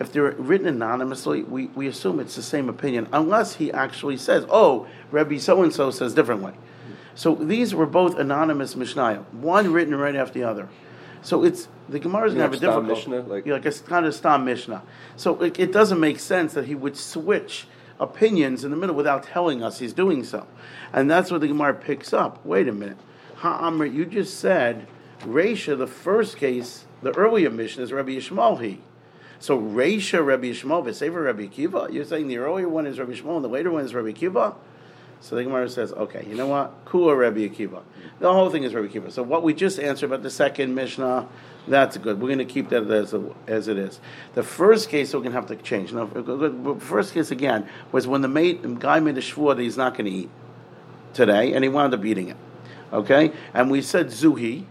if 0.02 0.12
they're 0.12 0.32
written 0.32 0.68
anonymously, 0.68 1.44
we, 1.44 1.68
we 1.68 1.88
assume 1.88 2.20
it's 2.20 2.36
the 2.36 2.42
same 2.42 2.70
opinion, 2.70 3.08
unless 3.14 3.56
he 3.56 3.72
actually 3.72 4.18
says, 4.18 4.46
oh, 4.50 4.88
Rebbe 5.12 5.40
so 5.40 5.62
and 5.62 5.72
so 5.72 5.92
says 5.92 6.16
differently. 6.16 6.54
So 7.14 7.36
these 7.36 7.76
were 7.76 7.86
both 7.86 8.18
anonymous 8.18 8.76
Mishnah, 8.76 9.26
one 9.32 9.72
written 9.72 9.94
right 9.96 10.16
after 10.16 10.40
the 10.40 10.44
other. 10.44 10.70
So 11.22 11.44
it's 11.44 11.68
the 11.88 12.00
Gemara 12.00 12.28
is 12.28 12.34
going 12.34 12.38
to 12.38 12.44
have 12.44 12.54
a 12.54 12.58
difficult, 12.58 12.86
Mishnah, 12.86 13.22
like, 13.22 13.46
yeah, 13.46 13.54
like 13.54 13.66
a 13.66 13.72
kind 13.72 14.08
of 14.08 14.16
Stam 14.16 14.44
Mishnah. 14.44 14.82
So 15.18 15.40
it, 15.40 15.60
it, 15.60 15.72
doesn't 15.72 16.00
make 16.00 16.20
sense 16.20 16.54
that 16.54 16.66
he 16.66 16.74
would 16.74 16.98
switch 16.98 17.68
opinions 18.00 18.64
in 18.64 18.72
the 18.72 18.78
middle 18.78 18.96
without 18.96 19.22
telling 19.22 19.64
us 19.64 19.78
he's 19.78 19.94
doing 19.94 20.24
so, 20.24 20.48
and 20.92 21.12
that's 21.12 21.30
what 21.30 21.42
the 21.42 21.48
Gemara 21.48 21.76
picks 21.76 22.12
up. 22.12 22.44
Wait 22.44 22.68
a 22.68 22.72
minute, 22.72 22.98
Ha'amr, 23.36 23.94
you 23.94 24.06
just 24.06 24.40
said 24.40 24.88
Reisha, 25.20 25.78
the 25.78 25.86
first 25.86 26.38
case, 26.38 26.86
the 27.04 27.16
earlier 27.16 27.52
Mishnah 27.52 27.84
is 27.84 27.94
Rabbi 27.94 28.14
Yishmael 28.14 28.60
he. 28.60 28.80
So 29.42 29.60
Reisha 29.60 30.24
Rabbi 30.24 30.52
Yishmael, 30.52 30.86
Besefer 30.86 31.26
Rabbi 31.26 31.48
Kiva. 31.48 31.88
You're 31.92 32.06
saying 32.06 32.28
the 32.28 32.38
earlier 32.38 32.70
one 32.70 32.86
is 32.86 33.00
Rabbi 33.00 33.14
Yishmael 33.14 33.38
and 33.38 33.44
the 33.44 33.50
later 33.50 33.72
one 33.72 33.84
is 33.84 33.94
Rabbi 33.94 34.12
Kiva. 34.12 34.54
So 35.20 35.36
the 35.36 35.44
Gemara 35.44 35.68
says, 35.68 35.92
okay, 35.94 36.26
you 36.28 36.36
know 36.36 36.48
what? 36.48 36.86
Kula 36.86 37.18
Rabbi 37.18 37.48
Akiva. 37.48 37.82
The 38.20 38.32
whole 38.32 38.50
thing 38.50 38.64
is 38.64 38.74
Rabbi 38.74 38.88
Akiva. 38.88 39.12
So 39.12 39.24
what 39.24 39.42
we 39.42 39.54
just 39.56 39.80
answered 39.80 40.08
about 40.08 40.22
the 40.22 40.30
second 40.30 40.76
Mishnah, 40.76 41.28
that's 41.68 41.98
good. 41.98 42.20
We're 42.20 42.28
going 42.28 42.40
to 42.40 42.46
keep 42.46 42.70
that 42.70 42.90
as, 42.90 43.14
a, 43.16 43.34
as 43.48 43.68
it 43.68 43.78
is. 43.78 44.00
The 44.36 44.44
first 44.44 44.90
case 44.90 45.14
we're 45.14 45.22
going 45.22 45.32
to 45.32 45.40
have 45.40 45.48
to 45.48 45.56
change. 45.56 45.92
Now, 45.92 46.08
first 46.80 47.14
case 47.14 47.32
again 47.32 47.68
was 47.92 48.08
when 48.08 48.22
the, 48.22 48.28
mate, 48.28 48.62
the 48.62 48.70
guy 48.70 49.00
made 49.00 49.18
a 49.18 49.22
shvur 49.22 49.56
that 49.56 49.62
he's 49.62 49.78
not 49.78 49.96
going 49.96 50.06
to 50.06 50.12
eat 50.12 50.30
today, 51.14 51.54
and 51.54 51.64
he 51.64 51.70
wound 51.70 51.94
up 51.94 52.04
eating 52.06 52.30
it. 52.30 52.38
Okay, 52.94 53.32
and 53.54 53.72
we 53.72 53.82
said 53.82 54.08
zuhi, 54.08 54.66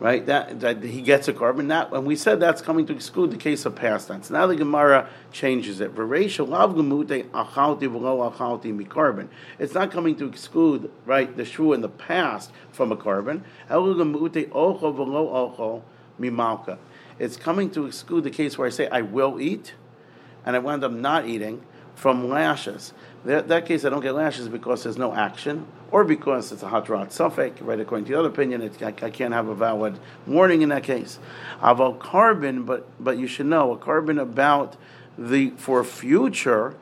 right? 0.00 0.24
That, 0.26 0.58
that 0.60 0.82
he 0.82 1.02
gets 1.02 1.28
a 1.28 1.32
korban. 1.32 1.68
That 1.68 1.92
and 1.92 2.06
we 2.06 2.16
said 2.16 2.40
that's 2.40 2.62
coming 2.62 2.86
to 2.86 2.92
exclude 2.92 3.30
the 3.30 3.36
case 3.36 3.66
of 3.66 3.76
past 3.76 4.08
tense. 4.08 4.30
Now 4.30 4.46
the 4.46 4.56
Gemara 4.56 5.08
changes 5.30 5.80
it. 5.80 5.92
It's 9.58 9.74
not 9.74 9.90
coming 9.92 10.16
to 10.16 10.26
exclude 10.26 10.90
right 11.06 11.36
the 11.36 11.44
shrew 11.44 11.72
in 11.74 11.82
the 11.82 11.88
past 11.88 12.50
from 12.72 12.90
a 12.90 12.96
korban. 12.96 13.42
It's 17.18 17.36
coming 17.36 17.70
to 17.70 17.84
exclude 17.84 18.24
the 18.24 18.30
case 18.30 18.56
where 18.56 18.66
I 18.66 18.70
say 18.70 18.88
I 18.88 19.02
will 19.02 19.40
eat, 19.40 19.74
and 20.46 20.56
I 20.56 20.58
wind 20.58 20.82
up 20.82 20.92
not 20.92 21.28
eating 21.28 21.62
from 21.94 22.30
lashes. 22.30 22.94
That, 23.26 23.48
that 23.48 23.66
case, 23.66 23.84
I 23.84 23.90
don't 23.90 24.00
get 24.00 24.14
lashes 24.14 24.48
because 24.48 24.84
there's 24.84 24.96
no 24.96 25.12
action, 25.12 25.66
or 25.90 26.04
because 26.04 26.52
it's 26.52 26.62
a 26.62 26.66
hatrat 26.66 27.08
safek, 27.08 27.54
right? 27.60 27.80
According 27.80 28.06
to 28.06 28.12
the 28.12 28.18
other 28.18 28.28
opinion, 28.28 28.62
it, 28.62 28.82
I, 28.82 28.88
I, 28.88 29.10
can't 29.10 29.34
have 29.34 29.48
a 29.48 29.54
valid 29.54 29.98
warning 30.26 30.62
in 30.62 30.68
that 30.68 30.84
case. 30.84 31.18
Aval 31.60 31.98
korban, 31.98 32.64
but 32.64 32.86
but 33.02 33.18
you 33.18 33.26
should 33.26 33.46
know 33.46 33.72
a 33.72 33.76
korban 33.76 34.20
about 34.20 34.76
the 35.18 35.50
for 35.50 35.82
future, 35.84 36.74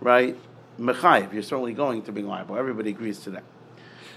right? 0.00 0.36
Mechayiv, 0.78 1.32
you're 1.32 1.42
certainly 1.42 1.72
going 1.72 2.02
to 2.02 2.12
be 2.12 2.22
liable. 2.22 2.56
Everybody 2.56 2.90
agrees 2.90 3.20
to 3.20 3.30
that. 3.30 3.44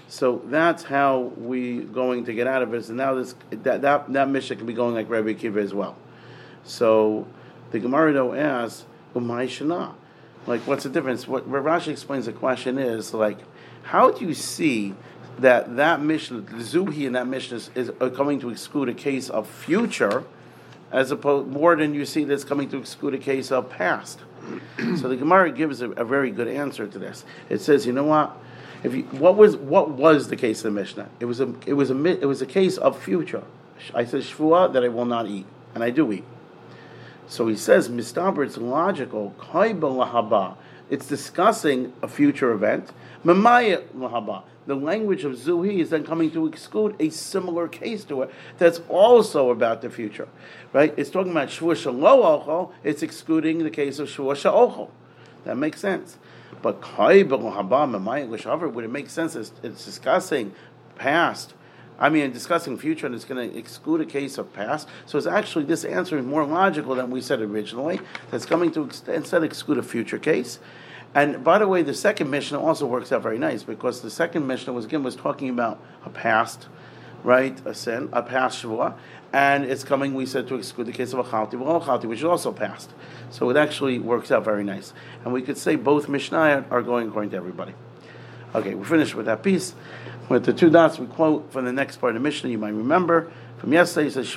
So 0.08 0.42
that's 0.46 0.82
how 0.82 1.32
we 1.36 1.80
going 1.80 2.24
to 2.24 2.34
get 2.34 2.48
out 2.48 2.62
of 2.62 2.74
it. 2.74 2.88
And 2.88 2.96
now 2.96 3.14
this 3.14 3.34
that 3.50 3.82
that, 3.82 4.12
that 4.12 4.28
Mishnah 4.28 4.56
can 4.56 4.66
be 4.66 4.74
going 4.74 4.94
like 4.94 5.08
Rabbi 5.08 5.34
Kiva 5.34 5.60
as 5.60 5.72
well. 5.72 5.96
So 6.64 7.26
the 7.70 7.78
Gemara 7.78 8.12
though 8.12 8.34
asks, 8.34 8.84
"Umay 9.14 9.46
shana." 9.46 9.94
Like, 10.46 10.62
what's 10.62 10.84
the 10.84 10.90
difference? 10.90 11.28
What 11.28 11.48
Rashi 11.50 11.88
explains 11.88 12.26
the 12.26 12.32
question 12.32 12.78
is 12.78 13.14
like, 13.14 13.38
how 13.82 14.10
do 14.10 14.24
you 14.24 14.34
see 14.34 14.94
that 15.38 15.76
that 15.76 16.00
Mishnah, 16.00 16.40
the 16.42 16.56
zuhi 16.56 17.06
in 17.06 17.12
that 17.12 17.26
Mishnah 17.26 17.56
is, 17.56 17.70
is 17.74 17.90
coming 18.14 18.40
to 18.40 18.50
exclude 18.50 18.88
a 18.88 18.94
case 18.94 19.30
of 19.30 19.48
future, 19.48 20.24
as 20.92 21.10
opposed 21.10 21.48
more 21.48 21.76
than 21.76 21.94
you 21.94 22.04
see 22.04 22.24
that's 22.24 22.44
coming 22.44 22.68
to 22.70 22.78
exclude 22.78 23.14
a 23.14 23.18
case 23.18 23.52
of 23.52 23.70
past? 23.70 24.20
so 24.76 25.08
the 25.08 25.16
Gemara 25.16 25.50
gives 25.52 25.82
a, 25.82 25.90
a 25.92 26.04
very 26.04 26.30
good 26.30 26.48
answer 26.48 26.86
to 26.86 26.98
this. 26.98 27.24
It 27.48 27.60
says, 27.60 27.86
you 27.86 27.92
know 27.92 28.04
what? 28.04 28.36
If 28.82 28.94
you, 28.94 29.02
what 29.04 29.36
was 29.36 29.56
what 29.56 29.90
was 29.90 30.28
the 30.28 30.36
case 30.36 30.64
of 30.64 30.74
the 30.74 30.80
Mishnah? 30.80 31.08
It 31.20 31.26
was 31.26 31.40
a 31.40 31.54
it 31.66 31.74
was 31.74 31.90
a 31.90 32.04
it 32.06 32.24
was 32.24 32.40
a 32.40 32.46
case 32.46 32.78
of 32.78 33.00
future. 33.00 33.42
I 33.94 34.04
said 34.04 34.22
shvua 34.22 34.72
that 34.72 34.82
I 34.84 34.88
will 34.88 35.04
not 35.04 35.26
eat, 35.26 35.46
and 35.74 35.84
I 35.84 35.90
do 35.90 36.10
eat. 36.12 36.24
So 37.30 37.46
he 37.46 37.54
says, 37.54 37.88
Mistaber, 37.88 38.44
it's 38.44 38.58
logical. 38.58 39.36
Lahaba, 39.38 40.56
it's 40.90 41.06
discussing 41.06 41.92
a 42.02 42.08
future 42.08 42.50
event. 42.50 42.90
Mamaya 43.24 43.84
lahaba. 43.96 44.42
The 44.66 44.74
language 44.74 45.22
of 45.22 45.34
Zuhi 45.34 45.78
is 45.78 45.90
then 45.90 46.02
coming 46.04 46.32
to 46.32 46.48
exclude 46.48 46.96
a 46.98 47.08
similar 47.10 47.68
case 47.68 48.02
to 48.04 48.22
it 48.22 48.32
that's 48.58 48.80
also 48.88 49.50
about 49.50 49.80
the 49.80 49.90
future. 49.90 50.26
Right? 50.72 50.92
It's 50.96 51.08
talking 51.08 51.30
about 51.30 51.50
Shvua 51.50 51.76
Shalo 51.76 52.72
it's 52.82 53.04
excluding 53.04 53.58
the 53.58 53.70
case 53.70 54.00
of 54.00 54.08
Shvua 54.08 54.34
Sha'ochel. 54.34 54.90
That 55.44 55.56
makes 55.56 55.80
sense. 55.80 56.18
But 56.60 56.82
would 56.98 58.84
it 58.84 58.90
make 58.90 59.08
sense? 59.08 59.36
It's 59.36 59.84
discussing 59.84 60.52
past. 60.96 61.54
I 62.00 62.08
mean, 62.08 62.32
discussing 62.32 62.78
future, 62.78 63.04
and 63.04 63.14
it's 63.14 63.26
going 63.26 63.50
to 63.50 63.56
exclude 63.56 64.00
a 64.00 64.06
case 64.06 64.38
of 64.38 64.52
past. 64.54 64.88
So 65.04 65.18
it's 65.18 65.26
actually 65.26 65.66
this 65.66 65.84
answer 65.84 66.18
is 66.18 66.24
more 66.24 66.46
logical 66.46 66.94
than 66.94 67.10
we 67.10 67.20
said 67.20 67.40
originally. 67.42 68.00
That's 68.30 68.46
coming 68.46 68.72
to 68.72 68.88
instead 69.06 69.44
exclude 69.44 69.76
a 69.76 69.82
future 69.82 70.18
case. 70.18 70.58
And 71.14 71.44
by 71.44 71.58
the 71.58 71.68
way, 71.68 71.82
the 71.82 71.92
second 71.92 72.30
Mishnah 72.30 72.58
also 72.58 72.86
works 72.86 73.12
out 73.12 73.22
very 73.22 73.38
nice 73.38 73.62
because 73.64 74.00
the 74.00 74.10
second 74.10 74.46
Mishnah 74.46 74.72
was 74.72 74.86
again 74.86 75.02
was 75.02 75.16
talking 75.16 75.50
about 75.50 75.82
a 76.04 76.08
past, 76.08 76.68
right, 77.22 77.60
a 77.66 77.74
sin, 77.74 78.08
a 78.12 78.22
past 78.22 78.62
shvua, 78.62 78.94
and 79.32 79.64
it's 79.64 79.84
coming. 79.84 80.14
We 80.14 80.24
said 80.24 80.48
to 80.48 80.54
exclude 80.54 80.86
the 80.86 80.92
case 80.92 81.12
of 81.12 81.18
a 81.18 81.24
chalti, 81.24 81.56
chalti, 81.56 82.06
which 82.06 82.20
is 82.20 82.24
also 82.24 82.52
past. 82.52 82.90
So 83.30 83.50
it 83.50 83.56
actually 83.56 83.98
works 83.98 84.30
out 84.30 84.44
very 84.44 84.64
nice. 84.64 84.94
And 85.24 85.34
we 85.34 85.42
could 85.42 85.58
say 85.58 85.76
both 85.76 86.08
Mishnah 86.08 86.64
are 86.70 86.82
going 86.82 87.08
according 87.08 87.30
to 87.32 87.36
everybody. 87.36 87.74
Okay, 88.54 88.74
we're 88.74 88.84
finished 88.84 89.14
with 89.14 89.26
that 89.26 89.42
piece. 89.42 89.74
With 90.30 90.44
the 90.44 90.52
two 90.52 90.70
dots, 90.70 90.96
we 90.96 91.06
quote 91.06 91.52
from 91.52 91.64
the 91.64 91.72
next 91.72 91.96
part 91.96 92.14
of 92.14 92.22
the 92.22 92.24
Mishnah, 92.24 92.50
you 92.50 92.58
might 92.58 92.68
remember. 92.68 93.32
From 93.58 93.72
yesterday, 93.72 94.06
it 94.06 94.12
says, 94.12 94.28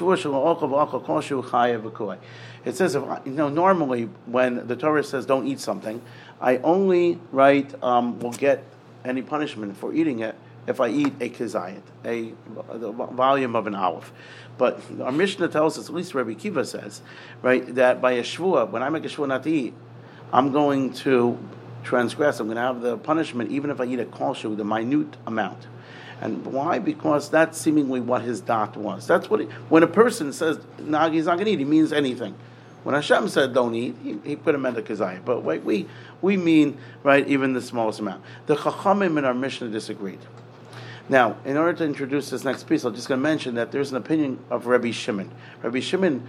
It 2.66 2.76
says, 2.76 2.96
if, 2.96 3.04
you 3.26 3.32
know, 3.32 3.50
normally 3.50 4.10
when 4.26 4.66
the 4.66 4.76
Torah 4.76 5.04
says 5.04 5.28
don't 5.28 5.46
eat 5.46 5.60
something, 5.60 6.02
I 6.42 6.58
only, 6.58 7.20
right, 7.32 7.72
um, 7.84 8.20
will 8.20 8.32
get 8.32 8.64
any 9.06 9.22
punishment 9.22 9.78
for 9.78 9.94
eating 9.94 10.22
it 10.22 10.36
if 10.66 10.82
I 10.82 10.90
eat 10.90 11.14
a 11.22 11.30
kizayit, 11.30 11.84
a, 12.04 12.34
a, 12.70 13.14
volume 13.14 13.56
of 13.56 13.68
an 13.68 13.76
olive. 13.76 14.12
But 14.58 14.82
our 15.00 15.12
Mishnah 15.12 15.50
tells 15.50 15.78
us, 15.78 15.90
at 15.90 15.94
least 15.94 16.16
Rabbi 16.16 16.34
Kiva 16.34 16.66
says, 16.66 17.04
right, 17.44 17.76
that 17.76 18.02
by 18.02 18.14
a 18.14 18.24
shvua, 18.24 18.68
when 18.68 18.82
I 18.82 18.90
make 18.90 19.06
a 19.06 19.10
shvua 19.10 19.28
not 19.28 19.44
to 19.44 19.52
eat, 19.52 19.76
I'm 20.32 20.52
going 20.52 20.92
to 20.94 21.38
transgress. 21.84 22.40
I'm 22.40 22.48
going 22.48 22.56
to 22.56 22.62
have 22.62 22.82
the 22.82 22.98
punishment 22.98 23.52
even 23.52 23.70
if 23.70 23.80
I 23.80 23.86
eat 23.86 24.00
a 24.00 24.06
kolshu, 24.06 24.56
the 24.56 24.64
minute 24.64 25.18
amount. 25.28 25.68
And 26.22 26.46
why? 26.46 26.80
Because 26.80 27.30
that's 27.30 27.58
seemingly 27.58 28.00
what 28.00 28.22
his 28.22 28.40
dot 28.40 28.78
was. 28.78 29.06
That's 29.06 29.30
what 29.30 29.42
he, 29.42 29.46
when 29.68 29.84
a 29.84 29.88
person 29.88 30.32
says 30.32 30.58
nah, 30.80 31.10
he's 31.10 31.26
not 31.26 31.36
going 31.36 31.46
to 31.46 31.52
eat, 31.52 31.60
he 31.60 31.66
means 31.66 31.92
anything. 31.92 32.36
When 32.84 32.96
Hashem 32.96 33.30
said 33.30 33.54
don't 33.54 33.76
eat, 33.76 33.96
he, 34.04 34.18
he 34.24 34.36
put 34.36 34.56
him 34.56 34.64
the 34.64 34.82
kazayah. 34.82 35.24
But 35.24 35.44
wait, 35.44 35.64
we 35.64 35.88
we 36.22 36.38
mean 36.38 36.78
right 37.02 37.28
even 37.28 37.54
the 37.54 37.62
smallest 37.62 38.00
amount. 38.00 38.24
The 38.46 38.56
chachamim 38.56 39.18
in 39.18 39.26
our 39.26 39.34
Mishnah 39.34 39.70
disagreed. 39.70 40.20
Now, 41.10 41.38
in 41.44 41.58
order 41.58 41.74
to 41.80 41.84
introduce 41.84 42.30
this 42.30 42.46
next 42.46 42.64
piece, 42.68 42.86
I'm 42.86 42.96
just 42.96 43.10
going 43.10 43.20
to 43.20 43.24
mention 43.24 43.56
that 43.56 43.72
there's 43.72 43.92
an 43.92 43.98
opinion 43.98 44.40
of 44.50 44.68
Rabbi 44.68 44.92
Shimon. 44.92 45.32
Rabbi 45.62 45.82
Shimon, 45.82 46.26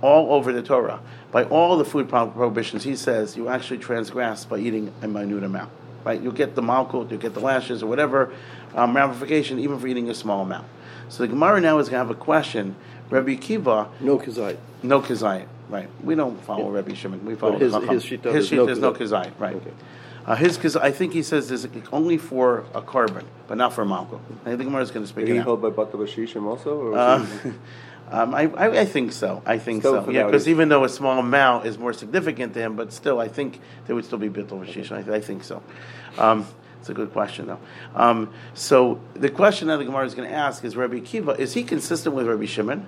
all 0.00 0.32
over 0.32 0.52
the 0.52 0.62
Torah, 0.62 1.00
by 1.30 1.44
all 1.44 1.76
the 1.76 1.84
food 1.84 2.08
prohibitions, 2.08 2.84
he 2.84 2.96
says 2.96 3.36
you 3.36 3.48
actually 3.48 3.78
transgress 3.78 4.44
by 4.44 4.58
eating 4.58 4.92
a 5.02 5.08
minute 5.08 5.44
amount. 5.44 5.70
Right? 6.04 6.20
You'll 6.20 6.32
get 6.32 6.54
the 6.54 6.62
malkut, 6.62 7.10
you'll 7.10 7.20
get 7.20 7.34
the 7.34 7.40
lashes, 7.40 7.82
or 7.82 7.86
whatever 7.86 8.32
um, 8.74 8.96
ramification, 8.96 9.58
even 9.58 9.78
for 9.78 9.86
eating 9.86 10.08
a 10.08 10.14
small 10.14 10.42
amount. 10.42 10.66
So 11.08 11.22
the 11.22 11.28
Gemara 11.28 11.60
now 11.60 11.78
is 11.78 11.88
going 11.88 12.00
to 12.00 12.06
have 12.06 12.10
a 12.10 12.20
question. 12.20 12.76
Rabbi 13.10 13.36
Kiva. 13.36 13.88
No 14.00 14.18
kazayit. 14.18 14.58
No 14.82 15.00
kazayit. 15.00 15.46
Right. 15.68 15.88
We 16.02 16.14
don't 16.14 16.40
follow 16.44 16.70
yeah. 16.70 16.76
Rabbi 16.76 16.94
Shimon. 16.94 17.24
We 17.24 17.34
follow 17.34 17.58
his, 17.58 17.74
his 17.74 18.04
sheet. 18.04 18.24
His 18.24 18.48
sheet 18.48 18.60
is 18.60 18.78
no 18.78 18.92
kazayit. 18.92 19.32
Right. 19.38 19.56
Okay. 19.56 19.72
Uh, 20.26 20.34
his 20.34 20.58
because 20.58 20.76
I 20.76 20.90
think 20.90 21.14
he 21.14 21.22
says 21.22 21.48
this 21.48 21.66
only 21.90 22.18
for 22.18 22.66
a 22.74 22.82
carbon, 22.82 23.26
but 23.46 23.56
not 23.56 23.72
for 23.72 23.80
a 23.80 23.86
malko. 23.86 24.20
I 24.44 24.50
think 24.50 24.64
Gemara 24.64 24.82
is 24.82 24.90
going 24.90 25.04
to 25.04 25.08
speak. 25.08 25.24
Is 25.24 25.30
he 25.30 25.36
held 25.36 25.62
by 25.62 25.70
Bata 25.70 25.96
Bashishim 25.96 26.44
also? 26.44 26.92
Uh, 26.92 27.26
um, 28.10 28.34
I, 28.34 28.50
I, 28.56 28.80
I, 28.80 28.84
think 28.84 29.12
so. 29.12 29.42
I 29.44 29.58
think 29.58 29.82
still 29.82 30.04
so. 30.04 30.10
Yeah, 30.10 30.24
because 30.24 30.48
even 30.48 30.68
though 30.68 30.84
a 30.84 30.88
small 30.88 31.18
amount 31.18 31.66
is 31.66 31.78
more 31.78 31.92
significant 31.92 32.54
to 32.54 32.60
him, 32.60 32.76
but 32.76 32.92
still, 32.92 33.20
I 33.20 33.28
think 33.28 33.60
there 33.86 33.94
would 33.94 34.04
still 34.04 34.18
be 34.18 34.28
Bittul 34.28 34.64
Bashishim. 34.64 35.08
I, 35.08 35.16
I, 35.16 35.20
think 35.20 35.44
so. 35.44 35.62
Um, 36.16 36.46
it's 36.80 36.88
a 36.88 36.94
good 36.94 37.12
question, 37.12 37.46
though. 37.46 37.58
Um, 37.94 38.32
so 38.54 39.00
the 39.14 39.30
question 39.30 39.68
that 39.68 39.78
the 39.78 39.84
Gemara 39.84 40.06
is 40.06 40.14
going 40.14 40.28
to 40.28 40.34
ask 40.34 40.64
is: 40.64 40.76
Rabbi 40.76 41.00
Kiva 41.00 41.32
is 41.32 41.54
he 41.54 41.62
consistent 41.62 42.14
with 42.14 42.26
Rabbi 42.26 42.46
Shimon? 42.46 42.86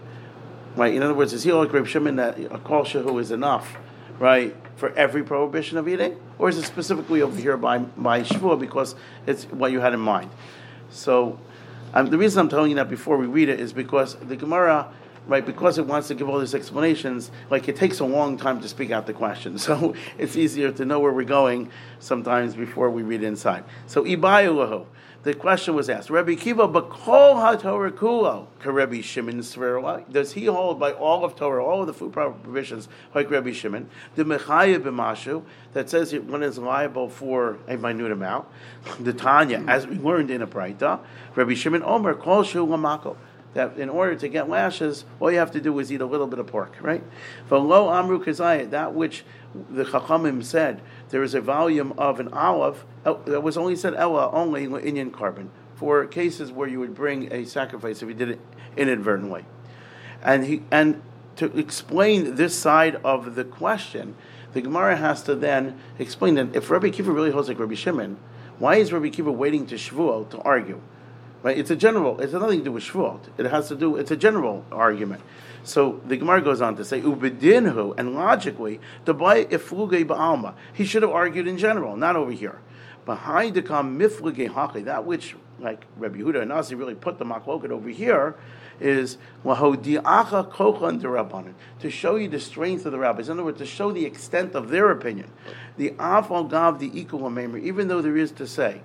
Right. 0.76 0.94
In 0.94 1.02
other 1.02 1.14
words, 1.14 1.32
is 1.32 1.42
he 1.42 1.52
like 1.52 1.72
Rabbi 1.72 1.86
Shimon 1.86 2.16
that 2.16 2.38
a 2.38 2.58
kol 2.58 2.84
shehu 2.84 3.20
is 3.20 3.30
enough? 3.30 3.76
Right 4.18 4.54
for 4.80 4.90
every 4.94 5.22
prohibition 5.22 5.76
of 5.76 5.86
eating, 5.86 6.18
or 6.38 6.48
is 6.48 6.56
it 6.56 6.64
specifically 6.64 7.20
over 7.20 7.38
here 7.38 7.56
by 7.56 7.78
by 7.78 8.22
Shvua 8.22 8.58
because 8.58 8.94
it's 9.26 9.44
what 9.44 9.70
you 9.70 9.80
had 9.80 9.92
in 9.92 10.00
mind? 10.00 10.30
So, 10.88 11.38
um, 11.92 12.06
the 12.06 12.16
reason 12.16 12.40
I'm 12.40 12.48
telling 12.48 12.70
you 12.70 12.76
that 12.76 12.88
before 12.88 13.18
we 13.18 13.26
read 13.26 13.50
it 13.50 13.60
is 13.60 13.74
because 13.74 14.16
the 14.16 14.36
Gemara, 14.36 14.90
right, 15.30 15.46
because 15.46 15.78
it 15.78 15.86
wants 15.86 16.08
to 16.08 16.14
give 16.16 16.28
all 16.28 16.40
these 16.40 16.56
explanations, 16.56 17.30
like 17.50 17.68
it 17.68 17.76
takes 17.76 18.00
a 18.00 18.04
long 18.04 18.36
time 18.36 18.60
to 18.60 18.68
speak 18.68 18.90
out 18.90 19.06
the 19.06 19.14
question. 19.14 19.58
So 19.70 19.94
it's 20.18 20.34
easier 20.36 20.72
to 20.72 20.84
know 20.84 20.98
where 20.98 21.12
we're 21.12 21.22
going 21.22 21.70
sometimes 22.00 22.56
before 22.56 22.90
we 22.90 23.02
read 23.02 23.22
inside. 23.22 23.62
So 23.86 24.02
ibayulahu 24.02 24.86
the 25.22 25.34
question 25.34 25.74
was 25.74 25.90
asked, 25.90 26.08
Rabbi 26.08 26.34
Kiva, 26.34 26.66
Bakol 26.66 27.60
HaTorah 27.60 27.90
Kulo, 27.92 28.46
Rabbi 28.64 29.02
Shimon 29.02 29.44
does 30.10 30.32
he 30.32 30.46
hold 30.46 30.80
by 30.80 30.92
all 30.92 31.26
of 31.26 31.36
Torah, 31.36 31.62
all 31.62 31.82
of 31.82 31.86
the 31.86 31.92
food 31.92 32.14
provisions, 32.14 32.88
like 33.14 33.30
Rabbi 33.30 33.52
Shimon, 33.52 33.90
the 34.14 34.24
Mechaya 34.24 34.78
B'mashu, 34.78 35.42
that 35.74 35.90
says 35.90 36.14
one 36.14 36.42
is 36.42 36.56
liable 36.56 37.10
for 37.10 37.58
a 37.68 37.76
minute 37.76 38.10
amount, 38.10 38.46
the 38.98 39.12
Tanya, 39.12 39.62
as 39.68 39.86
we 39.86 39.96
learned 39.98 40.30
in 40.30 40.40
a 40.40 40.46
Breita, 40.46 41.00
Rabbi 41.34 41.52
Shimon 41.52 41.82
Omer, 41.82 42.14
Kol 42.14 42.42
Shu 42.42 42.66
Lamako, 42.66 43.16
that 43.54 43.76
in 43.78 43.88
order 43.88 44.14
to 44.14 44.28
get 44.28 44.48
lashes, 44.48 45.04
all 45.18 45.30
you 45.30 45.38
have 45.38 45.50
to 45.52 45.60
do 45.60 45.78
is 45.78 45.90
eat 45.90 46.00
a 46.00 46.06
little 46.06 46.26
bit 46.26 46.38
of 46.38 46.46
pork, 46.46 46.76
right? 46.80 47.02
Lo 47.50 47.90
Amru 47.90 48.22
Kazayat, 48.24 48.70
that 48.70 48.94
which 48.94 49.24
the 49.68 49.84
Chachamim 49.84 50.44
said, 50.44 50.80
there 51.08 51.22
is 51.22 51.34
a 51.34 51.40
volume 51.40 51.92
of 51.98 52.20
an 52.20 52.28
olive 52.28 52.84
uh, 53.04 53.14
that 53.26 53.42
was 53.42 53.56
only 53.56 53.74
said 53.74 53.94
Ella 53.94 54.30
only 54.32 54.64
Indian 54.64 55.10
korban 55.10 55.48
for 55.74 56.06
cases 56.06 56.52
where 56.52 56.68
you 56.68 56.78
would 56.78 56.94
bring 56.94 57.32
a 57.32 57.44
sacrifice 57.44 58.02
if 58.02 58.08
you 58.08 58.14
did 58.14 58.30
it 58.30 58.40
inadvertently. 58.76 59.44
And 60.22 60.44
he 60.44 60.62
and 60.70 61.02
to 61.36 61.46
explain 61.58 62.34
this 62.34 62.56
side 62.56 62.96
of 63.02 63.34
the 63.34 63.44
question, 63.44 64.14
the 64.52 64.60
Gemara 64.60 64.96
has 64.96 65.22
to 65.22 65.34
then 65.34 65.80
explain 65.98 66.34
that 66.34 66.54
if 66.54 66.70
Rabbi 66.70 66.90
Kiva 66.90 67.10
really 67.10 67.30
holds 67.30 67.48
like 67.48 67.58
Rabbi 67.58 67.74
Shimon, 67.74 68.18
why 68.58 68.76
is 68.76 68.92
Rabbi 68.92 69.08
Kiva 69.08 69.32
waiting 69.32 69.66
to 69.68 69.76
Shavuot 69.76 70.30
to 70.30 70.38
argue? 70.40 70.82
Right? 71.42 71.56
It's 71.56 71.70
a 71.70 71.76
general. 71.76 72.20
It's 72.20 72.32
nothing 72.32 72.58
to 72.58 72.64
do 72.64 72.72
with 72.72 72.84
Shavuot. 72.84 73.20
It 73.38 73.46
has 73.46 73.68
to 73.68 73.76
do. 73.76 73.96
It's 73.96 74.10
a 74.10 74.16
general 74.16 74.64
argument. 74.70 75.22
So 75.62 76.00
the 76.06 76.16
Gemara 76.16 76.42
goes 76.42 76.60
on 76.60 76.76
to 76.76 76.84
say, 76.84 77.00
Ubedinhu, 77.00 77.98
and 77.98 78.14
logically, 78.14 78.80
by 79.04 79.44
ifluge 79.44 80.04
ba'alma. 80.04 80.54
He 80.72 80.84
should 80.84 81.02
have 81.02 81.10
argued 81.10 81.46
in 81.46 81.58
general, 81.58 81.96
not 81.96 82.16
over 82.16 82.32
here. 82.32 82.60
Behind 83.06 83.54
the 83.54 83.62
mifluge 83.62 84.50
haki, 84.50 84.84
that 84.84 85.04
which, 85.04 85.34
like 85.58 85.84
Rabbi 85.96 86.18
Yehuda 86.18 86.40
and 86.40 86.50
Nasi 86.50 86.74
really 86.74 86.94
put 86.94 87.18
the 87.18 87.24
makloket 87.24 87.70
over 87.70 87.88
here, 87.88 88.36
is 88.78 89.18
lahodiacha 89.44 90.50
kochan 90.50 91.00
derabanan 91.00 91.54
to 91.80 91.90
show 91.90 92.16
you 92.16 92.28
the 92.28 92.40
strength 92.40 92.86
of 92.86 92.92
the 92.92 92.98
rabbis. 92.98 93.28
In 93.28 93.34
other 93.34 93.44
words, 93.44 93.58
to 93.58 93.66
show 93.66 93.92
the 93.92 94.06
extent 94.06 94.54
of 94.54 94.70
their 94.70 94.90
opinion. 94.90 95.30
The 95.76 95.90
afal 95.92 96.48
gav 96.48 96.78
the 96.78 96.90
equal 96.98 97.38
even 97.58 97.88
though 97.88 98.00
there 98.00 98.16
is 98.16 98.32
to 98.32 98.46
say 98.46 98.82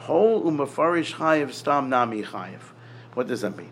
Hol 0.00 0.42
umafarish 0.42 1.14
chayiv 1.14 1.52
stam 1.52 1.88
nami 1.88 2.22
chayiv. 2.22 2.60
What 3.14 3.26
does 3.26 3.40
that 3.42 3.56
mean? 3.56 3.70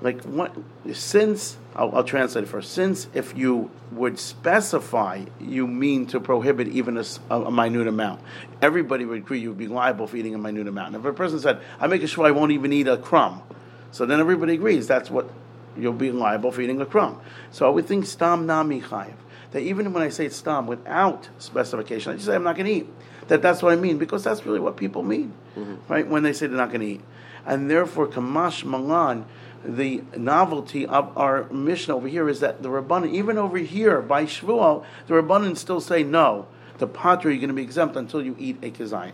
Like 0.00 0.22
what? 0.24 0.54
Since 0.92 1.56
I'll, 1.74 1.94
I'll, 1.94 2.04
translate 2.04 2.44
it 2.44 2.48
first. 2.48 2.72
Since 2.72 3.08
if 3.14 3.36
you 3.36 3.70
would 3.92 4.18
specify, 4.18 5.24
you 5.40 5.66
mean 5.66 6.06
to 6.08 6.20
prohibit 6.20 6.68
even 6.68 6.98
a, 6.98 7.04
a, 7.30 7.50
minute 7.50 7.88
amount. 7.88 8.20
Everybody 8.60 9.04
would 9.06 9.18
agree 9.18 9.38
you 9.38 9.48
would 9.50 9.58
be 9.58 9.68
liable 9.68 10.06
for 10.06 10.16
eating 10.16 10.34
a 10.34 10.38
minute 10.38 10.68
amount. 10.68 10.88
And 10.88 10.96
if 10.96 11.04
a 11.04 11.14
person 11.14 11.38
said, 11.38 11.60
"I 11.80 11.86
make 11.86 12.06
sure 12.06 12.26
I 12.26 12.30
won't 12.30 12.52
even 12.52 12.72
eat 12.72 12.88
a 12.88 12.98
crumb," 12.98 13.42
so 13.90 14.04
then 14.04 14.20
everybody 14.20 14.54
agrees 14.54 14.86
that's 14.86 15.10
what 15.10 15.30
you'll 15.78 15.92
be 15.94 16.12
liable 16.12 16.52
for 16.52 16.60
eating 16.60 16.80
a 16.80 16.86
crumb. 16.86 17.20
So 17.50 17.66
I 17.66 17.70
would 17.70 17.86
think 17.86 18.06
stam 18.06 18.46
nami 18.46 18.82
chayiv. 18.82 19.14
That 19.52 19.62
even 19.62 19.92
when 19.92 20.02
I 20.02 20.10
say 20.10 20.28
stam 20.28 20.66
without 20.66 21.28
specification, 21.38 22.12
I 22.12 22.14
just 22.16 22.26
say 22.26 22.34
I'm 22.34 22.42
not 22.42 22.56
going 22.56 22.66
to 22.66 22.72
eat. 22.72 22.88
That 23.28 23.42
that's 23.42 23.62
what 23.62 23.72
I 23.72 23.76
mean 23.76 23.98
because 23.98 24.22
that's 24.24 24.46
really 24.46 24.60
what 24.60 24.76
people 24.76 25.02
mean, 25.02 25.32
mm-hmm. 25.56 25.92
right? 25.92 26.06
When 26.06 26.22
they 26.22 26.32
say 26.32 26.46
they're 26.46 26.56
not 26.56 26.68
going 26.68 26.80
to 26.80 26.86
eat, 26.86 27.00
and 27.44 27.70
therefore 27.70 28.06
kamash 28.06 28.64
malan 28.64 29.26
the 29.66 30.02
novelty 30.16 30.86
of 30.86 31.16
our 31.18 31.44
Mishnah 31.50 31.96
over 31.96 32.08
here 32.08 32.28
is 32.28 32.40
that 32.40 32.62
the 32.62 32.68
Rabbanan, 32.68 33.12
even 33.12 33.36
over 33.36 33.58
here 33.58 34.00
by 34.00 34.24
Shvuah, 34.24 34.84
the 35.06 35.14
Rabbanan 35.14 35.56
still 35.56 35.80
say 35.80 36.02
no. 36.02 36.46
The 36.78 36.86
patra 36.86 37.32
you're 37.32 37.40
going 37.40 37.48
to 37.48 37.54
be 37.54 37.62
exempt 37.62 37.96
until 37.96 38.22
you 38.22 38.36
eat 38.38 38.58
a 38.62 38.70
kizayim. 38.70 39.12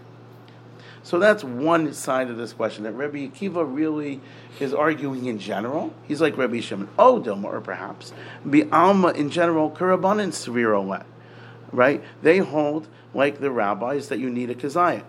So 1.05 1.19
that's 1.19 1.43
one 1.43 1.93
side 1.95 2.31
of 2.31 2.37
this 2.37 2.53
question 2.53 2.85
that 2.85 2.93
Rabbi 2.93 3.27
Akiva 3.27 3.65
really 3.67 4.21
is 4.61 4.73
arguing 4.73 5.27
in 5.27 5.39
general. 5.39 5.93
He's 6.07 6.21
like 6.21 6.37
Rabbi 6.37 6.61
Shimon, 6.61 6.89
oh 6.99 7.21
Dilma, 7.21 7.45
or 7.45 7.61
perhaps 7.61 8.13
be 8.49 8.71
Alma 8.71 9.09
in 9.09 9.31
general, 9.31 9.71
Karabanan 9.71 10.29
Svirolet, 10.29 11.05
right? 11.73 12.03
They 12.23 12.39
hold 12.39 12.89
like 13.15 13.41
the 13.41 13.51
rabbis 13.51 14.09
that 14.09 14.19
you 14.19 14.31
need 14.31 14.51
a 14.51 14.55
kazayim. 14.55 15.05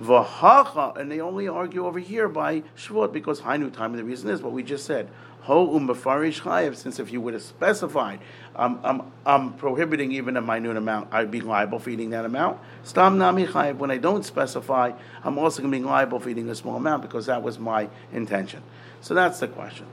V'hacha, 0.00 0.96
and 0.96 1.10
they 1.10 1.20
only 1.20 1.48
argue 1.48 1.86
over 1.86 1.98
here 1.98 2.28
by 2.28 2.62
Shvuot 2.76 3.12
because 3.12 3.40
Hainu 3.40 3.72
time, 3.72 3.92
and 3.92 3.98
the 3.98 4.04
reason 4.04 4.28
is 4.30 4.42
what 4.42 4.52
we 4.52 4.62
just 4.62 4.84
said. 4.84 5.08
Ho 5.42 5.68
umbafarish 5.68 6.42
chayev, 6.42 6.74
since 6.74 6.98
if 6.98 7.12
you 7.12 7.20
would 7.20 7.32
have 7.32 7.42
specified, 7.42 8.18
um, 8.56 8.80
I'm, 8.82 9.12
I'm 9.24 9.52
prohibiting 9.52 10.10
even 10.12 10.36
a 10.36 10.42
minute 10.42 10.76
amount, 10.76 11.08
I'd 11.12 11.30
be 11.30 11.40
liable 11.40 11.78
for 11.78 11.88
eating 11.88 12.10
that 12.10 12.24
amount. 12.24 12.58
Stam 12.82 13.16
nami 13.16 13.46
chayev, 13.46 13.76
when 13.76 13.92
I 13.92 13.96
don't 13.96 14.24
specify, 14.24 14.90
I'm 15.22 15.38
also 15.38 15.62
going 15.62 15.72
to 15.72 15.78
be 15.78 15.84
liable 15.84 16.18
for 16.18 16.30
eating 16.30 16.50
a 16.50 16.54
small 16.54 16.76
amount 16.76 17.02
because 17.02 17.26
that 17.26 17.42
was 17.42 17.60
my 17.60 17.88
intention. 18.12 18.62
So 19.00 19.14
that's 19.14 19.38
the 19.38 19.46
question. 19.46 19.86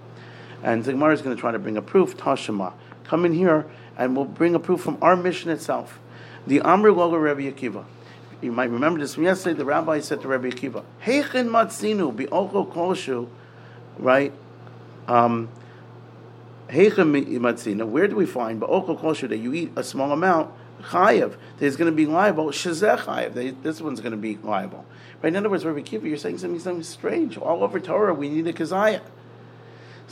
And 0.63 0.83
Gemara 0.83 1.13
is 1.13 1.21
going 1.21 1.35
to 1.35 1.39
try 1.39 1.51
to 1.51 1.59
bring 1.59 1.77
a 1.77 1.81
proof, 1.83 2.17
Tashima. 2.17 2.73
Come 3.03 3.23
in 3.23 3.33
here 3.33 3.67
and 3.95 4.15
we'll 4.15 4.25
bring 4.25 4.55
a 4.55 4.59
proof 4.59 4.81
from 4.81 4.97
our 5.01 5.15
Mishnah 5.15 5.53
itself. 5.53 5.99
The 6.45 6.61
Amr 6.61 6.89
Loga 6.89 7.21
Rebbe 7.21 7.51
Akiva. 7.51 7.85
You 8.41 8.51
might 8.51 8.69
remember 8.69 8.99
this 8.99 9.15
from 9.15 9.23
yesterday. 9.23 9.57
The 9.57 9.65
rabbi 9.65 10.01
said 10.01 10.21
to 10.21 10.27
Rabbi 10.27 10.49
Akiva, 10.49 10.83
"Heichin 11.05 11.47
matzinu 11.47 12.13
bi'ocho 12.13 12.69
koshu," 12.73 13.29
right? 13.97 14.33
Um, 15.07 15.47
Heichin 16.67 17.39
matzinu. 17.39 17.87
Where 17.87 18.09
do 18.09 18.17
we 18.17 18.25
find 18.25 18.61
bi'ocho 18.61 18.99
koshu 18.99 19.29
that 19.29 19.37
you 19.37 19.53
eat 19.53 19.71
a 19.77 19.83
small 19.83 20.11
amount? 20.11 20.51
Chayev. 20.81 21.35
There's 21.59 21.77
going 21.77 21.89
to 21.89 21.95
be 21.95 22.05
liable. 22.05 22.47
Shazeh 22.47 22.99
chayev. 22.99 23.63
This 23.63 23.79
one's 23.79 24.01
going 24.01 24.11
to 24.11 24.17
be 24.17 24.37
liable. 24.43 24.83
Right? 25.21 25.29
In 25.29 25.37
other 25.37 25.49
words, 25.49 25.63
Rabbi 25.63 25.79
Akiva, 25.79 26.03
you're 26.03 26.17
saying 26.17 26.39
something, 26.39 26.59
something 26.59 26.83
strange. 26.83 27.37
All 27.37 27.63
over 27.63 27.79
Torah, 27.79 28.13
we 28.13 28.27
need 28.27 28.47
a 28.47 28.53
kazayah. 28.53 28.99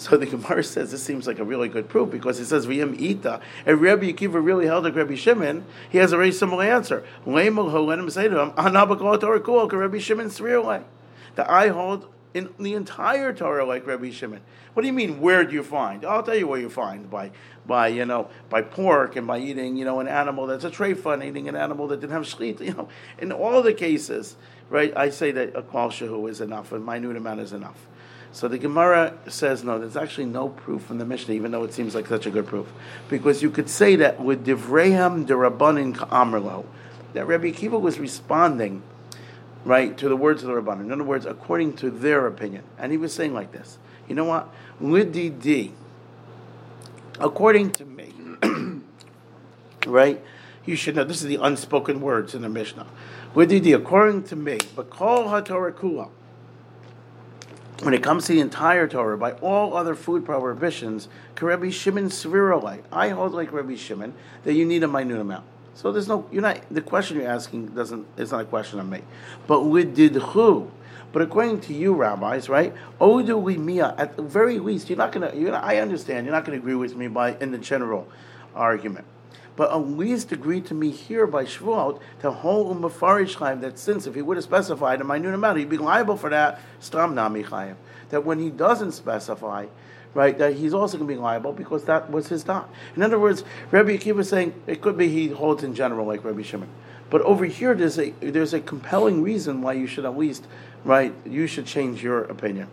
So 0.01 0.17
the 0.17 0.25
Gemara 0.25 0.63
says 0.63 0.89
this 0.89 1.03
seems 1.03 1.27
like 1.27 1.37
a 1.37 1.43
really 1.43 1.69
good 1.69 1.87
proof 1.87 2.09
because 2.09 2.39
it 2.39 2.47
says 2.47 2.65
V'yim 2.65 2.99
Ita. 2.99 3.39
If 3.67 3.79
Rabbi 3.79 4.11
Akiva 4.11 4.43
really 4.43 4.65
held 4.65 4.83
like 4.83 4.95
Rabbi 4.95 5.13
Shimon, 5.13 5.63
he 5.91 5.99
has 5.99 6.11
a 6.11 6.17
very 6.17 6.31
similar 6.31 6.63
answer. 6.63 7.05
Rabbi 7.23 7.59
Shimon 9.99 10.31
That 11.35 11.47
I 11.47 11.67
hold 11.67 12.07
in 12.33 12.49
the 12.59 12.73
entire 12.73 13.31
Torah 13.31 13.63
like 13.63 13.85
Rabbi 13.85 14.09
Shimon. 14.09 14.41
What 14.73 14.81
do 14.81 14.87
you 14.87 14.93
mean? 14.93 15.21
Where 15.21 15.43
do 15.43 15.53
you 15.53 15.61
find? 15.61 16.03
I'll 16.03 16.23
tell 16.23 16.35
you 16.35 16.47
where 16.47 16.59
you 16.59 16.71
find 16.71 17.07
by 17.07 17.29
by 17.67 17.89
you 17.89 18.05
know 18.05 18.27
by 18.49 18.63
pork 18.63 19.15
and 19.17 19.27
by 19.27 19.37
eating 19.37 19.75
you 19.75 19.85
know 19.85 19.99
an 19.99 20.07
animal 20.07 20.47
that's 20.47 20.63
a 20.63 20.71
treifa 20.71 21.13
and 21.13 21.23
eating 21.23 21.47
an 21.47 21.55
animal 21.55 21.87
that 21.89 21.99
didn't 21.99 22.13
have 22.13 22.23
shlit. 22.23 22.59
You 22.59 22.73
know, 22.73 22.89
in 23.19 23.31
all 23.31 23.61
the 23.61 23.73
cases, 23.73 24.35
right? 24.69 24.91
I 24.97 25.11
say 25.11 25.31
that 25.31 25.55
a 25.55 25.61
kol 25.61 25.91
is 26.25 26.41
enough, 26.41 26.71
a 26.71 26.79
minute 26.79 27.15
amount 27.15 27.41
is 27.41 27.53
enough. 27.53 27.87
So 28.33 28.47
the 28.47 28.57
Gemara 28.57 29.17
says 29.27 29.63
no. 29.63 29.77
There's 29.77 29.97
actually 29.97 30.25
no 30.25 30.49
proof 30.49 30.83
from 30.83 30.99
the 30.99 31.05
Mishnah, 31.05 31.33
even 31.33 31.51
though 31.51 31.63
it 31.63 31.73
seems 31.73 31.93
like 31.93 32.07
such 32.07 32.25
a 32.25 32.31
good 32.31 32.47
proof, 32.47 32.67
because 33.09 33.43
you 33.43 33.49
could 33.49 33.69
say 33.69 33.97
that 33.97 34.21
with 34.21 34.45
Divreham 34.45 35.25
Derabanin 35.25 35.95
Ka'amrlo, 35.95 36.65
that 37.13 37.25
Rabbi 37.25 37.51
Akiva 37.51 37.79
was 37.79 37.99
responding, 37.99 38.83
right, 39.65 39.97
to 39.97 40.07
the 40.07 40.15
words 40.15 40.43
of 40.43 40.49
the 40.49 40.55
Rabbanin. 40.55 40.85
In 40.85 40.91
other 40.93 41.03
words, 41.03 41.25
according 41.25 41.73
to 41.77 41.91
their 41.91 42.25
opinion, 42.25 42.63
and 42.77 42.93
he 42.93 42.97
was 42.97 43.13
saying 43.13 43.33
like 43.33 43.51
this. 43.51 43.77
You 44.07 44.15
know 44.15 44.25
what? 44.25 44.49
Lididi, 44.81 45.71
according 47.19 47.71
to 47.71 47.85
me, 47.85 48.13
right? 49.85 50.23
You 50.65 50.77
should 50.77 50.95
know 50.95 51.03
this 51.03 51.21
is 51.21 51.27
the 51.27 51.39
unspoken 51.41 51.99
words 51.99 52.33
in 52.33 52.43
the 52.43 52.49
Mishnah. 52.49 52.87
Lididi, 53.35 53.75
according 53.75 54.23
to 54.23 54.37
me, 54.37 54.57
but 54.73 54.89
call 54.89 55.25
HaTorah 55.25 55.73
Kula 55.73 56.09
when 57.81 57.93
it 57.93 58.03
comes 58.03 58.25
to 58.25 58.33
the 58.33 58.39
entire 58.39 58.87
Torah, 58.87 59.17
by 59.17 59.33
all 59.33 59.75
other 59.75 59.95
food 59.95 60.25
prohibitions, 60.25 61.07
Rabbi 61.39 61.69
Shimon 61.69 62.09
Svirolai, 62.09 62.81
I 62.91 63.09
hold 63.09 63.33
like 63.33 63.51
Rabbi 63.51 63.75
Shimon 63.75 64.13
that 64.43 64.53
you 64.53 64.65
need 64.65 64.83
a 64.83 64.87
minute 64.87 65.19
amount. 65.19 65.45
So 65.73 65.91
there's 65.91 66.07
no, 66.07 66.27
you're 66.31 66.41
not, 66.41 66.61
the 66.69 66.81
question 66.81 67.17
you're 67.17 67.29
asking 67.29 67.67
doesn't, 67.67 68.05
it's 68.17 68.31
not 68.31 68.41
a 68.41 68.45
question 68.45 68.79
on 68.79 68.89
me. 68.89 69.01
But 69.47 69.63
with 69.63 69.95
did 69.95 70.15
who? 70.15 70.69
But 71.11 71.23
according 71.23 71.61
to 71.61 71.73
you, 71.73 71.93
rabbis, 71.93 72.49
right? 72.49 72.73
Odu 72.99 73.35
limia, 73.35 73.95
at 73.97 74.15
the 74.15 74.21
very 74.21 74.59
least, 74.59 74.89
you're 74.89 74.97
not 74.97 75.11
gonna, 75.11 75.31
you're 75.33 75.51
gonna, 75.51 75.65
I 75.65 75.77
understand, 75.77 76.25
you're 76.25 76.35
not 76.35 76.45
gonna 76.45 76.57
agree 76.57 76.75
with 76.75 76.95
me 76.95 77.07
by 77.07 77.35
in 77.37 77.51
the 77.51 77.57
general 77.57 78.07
argument 78.53 79.05
but 79.55 79.71
at 79.71 79.77
least 79.77 80.31
agreed 80.31 80.65
to 80.67 80.73
me 80.73 80.91
here 80.91 81.27
by 81.27 81.43
Shavuot 81.43 81.99
to 82.21 82.31
hold 82.31 82.75
umafarish 82.75 83.37
chayim 83.37 83.61
that 83.61 83.77
since 83.77 84.07
if 84.07 84.15
he 84.15 84.21
would 84.21 84.37
have 84.37 84.43
specified 84.43 85.01
a 85.01 85.03
minute 85.03 85.33
amount, 85.33 85.59
he'd 85.59 85.69
be 85.69 85.77
liable 85.77 86.17
for 86.17 86.29
that 86.29 86.59
stam 86.79 87.15
nami 87.15 87.43
chayim. 87.43 87.75
That 88.09 88.25
when 88.25 88.39
he 88.39 88.49
doesn't 88.49 88.93
specify, 88.93 89.67
right, 90.13 90.37
that 90.37 90.55
he's 90.55 90.73
also 90.73 90.97
going 90.97 91.07
to 91.07 91.13
be 91.13 91.19
liable 91.19 91.53
because 91.53 91.85
that 91.85 92.09
was 92.11 92.27
his 92.27 92.43
thought. 92.43 92.69
In 92.95 93.03
other 93.03 93.19
words, 93.19 93.43
Rabbi 93.71 93.97
Akiva 93.97 94.15
was 94.15 94.29
saying 94.29 94.53
it 94.67 94.81
could 94.81 94.97
be 94.97 95.07
he 95.07 95.29
holds 95.29 95.63
in 95.63 95.75
general 95.75 96.05
like 96.05 96.23
Rabbi 96.23 96.41
Shimon, 96.41 96.69
but 97.09 97.21
over 97.21 97.45
here 97.45 97.73
there's 97.73 97.99
a 97.99 98.11
there's 98.21 98.53
a 98.53 98.59
compelling 98.59 99.21
reason 99.21 99.61
why 99.61 99.73
you 99.73 99.87
should 99.87 100.05
at 100.05 100.17
least 100.17 100.45
right 100.83 101.13
you 101.25 101.47
should 101.47 101.65
change 101.65 102.03
your 102.03 102.23
opinion. 102.23 102.69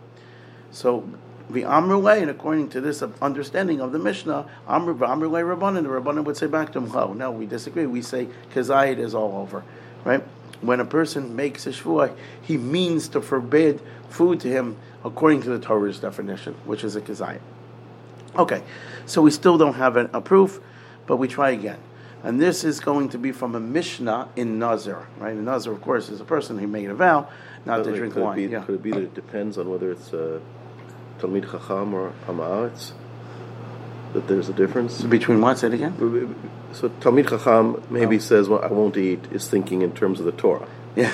So 0.71 1.07
the 1.49 1.63
Amrulay, 1.63 2.21
and 2.21 2.29
according 2.29 2.69
to 2.69 2.81
this 2.81 3.01
understanding 3.21 3.81
of 3.81 3.91
the 3.91 3.99
Mishnah, 3.99 4.47
Amr 4.67 4.93
Amrulay 4.93 5.43
Rabbanan, 5.43 5.83
the 5.83 5.89
Rabbanan 5.89 6.23
would 6.25 6.37
say 6.37 6.47
back 6.47 6.71
to 6.73 6.79
him, 6.79 6.95
oh, 6.95 7.13
no, 7.13 7.31
we 7.31 7.45
disagree. 7.45 7.85
We 7.85 8.01
say 8.01 8.27
Kazayit 8.53 8.99
is 8.99 9.15
all 9.15 9.37
over, 9.37 9.63
right? 10.03 10.23
When 10.61 10.79
a 10.79 10.85
person 10.85 11.35
makes 11.35 11.65
a 11.65 11.71
shvuah, 11.71 12.15
he 12.41 12.57
means 12.57 13.07
to 13.09 13.21
forbid 13.21 13.81
food 14.09 14.39
to 14.41 14.47
him 14.47 14.77
according 15.03 15.41
to 15.43 15.49
the 15.49 15.59
Torah's 15.59 15.99
definition, 15.99 16.53
which 16.65 16.83
is 16.83 16.95
a 16.95 17.01
Kazayit. 17.01 17.41
Okay, 18.35 18.61
so 19.05 19.21
we 19.21 19.31
still 19.31 19.57
don't 19.57 19.73
have 19.73 19.97
a, 19.97 20.09
a 20.13 20.21
proof, 20.21 20.59
but 21.07 21.17
we 21.17 21.27
try 21.27 21.49
again. 21.49 21.79
And 22.21 22.39
this 22.39 22.63
is 22.63 22.79
going 22.79 23.09
to 23.09 23.17
be 23.17 23.31
from 23.31 23.55
a 23.55 23.59
Mishnah 23.59 24.29
in 24.35 24.59
Nazir, 24.59 25.07
right? 25.17 25.35
A 25.35 25.41
Nazir, 25.41 25.71
of 25.71 25.81
course, 25.81 26.09
is 26.09 26.19
a 26.19 26.25
person 26.25 26.59
who 26.59 26.67
made 26.67 26.89
a 26.89 26.93
vow 26.93 27.29
not 27.65 27.83
but 27.83 27.91
to 27.91 27.95
drink 27.95 28.15
wine. 28.15 28.37
It 28.37 28.47
be, 28.47 28.51
yeah. 28.51 28.63
Could 28.63 28.75
it 28.75 28.83
be 28.83 28.91
that 28.91 29.01
it 29.01 29.13
depends 29.15 29.57
on 29.57 29.69
whether 29.69 29.91
it's 29.91 30.13
uh, 30.13 30.39
Talmid 31.19 31.49
Chacham 31.51 31.93
or 31.93 32.13
Hamaretz? 32.27 32.93
That 34.13 34.27
there's 34.27 34.49
a 34.49 34.53
difference 34.53 35.03
between 35.03 35.39
what? 35.41 35.59
Say 35.59 35.67
it 35.67 35.73
again. 35.73 35.93
So 36.73 36.89
Talmid 36.89 37.29
Chacham 37.29 37.83
maybe 37.89 38.15
oh. 38.15 38.19
says, 38.19 38.49
"Well, 38.49 38.63
I 38.63 38.67
won't 38.67 38.97
eat," 38.97 39.25
is 39.31 39.47
thinking 39.47 39.81
in 39.81 39.91
terms 39.93 40.19
of 40.19 40.25
the 40.25 40.31
Torah. 40.31 40.67
Yeah. 40.95 41.13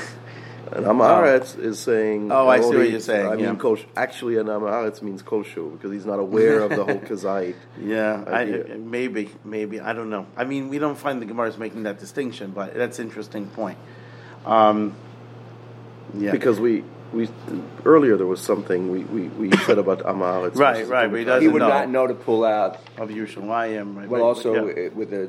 And 0.71 0.85
Amaretz 0.85 1.55
oh. 1.57 1.61
is 1.61 1.79
saying, 1.79 2.31
"Oh, 2.31 2.47
I, 2.47 2.55
I 2.55 2.61
see 2.61 2.75
what 2.75 2.89
you're 2.89 2.99
saying." 2.99 3.27
I 3.27 3.35
yeah. 3.35 3.47
mean, 3.47 3.57
kosh, 3.57 3.83
actually, 3.95 4.37
an 4.37 4.47
Amaretz 4.47 5.01
means 5.01 5.21
kosher 5.21 5.63
because 5.63 5.91
he's 5.91 6.05
not 6.05 6.19
aware 6.19 6.59
of 6.61 6.69
the 6.71 6.83
whole 6.83 6.99
kazait. 6.99 7.55
Yeah, 7.81 8.23
I, 8.27 8.45
maybe, 8.77 9.29
maybe 9.43 9.79
I 9.79 9.93
don't 9.93 10.09
know. 10.09 10.25
I 10.35 10.43
mean, 10.43 10.69
we 10.69 10.79
don't 10.79 10.97
find 10.97 11.21
the 11.21 11.25
Gemara 11.25 11.55
making 11.57 11.83
that 11.83 11.99
distinction, 11.99 12.51
but 12.51 12.73
that's 12.73 12.99
an 12.99 13.07
interesting 13.07 13.47
point. 13.47 13.77
Um, 14.45 14.95
yeah, 16.13 16.31
because 16.31 16.59
we 16.59 16.83
we 17.13 17.29
earlier 17.85 18.17
there 18.17 18.27
was 18.27 18.41
something 18.41 18.91
we, 18.91 18.99
we, 19.05 19.27
we 19.29 19.57
said 19.65 19.77
about 19.77 20.01
Amar. 20.05 20.49
right, 20.49 20.87
right, 20.87 21.09
but 21.09 21.19
he 21.19 21.25
doesn't 21.25 21.41
He 21.41 21.47
would 21.47 21.59
know. 21.59 21.69
not 21.69 21.89
know 21.89 22.07
to 22.07 22.13
pull 22.13 22.43
out. 22.43 22.79
of 22.97 23.09
Yerushalayim. 23.09 23.95
Right, 23.95 24.09
Well, 24.09 24.23
also 24.23 24.53
yeah. 24.53 24.89
with 24.89 25.09
the 25.09 25.27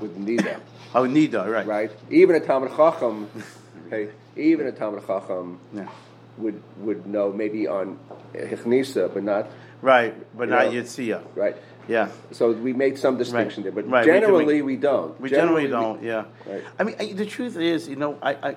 with 0.00 0.18
Nida, 0.18 0.60
oh 0.94 1.02
Nida, 1.02 1.50
right, 1.50 1.66
right? 1.66 1.90
Even 2.10 2.36
a 2.36 2.40
Talmud 2.40 2.70
Chacham, 2.76 3.28
okay, 3.86 4.10
even 4.36 4.66
a 4.66 4.72
Talmud 4.72 5.06
Chacham 5.06 5.60
yeah. 5.74 5.88
would 6.36 6.62
would 6.78 7.06
know 7.06 7.32
maybe 7.32 7.66
on 7.66 7.98
Hichnisa, 8.34 9.12
but 9.12 9.22
not 9.22 9.48
right, 9.82 10.14
but 10.36 10.48
not 10.48 10.66
Yitzia, 10.66 11.22
right. 11.34 11.56
Yeah. 11.88 12.10
So 12.32 12.52
we 12.52 12.74
made 12.74 12.98
some 12.98 13.16
distinction 13.16 13.64
right. 13.64 13.74
there, 13.74 13.82
but 13.82 13.90
right. 13.90 14.04
generally 14.04 14.44
we, 14.44 14.62
we, 14.62 14.76
don't. 14.76 15.18
We 15.18 15.30
generally, 15.30 15.68
generally 15.68 16.00
don't. 16.00 16.02
Yeah. 16.02 16.24
Right. 16.46 16.64
I 16.78 16.84
mean, 16.84 16.96
I, 17.00 17.12
the 17.14 17.24
truth 17.24 17.56
is, 17.56 17.88
you 17.88 17.96
know, 17.96 18.18
I, 18.20 18.50
I 18.50 18.56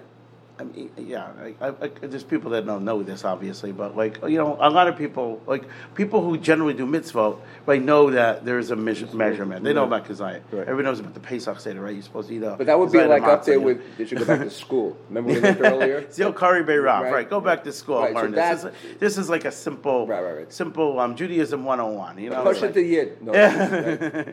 I 0.60 0.64
mean, 0.64 0.92
yeah, 0.98 1.32
I, 1.60 1.68
I, 1.68 1.88
there's 2.02 2.24
people 2.24 2.52
that 2.52 2.66
don't 2.66 2.86
know 2.86 3.02
this, 3.02 3.26
obviously, 3.26 3.72
but 3.72 3.96
like 3.98 4.22
you 4.22 4.38
know, 4.38 4.58
a 4.60 4.70
lot 4.70 4.88
of 4.88 4.98
people, 4.98 5.42
like 5.48 5.64
people 5.96 6.24
who 6.24 6.38
generally 6.38 6.74
do 6.74 6.86
mitzvot, 6.86 7.40
right, 7.66 7.82
know 7.82 8.12
that 8.12 8.46
there 8.46 8.60
is 8.60 8.70
a 8.70 8.76
measurement. 8.76 9.64
They 9.64 9.74
know 9.74 9.86
about 9.86 10.06
kazayit. 10.06 10.42
Right. 10.52 10.62
Everyone 10.62 10.86
knows 10.86 11.00
about 11.00 11.14
the 11.16 11.20
Pesach 11.20 11.60
Seder, 11.60 11.82
right? 11.82 11.94
You're 11.94 12.04
supposed 12.04 12.30
to 12.30 12.36
eat 12.36 12.44
a. 12.44 12.56
But 12.58 12.68
that 12.68 12.78
would 12.78 12.92
be 12.92 13.04
like 13.04 13.24
up 13.24 13.44
there 13.46 13.60
with. 13.60 13.82
Did 13.98 14.12
you 14.12 14.18
go 14.20 14.26
back 14.26 14.42
to 14.42 14.50
school? 14.66 14.98
Remember 15.10 15.34
we 15.34 15.40
learned 15.40 15.62
earlier. 15.62 16.12
Zil 16.12 16.34
Kari 16.34 16.64
Beirav, 16.64 17.12
right. 17.12 17.30
Go 17.30 17.42
back 17.42 17.64
to 17.64 17.72
school. 17.72 18.02
Right. 18.02 18.14
Learn 18.14 18.34
so 18.34 18.36
this. 18.36 18.64
Is, 18.64 19.00
this 19.00 19.18
is 19.18 19.30
like 19.30 19.46
a 19.46 19.52
simple, 19.52 20.06
right, 20.06 20.22
right, 20.22 20.38
right. 20.38 20.54
simple 20.54 21.00
um, 21.00 21.16
Judaism 21.16 21.66
101. 21.66 22.20
You 22.20 22.30
know, 22.30 22.44
push 22.44 22.62
it 22.62 22.74
to 22.74 22.84
yid. 22.84 23.22
No, 23.22 23.34
yeah. 23.34 24.32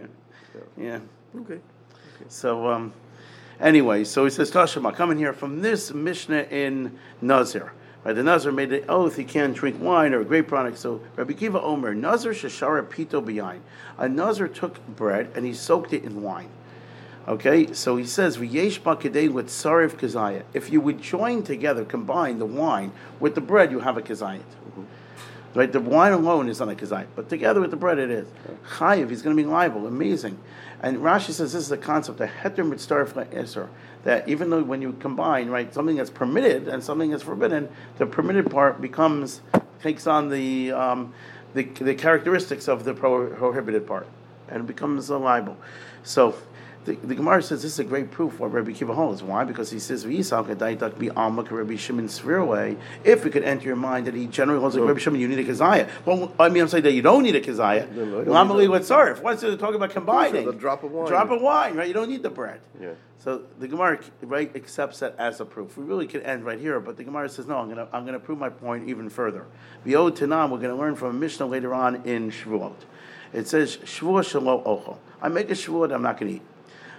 yeah. 0.76 1.00
Okay. 1.36 1.60
So. 2.28 2.68
Um, 2.68 2.92
Anyway, 3.60 4.04
so 4.04 4.24
he 4.24 4.30
says, 4.30 4.50
Tashima, 4.50 4.94
coming 4.94 5.18
here 5.18 5.32
from 5.32 5.62
this 5.62 5.92
Mishnah 5.92 6.46
in 6.50 6.96
Nazir. 7.20 7.72
Right, 8.04 8.14
the 8.14 8.22
Nazir 8.22 8.52
made 8.52 8.70
the 8.70 8.86
oath 8.86 9.16
he 9.16 9.24
can't 9.24 9.54
drink 9.54 9.80
wine 9.80 10.14
or 10.14 10.20
a 10.20 10.24
grape 10.24 10.46
product. 10.46 10.78
So 10.78 11.00
Rabbi 11.16 11.32
Kiva 11.32 11.60
Omer, 11.60 11.94
Nazir 11.94 12.32
shashara 12.32 12.86
pito 12.86 13.24
behind. 13.24 13.62
A 13.98 14.08
Nazir 14.08 14.46
took 14.46 14.86
bread 14.86 15.32
and 15.34 15.44
he 15.44 15.52
soaked 15.52 15.92
it 15.92 16.04
in 16.04 16.22
wine. 16.22 16.50
Okay, 17.26 17.72
so 17.74 17.96
he 17.96 18.06
says, 18.06 18.38
V'yesh 18.38 18.80
ba'kedei 18.80 19.28
with 19.28 19.48
sarif 19.48 19.90
kazayat. 19.90 20.44
If 20.54 20.72
you 20.72 20.80
would 20.80 21.02
join 21.02 21.42
together, 21.42 21.84
combine 21.84 22.38
the 22.38 22.46
wine 22.46 22.92
with 23.20 23.34
the 23.34 23.42
bread, 23.42 23.70
you 23.70 23.80
have 23.80 23.98
a 23.98 24.00
kazayat. 24.00 24.38
Mm-hmm. 24.38 24.84
Right, 25.54 25.70
the 25.70 25.80
wine 25.80 26.12
alone 26.12 26.48
is 26.48 26.60
not 26.60 26.70
a 26.70 26.74
kazayat, 26.74 27.08
but 27.16 27.28
together 27.28 27.60
with 27.60 27.70
the 27.70 27.76
bread 27.76 27.98
it 27.98 28.10
is. 28.10 28.28
Chayiv, 28.76 29.10
he's 29.10 29.20
going 29.20 29.36
to 29.36 29.42
be 29.42 29.46
liable. 29.46 29.86
Amazing. 29.86 30.38
And 30.80 30.98
Rashi 30.98 31.32
says 31.32 31.52
this 31.52 31.62
is 31.62 31.68
the 31.68 31.76
concept 31.76 32.20
of 32.20 32.30
heter 32.30 32.68
mitzaref 32.68 33.12
eser 33.32 33.68
that 34.04 34.28
even 34.28 34.50
though 34.50 34.62
when 34.62 34.80
you 34.80 34.92
combine 35.00 35.48
right 35.48 35.72
something 35.74 35.96
that's 35.96 36.10
permitted 36.10 36.68
and 36.68 36.82
something 36.82 37.10
that's 37.10 37.24
forbidden, 37.24 37.68
the 37.98 38.06
permitted 38.06 38.50
part 38.50 38.80
becomes 38.80 39.40
takes 39.82 40.06
on 40.06 40.28
the 40.28 40.72
um, 40.72 41.12
the, 41.54 41.64
the 41.64 41.94
characteristics 41.94 42.68
of 42.68 42.84
the 42.84 42.94
prohibited 42.94 43.86
part 43.86 44.06
and 44.48 44.66
becomes 44.66 45.08
a 45.08 45.18
libel. 45.18 45.56
So 46.02 46.36
the, 46.88 47.06
the 47.06 47.14
Gemara 47.14 47.42
says 47.42 47.62
this 47.62 47.72
is 47.72 47.78
a 47.78 47.84
great 47.84 48.10
proof 48.10 48.40
what 48.40 48.52
Rabbi 48.52 48.72
Kiva 48.72 48.94
holds. 48.94 49.22
Why? 49.22 49.44
Because 49.44 49.70
he 49.70 49.78
says 49.78 50.04
v'yisal 50.04 50.98
be 50.98 51.08
amak 51.08 51.50
Rabbi 51.50 51.76
Shimon 51.76 52.08
way. 52.46 52.76
If 53.04 53.26
it 53.26 53.30
could 53.30 53.44
enter 53.44 53.66
your 53.66 53.76
mind 53.76 54.06
that 54.06 54.14
he 54.14 54.26
generally 54.26 54.60
holds 54.60 54.74
like 54.74 54.86
Rabbi 54.86 54.98
Shimon, 54.98 55.20
you 55.20 55.28
need 55.28 55.38
a 55.38 55.44
kazaya. 55.44 55.88
Well, 56.06 56.32
I 56.40 56.48
mean, 56.48 56.62
I'm 56.62 56.68
saying 56.68 56.84
that 56.84 56.92
you 56.92 57.02
don't 57.02 57.22
need 57.22 57.36
a 57.36 57.40
kazaya. 57.40 57.86
Lamali 58.24 58.70
with 58.70 58.88
sarf. 58.88 59.22
What's 59.22 59.42
it 59.42 59.58
talking 59.58 59.76
about 59.76 59.90
combining? 59.90 60.48
A 60.48 60.52
drop 60.52 60.82
of 60.82 60.90
wine. 60.90 61.08
Drop 61.08 61.30
of 61.30 61.42
wine, 61.42 61.76
right? 61.76 61.86
You 61.86 61.94
don't 61.94 62.08
need 62.08 62.22
the 62.22 62.30
bread. 62.30 62.60
Yeah. 62.80 62.92
So 63.18 63.42
the 63.58 63.68
Gemara 63.68 64.00
right 64.22 64.54
accepts 64.56 65.00
that 65.00 65.14
as 65.18 65.40
a 65.40 65.44
proof. 65.44 65.76
We 65.76 65.84
really 65.84 66.06
could 66.06 66.22
end 66.22 66.44
right 66.44 66.58
here, 66.58 66.80
but 66.80 66.96
the 66.96 67.04
Gemara 67.04 67.28
says 67.28 67.46
no. 67.46 67.58
I'm 67.58 67.66
going 67.66 67.76
to 67.76 67.88
I'm 67.92 68.06
to 68.06 68.18
prove 68.18 68.38
my 68.38 68.48
point 68.48 68.88
even 68.88 69.10
further. 69.10 69.44
V'od 69.84 70.16
Tanam. 70.16 70.50
We're 70.50 70.58
going 70.58 70.70
to 70.70 70.76
learn 70.76 70.94
from 70.94 71.08
a 71.08 71.18
Mishnah 71.18 71.46
later 71.46 71.74
on 71.74 72.06
in 72.06 72.30
Shavuot. 72.30 72.76
It 73.32 73.46
says 73.46 73.76
Shavuot 73.78 74.30
Shalom 74.30 74.64
Ochel. 74.64 74.98
I 75.20 75.28
make 75.28 75.50
a 75.50 75.54
Shavuot. 75.54 75.92
I'm 75.92 76.02
not 76.02 76.18
going 76.18 76.30
to 76.30 76.36
eat. 76.36 76.42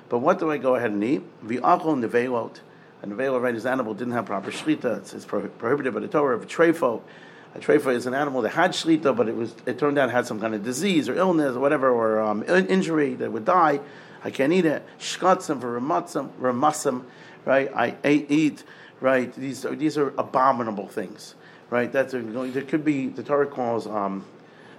But 0.09 0.19
what 0.19 0.39
do 0.39 0.51
I 0.51 0.57
go 0.57 0.75
ahead 0.75 0.91
and 0.91 1.03
eat? 1.03 1.21
V'achol 1.45 2.03
nevelot. 2.03 2.59
A 3.01 3.07
nevelot, 3.07 3.41
right, 3.41 3.53
his 3.53 3.65
animal 3.65 3.93
didn't 3.93 4.13
have 4.13 4.25
proper 4.25 4.51
shlita. 4.51 4.97
It's, 4.97 5.13
it's 5.13 5.25
prohibited 5.25 5.93
by 5.93 5.99
the 6.01 6.07
Torah. 6.07 6.35
Of 6.35 6.43
a 6.43 6.45
trefo. 6.47 7.01
A 7.55 7.59
trefo 7.59 7.93
is 7.93 8.05
an 8.05 8.13
animal 8.13 8.41
that 8.41 8.49
had 8.49 8.71
shlita, 8.71 9.15
but 9.15 9.27
it 9.27 9.35
was 9.35 9.55
it 9.65 9.79
turned 9.79 9.97
out 9.97 10.09
it 10.09 10.11
had 10.11 10.27
some 10.27 10.39
kind 10.39 10.53
of 10.53 10.63
disease 10.63 11.07
or 11.09 11.15
illness 11.15 11.55
or 11.55 11.59
whatever, 11.59 11.89
or 11.89 12.19
um, 12.19 12.43
injury 12.43 13.15
that 13.15 13.31
would 13.31 13.45
die. 13.45 13.79
I 14.23 14.31
can't 14.31 14.51
eat 14.51 14.65
it. 14.65 14.85
Shkatzim 14.99 15.61
for 15.61 15.79
ramatzim, 15.79 16.29
ramasim, 16.39 17.05
right? 17.45 17.71
I 17.73 17.95
eat, 18.03 18.63
right? 18.99 19.33
These 19.33 19.65
are, 19.65 19.75
these 19.75 19.97
are 19.97 20.13
abominable 20.17 20.87
things, 20.87 21.35
right? 21.69 21.91
That's 21.91 22.13
a, 22.13 22.19
there 22.19 22.63
could 22.63 22.83
be 22.83 23.07
the 23.07 23.23
Torah 23.23 23.47
calls 23.47 23.87
um, 23.87 24.25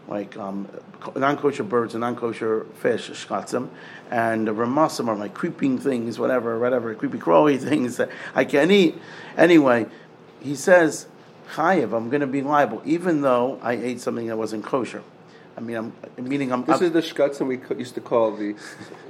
like 0.08 0.36
um, 0.36 0.68
non-kosher 1.14 1.62
birds 1.62 1.94
and 1.94 2.00
non-kosher 2.00 2.66
fish, 2.74 3.10
shkatzim, 3.10 3.68
and 4.10 4.48
the 4.48 4.52
ramasim 4.52 5.08
are 5.08 5.16
like 5.16 5.34
creeping 5.34 5.78
things, 5.78 6.18
whatever, 6.18 6.58
whatever, 6.58 6.94
creepy 6.94 7.18
crawly 7.18 7.58
things 7.70 7.96
that 7.96 8.10
I 8.34 8.44
can't 8.44 8.70
eat. 8.70 8.96
Anyway, 9.36 9.86
he 10.40 10.54
says, 10.56 11.06
chayiv, 11.52 11.96
I'm 11.96 12.10
going 12.10 12.20
to 12.20 12.26
be 12.26 12.42
liable, 12.42 12.82
even 12.84 13.20
though 13.20 13.58
I 13.62 13.72
ate 13.74 14.00
something 14.00 14.26
that 14.26 14.36
wasn't 14.36 14.64
kosher. 14.64 15.02
I 15.56 15.60
mean, 15.60 15.76
I'm 15.76 15.92
meaning 16.16 16.52
I'm. 16.52 16.64
This 16.64 16.80
I'm, 16.80 16.86
is 16.86 16.92
the 16.92 17.00
shkatzim 17.00 17.46
we 17.46 17.78
used 17.78 17.94
to 17.94 18.00
call 18.00 18.34
the, 18.34 18.54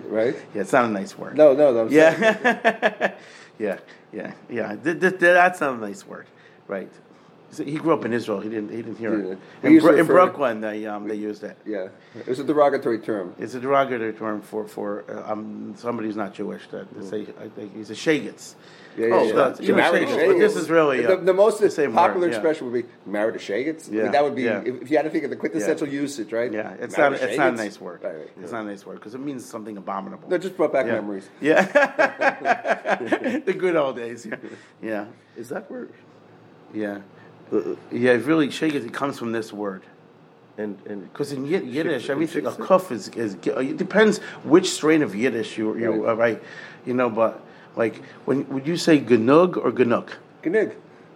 right? 0.06 0.34
yeah, 0.54 0.62
it's 0.62 0.72
not 0.72 0.86
a 0.86 0.88
nice 0.88 1.16
word. 1.16 1.36
No, 1.36 1.52
no, 1.52 1.72
no. 1.72 1.86
yeah, 1.90 3.12
yeah, 3.58 3.78
yeah, 4.12 4.32
yeah. 4.48 4.74
That's 4.82 5.60
not 5.60 5.74
a 5.74 5.76
nice 5.76 6.04
word, 6.06 6.26
right? 6.66 6.90
He 7.56 7.76
grew 7.76 7.92
up 7.92 8.04
in 8.04 8.12
Israel. 8.12 8.40
He 8.40 8.48
didn't. 8.48 8.70
He 8.70 8.76
didn't 8.76 8.98
hear 8.98 9.14
it. 9.14 9.38
In, 9.62 9.78
Bro- 9.78 9.96
in 9.96 10.06
Brooklyn, 10.06 10.60
they 10.60 10.86
um, 10.86 11.08
they 11.08 11.16
used 11.16 11.42
it. 11.42 11.56
Yeah, 11.66 11.88
it's 12.26 12.38
a 12.38 12.44
derogatory 12.44 13.00
term. 13.00 13.34
It's 13.38 13.54
a 13.54 13.60
derogatory 13.60 14.12
term 14.12 14.40
for 14.40 14.68
for 14.68 15.04
uh, 15.08 15.32
um, 15.32 15.74
somebody 15.76 16.08
who's 16.08 16.16
not 16.16 16.32
Jewish. 16.32 16.66
That 16.68 16.92
mm. 16.94 17.08
say 17.08 17.26
I 17.40 17.48
think 17.48 17.76
he's 17.76 17.90
a 17.90 17.94
shagitz. 17.94 18.54
Yeah, 18.96 19.06
yeah, 19.06 19.14
oh, 19.14 19.22
yeah. 19.22 19.54
So, 19.54 19.62
you 19.62 19.76
know, 19.76 19.92
But 19.92 20.38
this 20.38 20.56
is 20.56 20.68
really 20.68 21.04
uh, 21.04 21.10
the, 21.10 21.16
the, 21.18 21.32
most 21.32 21.60
the 21.60 21.68
popular 21.68 22.26
word, 22.26 22.34
expression 22.34 22.70
would 22.70 22.82
be 22.82 22.88
married 23.06 23.38
to 23.38 23.38
shagitz. 23.38 23.90
Yeah, 23.90 24.00
I 24.00 24.02
mean, 24.04 24.12
that 24.12 24.24
would 24.24 24.34
be 24.34 24.46
if, 24.46 24.82
if, 24.82 24.90
you 24.90 24.96
had 24.96 25.04
to 25.04 25.10
think 25.10 25.24
of 25.24 25.30
the 25.30 25.36
quintessential 25.36 25.88
usage, 25.88 26.32
right? 26.32 26.52
Yeah, 26.52 26.74
it's 26.80 26.96
not. 26.96 27.12
It's 27.14 27.38
not 27.38 27.54
a 27.54 27.56
nice 27.56 27.80
word. 27.80 28.02
Right, 28.02 28.16
right, 28.16 28.30
it's 28.42 28.52
not 28.52 28.62
a 28.62 28.68
nice 28.68 28.84
word 28.84 28.96
because 28.96 29.14
it 29.14 29.20
means 29.20 29.44
something 29.44 29.76
abominable. 29.76 30.28
No, 30.28 30.38
just 30.38 30.56
brought 30.56 30.72
back 30.72 30.86
memories. 30.86 31.28
Yeah, 31.40 31.62
the 33.44 33.54
good 33.56 33.76
old 33.76 33.96
days. 33.96 34.26
Yeah, 34.26 34.36
yeah. 34.82 35.06
Is 35.36 35.48
that 35.48 35.70
word? 35.70 35.92
Yeah. 36.74 37.00
Uh, 37.52 37.74
yeah, 37.90 38.12
really, 38.12 38.48
shegit, 38.48 38.86
it 38.86 38.92
comes 38.92 39.18
from 39.18 39.32
this 39.32 39.52
word. 39.52 39.82
And 40.60 40.78
because 40.84 41.32
in 41.32 41.46
Yiddish, 41.46 42.10
everything 42.10 42.44
a 42.44 42.50
kuf 42.50 42.90
is, 42.92 43.08
is 43.10 43.34
it 43.44 43.76
depends 43.78 44.18
which 44.44 44.70
strain 44.70 45.02
of 45.02 45.14
Yiddish 45.14 45.56
you 45.56 45.74
you 45.76 46.04
right. 46.04 46.10
Uh, 46.10 46.16
right, 46.16 46.42
you 46.84 46.92
know. 46.92 47.08
But 47.08 47.42
like 47.76 48.02
when 48.26 48.46
would 48.50 48.66
you 48.66 48.76
say 48.76 49.00
genug 49.00 49.56
or 49.56 49.72
genuk? 49.72 50.10
Genig. 50.42 50.74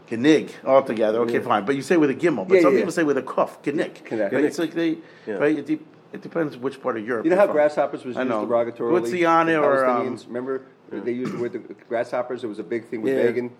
Genig 0.08 0.50
altogether. 0.64 1.18
Okay, 1.20 1.34
yeah. 1.34 1.40
fine. 1.40 1.66
But 1.66 1.76
you 1.76 1.82
say 1.82 1.98
with 1.98 2.08
a 2.08 2.14
gimel. 2.14 2.48
But 2.48 2.54
yeah, 2.54 2.62
some 2.62 2.72
yeah. 2.72 2.80
people 2.80 2.92
say 2.92 3.02
with 3.02 3.18
a 3.18 3.22
kuf. 3.22 3.62
Genik. 3.62 4.32
Right? 4.32 4.44
It's 4.44 4.58
like 4.58 4.72
they 4.72 4.96
right. 5.26 5.58
It, 5.58 5.80
it, 6.12 6.22
depends 6.22 6.56
which 6.56 6.80
part 6.80 6.96
of 6.96 7.06
Europe. 7.06 7.26
You 7.26 7.30
know 7.30 7.36
how 7.36 7.46
grasshoppers 7.46 8.02
was 8.02 8.16
used 8.16 8.30
derogatorily. 8.30 8.92
What's 8.92 9.10
the 9.10 9.26
honor 9.26 9.60
or 9.62 9.84
um, 9.84 10.18
remember 10.26 10.62
they 10.90 11.12
used 11.12 11.34
the 11.34 11.38
word 11.38 11.52
the 11.52 11.58
grasshoppers? 11.58 12.44
It 12.44 12.46
was 12.46 12.60
a 12.60 12.64
big 12.64 12.86
thing 12.86 13.02
with 13.02 13.14
Megan 13.14 13.50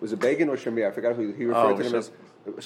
was 0.00 0.12
it 0.12 0.20
Begin 0.20 0.48
or 0.48 0.56
Shemir? 0.56 0.88
I 0.88 0.90
forgot 0.90 1.16
who 1.16 1.32
he 1.32 1.44
referred 1.44 1.72
oh, 1.72 1.76
to 1.76 1.82
them 1.82 1.94
as. 1.94 2.10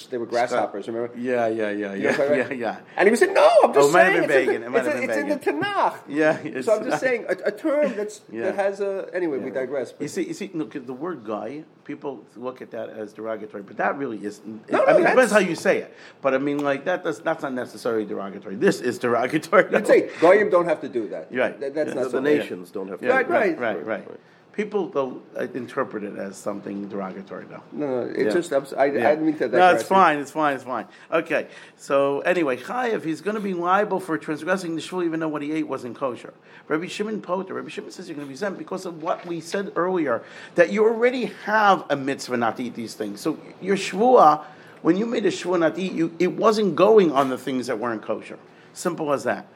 They 0.09 0.17
were 0.17 0.25
grasshoppers, 0.25 0.87
remember? 0.87 1.11
Yeah, 1.17 1.47
yeah, 1.47 1.69
yeah, 1.69 1.93
yeah, 1.93 2.15
right? 2.15 2.37
yeah, 2.37 2.53
yeah. 2.53 2.77
And 2.95 3.05
he 3.05 3.11
was 3.11 3.19
saying, 3.19 3.33
"No, 3.33 3.49
I'm 3.63 3.73
just 3.73 3.89
oh, 3.89 3.91
saying, 3.91 4.23
it's, 4.23 4.33
in 4.33 4.71
the, 4.71 4.77
it's, 4.77 4.87
a, 4.87 5.03
it's 5.03 5.17
in 5.17 5.29
the 5.29 5.35
Tanakh." 5.35 5.97
Yeah, 6.07 6.61
so 6.61 6.77
I'm 6.77 6.85
just 6.85 7.01
saying 7.01 7.25
a, 7.27 7.35
a 7.47 7.51
term 7.51 7.93
that's 7.95 8.21
yeah. 8.31 8.43
that 8.43 8.55
has 8.55 8.79
a. 8.79 9.09
Anyway, 9.13 9.39
yeah. 9.39 9.43
we 9.43 9.51
digress. 9.51 9.91
But. 9.91 10.03
You 10.03 10.07
see, 10.07 10.27
you 10.27 10.33
see, 10.33 10.51
look, 10.53 10.71
the 10.71 10.93
word 10.93 11.25
"guy," 11.25 11.65
people 11.83 12.23
look 12.37 12.61
at 12.61 12.71
that 12.71 12.89
as 12.89 13.11
derogatory, 13.11 13.63
but 13.63 13.75
that 13.77 13.97
really 13.97 14.23
isn't. 14.23 14.71
No, 14.71 14.77
no, 14.77 14.85
I 14.85 14.93
mean, 14.93 15.05
it 15.05 15.09
depends 15.09 15.33
how 15.33 15.39
you 15.39 15.55
say 15.55 15.79
it. 15.79 15.93
But 16.21 16.33
I 16.33 16.37
mean, 16.37 16.59
like 16.59 16.85
that. 16.85 17.03
That's, 17.03 17.19
that's 17.19 17.43
not 17.43 17.53
necessarily 17.53 18.05
derogatory. 18.05 18.55
This 18.55 18.79
is 18.79 18.99
derogatory. 18.99 19.69
Let's 19.69 19.89
say 19.89 20.11
goyim 20.21 20.49
don't 20.49 20.65
have 20.65 20.79
to 20.81 20.89
do 20.89 21.09
that. 21.09 21.27
Right. 21.33 21.59
That, 21.59 21.73
that's 21.73 21.93
not 21.93 22.11
the, 22.11 22.21
nations 22.21 22.71
don't 22.71 22.87
have 22.87 23.01
to. 23.01 23.09
Right, 23.09 23.29
right, 23.29 23.59
right, 23.59 23.85
right. 23.85 24.07
People 24.53 24.87
though 24.89 25.19
interpret 25.55 26.03
it 26.03 26.15
as 26.15 26.37
something 26.37 26.87
derogatory 26.87 27.45
though. 27.45 27.63
No, 27.71 27.87
no, 27.87 28.01
it's 28.03 28.35
yeah. 28.51 28.59
just 28.59 28.73
I, 28.75 28.85
yeah. 28.85 29.09
I 29.09 29.15
didn't 29.15 29.25
mean 29.25 29.37
to. 29.39 29.47
No, 29.47 29.73
it's 29.73 29.83
fine. 29.83 30.19
It's 30.19 30.29
fine. 30.29 30.53
It's 30.53 30.63
fine. 30.63 30.85
Okay. 31.11 31.47
So 31.75 32.19
anyway, 32.19 32.57
Chayev, 32.57 33.03
he's 33.03 33.19
going 33.19 33.33
to 33.33 33.41
be 33.41 33.55
liable 33.55 33.99
for 33.99 34.15
transgressing 34.15 34.75
the 34.75 34.81
shul 34.81 35.01
even 35.03 35.19
though 35.19 35.27
what 35.27 35.41
he 35.41 35.51
ate 35.53 35.67
wasn't 35.67 35.95
kosher. 35.95 36.35
Rabbi 36.67 36.85
Shimon 36.85 37.19
Poter, 37.19 37.55
Rabbi 37.55 37.69
Shimon 37.69 37.89
says 37.89 38.07
you're 38.07 38.15
going 38.15 38.27
to 38.27 38.31
be 38.31 38.37
sent 38.37 38.59
because 38.59 38.85
of 38.85 39.01
what 39.01 39.25
we 39.25 39.41
said 39.41 39.71
earlier 39.75 40.23
that 40.53 40.71
you 40.71 40.85
already 40.85 41.25
have 41.45 41.83
a 41.89 41.95
mitzvah 41.95 42.37
not 42.37 42.57
to 42.57 42.63
eat 42.63 42.75
these 42.75 42.93
things. 42.93 43.21
So 43.21 43.39
your 43.59 43.75
shvua, 43.75 44.43
when 44.83 44.97
you 44.97 45.07
made 45.07 45.25
a 45.25 45.31
shvua 45.31 45.59
not 45.59 45.75
to 45.75 45.81
eat, 45.81 45.93
you, 45.93 46.15
it 46.19 46.31
wasn't 46.31 46.75
going 46.75 47.11
on 47.11 47.29
the 47.29 47.39
things 47.39 47.65
that 47.67 47.79
weren't 47.79 48.03
kosher. 48.03 48.37
Simple 48.73 49.11
as 49.13 49.23
that. 49.23 49.47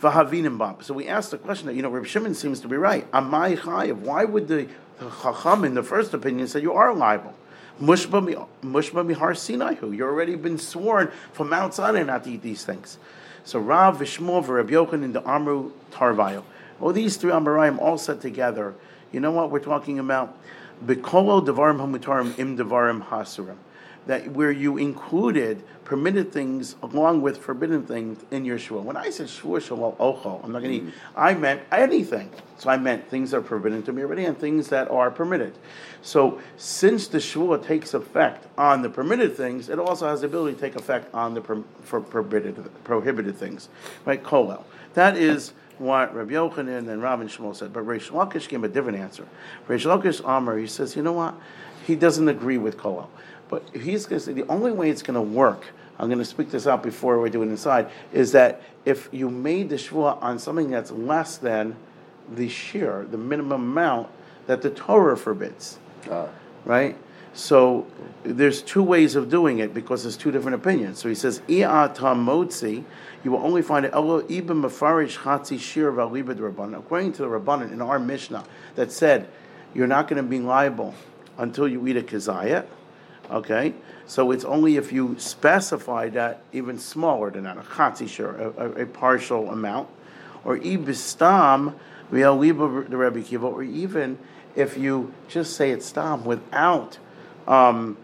So 0.00 0.94
we 0.94 1.08
asked 1.08 1.32
the 1.32 1.38
question 1.38 1.66
that, 1.66 1.74
you 1.74 1.82
know, 1.82 1.88
Reb 1.88 2.06
Shimon 2.06 2.34
seems 2.34 2.60
to 2.60 2.68
be 2.68 2.76
right. 2.76 3.10
Amai 3.10 3.58
chayiv. 3.58 3.96
Why 3.96 4.24
would 4.24 4.46
the, 4.46 4.68
Chacham 5.22 5.64
in 5.64 5.74
the 5.74 5.82
first 5.82 6.14
opinion 6.14 6.46
say 6.46 6.60
you 6.60 6.72
are 6.72 6.94
liable? 6.94 7.34
Mushba 7.80 8.22
mihar 8.62 9.16
Sinaihu. 9.16 9.90
You've 9.92 10.02
already 10.02 10.36
been 10.36 10.58
sworn 10.58 11.10
from 11.32 11.48
Mount 11.50 11.74
Sinai 11.74 12.02
not 12.04 12.24
to 12.24 12.30
eat 12.30 12.42
these 12.42 12.64
things. 12.64 12.98
So 13.44 13.58
Rav, 13.58 13.98
Vishmov, 13.98 14.48
Reb 14.48 14.68
Yochanan, 14.68 15.04
and 15.04 15.14
the 15.14 15.28
Amru 15.28 15.72
Tarvayo. 15.90 16.42
Well, 16.78 16.92
these 16.92 17.16
three 17.16 17.32
Amarayim 17.32 17.78
all 17.78 17.98
set 17.98 18.20
together. 18.20 18.74
You 19.10 19.20
know 19.20 19.30
what 19.32 19.50
we're 19.50 19.58
talking 19.58 19.98
about? 19.98 20.36
Bikolo 20.84 21.44
devarim 21.44 21.78
hamutarim 21.78 22.38
im 22.38 22.56
devarim 22.56 23.06
hasurim. 23.08 23.56
That 24.08 24.30
where 24.32 24.50
you 24.50 24.78
included 24.78 25.62
permitted 25.84 26.32
things 26.32 26.76
along 26.82 27.20
with 27.20 27.36
forbidden 27.36 27.84
things 27.84 28.18
in 28.30 28.44
your 28.44 28.58
shvua. 28.58 28.82
When 28.82 28.96
I 28.96 29.10
said 29.10 29.26
shvua 29.26 29.60
shalal 29.60 29.96
ochel, 29.98 30.42
I'm 30.42 30.50
not 30.50 30.62
going 30.62 30.72
to 30.72 30.76
eat. 30.78 30.82
Mm-hmm. 30.84 31.20
I 31.20 31.34
meant 31.34 31.62
anything. 31.70 32.30
So 32.56 32.70
I 32.70 32.78
meant 32.78 33.08
things 33.10 33.30
that 33.30 33.36
are 33.38 33.42
forbidden 33.42 33.82
to 33.84 33.92
me 33.92 34.02
already 34.02 34.24
and 34.24 34.36
things 34.36 34.68
that 34.68 34.90
are 34.90 35.10
permitted. 35.10 35.56
So 36.00 36.40
since 36.56 37.06
the 37.08 37.18
shvua 37.18 37.64
takes 37.64 37.92
effect 37.92 38.46
on 38.56 38.80
the 38.80 38.88
permitted 38.88 39.36
things, 39.36 39.68
it 39.68 39.78
also 39.78 40.08
has 40.08 40.22
the 40.22 40.26
ability 40.26 40.54
to 40.54 40.60
take 40.60 40.74
effect 40.74 41.14
on 41.14 41.34
the 41.34 41.42
per, 41.42 41.62
for 41.82 42.00
prohibited 42.00 42.70
prohibited 42.84 43.36
things, 43.36 43.68
right? 44.06 44.22
Kolel. 44.22 44.64
That 44.94 45.18
is 45.18 45.52
what 45.76 46.14
Rabbi 46.14 46.32
Yochanan 46.32 46.88
and 46.88 47.02
Rav 47.02 47.20
and 47.20 47.28
Shmuel 47.28 47.54
said. 47.54 47.74
But 47.74 47.84
Reish 47.84 48.10
Lakish 48.10 48.48
gave 48.48 48.64
a 48.64 48.68
different 48.68 48.98
answer. 48.98 49.26
Reish 49.68 49.84
Lakish 49.84 50.20
Amar, 50.24 50.56
he 50.56 50.66
says, 50.66 50.96
you 50.96 51.02
know 51.02 51.12
what? 51.12 51.34
He 51.86 51.94
doesn't 51.94 52.28
agree 52.28 52.58
with 52.58 52.78
Kolel. 52.78 53.08
But 53.48 53.64
he's 53.74 54.06
going 54.06 54.20
to 54.20 54.24
say 54.26 54.32
the 54.32 54.46
only 54.48 54.72
way 54.72 54.90
it's 54.90 55.02
going 55.02 55.14
to 55.14 55.20
work, 55.20 55.66
I'm 55.98 56.08
going 56.08 56.18
to 56.18 56.24
speak 56.24 56.50
this 56.50 56.66
out 56.66 56.82
before 56.82 57.20
we 57.20 57.30
do 57.30 57.42
it 57.42 57.46
inside, 57.46 57.90
is 58.12 58.32
that 58.32 58.62
if 58.84 59.08
you 59.12 59.30
made 59.30 59.70
the 59.70 59.76
shvua 59.76 60.22
on 60.22 60.38
something 60.38 60.70
that's 60.70 60.90
less 60.90 61.38
than 61.38 61.76
the 62.30 62.48
shear, 62.48 63.06
the 63.10 63.18
minimum 63.18 63.62
amount 63.62 64.08
that 64.46 64.62
the 64.62 64.70
Torah 64.70 65.16
forbids, 65.16 65.78
uh. 66.10 66.26
right? 66.64 66.96
So 67.34 67.86
there's 68.24 68.62
two 68.62 68.82
ways 68.82 69.14
of 69.14 69.30
doing 69.30 69.58
it 69.58 69.72
because 69.72 70.02
there's 70.02 70.16
two 70.16 70.30
different 70.32 70.56
opinions. 70.56 70.98
So 70.98 71.08
he 71.08 71.14
says, 71.14 71.40
"I'ata 71.48 72.14
motzi," 72.16 72.84
you 73.22 73.30
will 73.30 73.44
only 73.44 73.62
find 73.62 73.84
it 73.84 73.92
ibn 73.94 74.62
mafarish 74.62 75.18
chatzi 75.18 75.60
shir 75.60 75.92
v'alibed 75.92 76.36
rabban. 76.36 76.76
According 76.76 77.12
to 77.12 77.22
the 77.22 77.28
rabbanon 77.28 77.72
in 77.72 77.80
our 77.80 77.98
Mishnah 77.98 78.44
that 78.74 78.90
said 78.90 79.28
you're 79.74 79.86
not 79.86 80.08
going 80.08 80.22
to 80.22 80.28
be 80.28 80.40
liable 80.40 80.94
until 81.36 81.68
you 81.68 81.86
eat 81.86 81.96
a 81.96 82.02
kazayat. 82.02 82.66
Okay, 83.30 83.74
so 84.06 84.30
it's 84.30 84.44
only 84.44 84.76
if 84.76 84.90
you 84.90 85.16
specify 85.18 86.08
that 86.10 86.40
even 86.52 86.78
smaller 86.78 87.30
than 87.30 87.44
that, 87.44 87.58
a 87.58 87.60
chatzi 87.60 88.08
shir, 88.08 88.52
a, 88.56 88.82
a, 88.82 88.86
partial 88.86 89.50
amount, 89.50 89.88
or 90.44 90.56
ibistam 90.56 91.74
v'aliba 92.10 92.88
the 92.88 92.96
Rebbe 92.96 93.20
Kiva, 93.20 93.46
or 93.46 93.62
even 93.62 94.18
if 94.56 94.78
you 94.78 95.12
just 95.28 95.56
say 95.56 95.72
it's 95.72 95.84
stam 95.84 96.24
without, 96.24 96.98
um, 97.46 97.98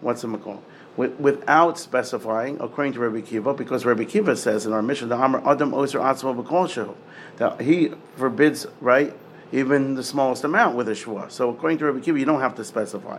what's 0.00 0.24
it 0.24 0.42
called? 0.42 0.62
without 0.96 1.78
specifying, 1.78 2.58
according 2.60 2.92
to 2.92 3.00
Rabbi 3.00 3.22
Kiva, 3.22 3.54
because 3.54 3.86
Rabbi 3.86 4.04
Kiva 4.04 4.36
says 4.36 4.66
in 4.66 4.72
our 4.72 4.82
Mishnah, 4.82 5.08
the 5.08 5.16
Amr 5.16 5.42
Adam 5.48 5.72
Oser 5.72 5.98
Atzma 5.98 6.94
that 7.38 7.60
he 7.60 7.92
forbids, 8.16 8.66
right, 8.80 9.14
even 9.52 9.94
the 9.94 10.02
smallest 10.02 10.44
amount 10.44 10.76
with 10.76 10.88
a 10.88 10.92
shvua. 10.92 11.30
So 11.30 11.50
according 11.50 11.78
to 11.78 11.86
Rabbi 11.86 12.00
Kiva, 12.00 12.18
you 12.18 12.26
don't 12.26 12.40
have 12.40 12.54
to 12.56 12.64
specify. 12.64 13.18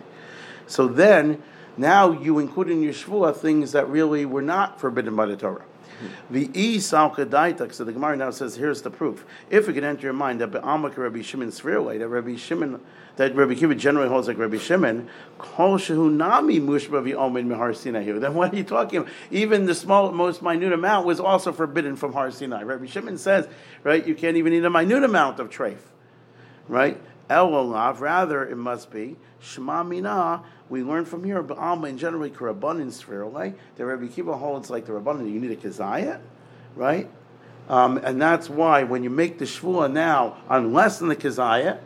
So 0.68 0.88
then, 0.88 1.41
now 1.78 2.11
you 2.11 2.39
include 2.39 2.70
in 2.70 2.82
your 2.82 2.93
shvua 2.93 3.36
things 3.36 3.72
that 3.72 3.89
really 3.89 4.26
were 4.26 4.41
not 4.41 4.80
forbidden 4.80 5.16
by 5.16 5.26
the 5.26 5.36
Torah. 5.36 5.66
The 6.30 6.49
e 6.53 6.78
salkadaitak. 6.78 7.74
So 7.74 7.84
the 7.84 7.93
Gemara 7.93 8.16
now 8.18 8.32
says, 8.32 8.55
here's 8.55 8.82
the 8.82 8.89
proof. 8.89 9.26
If 9.49 9.70
it 9.70 9.74
can 9.74 9.84
enter 9.84 10.03
your 10.03 10.14
mind 10.14 10.41
that 10.41 10.51
Be'amak 10.51 10.97
Rabbi 10.97 11.22
Shimon 11.22 11.49
Svirle, 11.49 11.97
that 11.97 12.07
Rabbi 12.07 12.36
Shimon, 12.36 12.82
that 13.16 13.36
Rabbi 13.36 13.53
Kiva 13.53 13.76
generally 13.76 14.09
holds 14.09 14.28
like 14.28 14.38
Rabbi 14.38 14.57
Shimon, 14.57 15.07
kol 15.38 15.78
shehu 15.78 16.11
nami 16.11 16.59
mushbavi 16.59 17.14
omen 17.14 17.47
mihar 17.47 17.76
Sinai. 17.76 18.11
Then 18.11 18.34
what 18.34 18.53
are 18.53 18.57
you 18.57 18.64
talking 18.64 19.01
about? 19.01 19.14
Even 19.32 19.66
the 19.66 19.76
small, 19.76 20.11
most 20.11 20.41
minute 20.41 20.74
amount 20.74 21.05
was 21.05 21.20
also 21.20 21.51
forbidden 21.51 21.95
from 21.95 22.14
Har 22.14 22.32
Sinai. 22.32 22.64
Rabbi 22.64 22.86
Shimon 22.86 23.18
says, 23.18 23.47
right, 23.84 24.05
you 24.05 24.16
can't 24.16 24.38
even 24.38 24.53
eat 24.53 24.66
a 24.66 24.70
minute 24.70 25.03
amount 25.03 25.39
of 25.39 25.49
treif, 25.49 25.78
right? 26.68 26.99
El 27.30 27.70
rather 27.70 28.45
it 28.45 28.57
must 28.57 28.91
be 28.91 29.16
Shema 29.44 29.84
Mina 29.84 30.41
we 30.70 30.82
learn 30.82 31.06
from 31.06 31.24
here, 31.24 31.44
but 31.44 31.58
Alma 31.58 31.88
in 31.88 31.98
generally 31.98 32.32
Karabanan 32.32 32.91
sphere, 32.91 33.24
right? 33.26 33.56
The 33.76 33.86
Rabbi 33.86 34.08
Kiva 34.08 34.36
holds 34.36 34.70
like 34.70 34.86
the 34.86 34.94
Rabbanan, 34.94 35.32
you 35.32 35.39
need 35.39 35.52
a 35.52 35.56
Kazayat, 35.56 36.20
right? 36.76 37.10
Um, 37.70 37.98
and 37.98 38.22
that's 38.22 38.50
why 38.50 38.84
when 38.84 39.04
you 39.04 39.10
make 39.10 39.38
the 39.38 39.46
Shvua 39.46 39.91
now 39.91 40.38
on 40.50 40.74
less 40.74 41.00
than 41.00 41.10
the 41.10 41.16
Kazayat, 41.16 41.80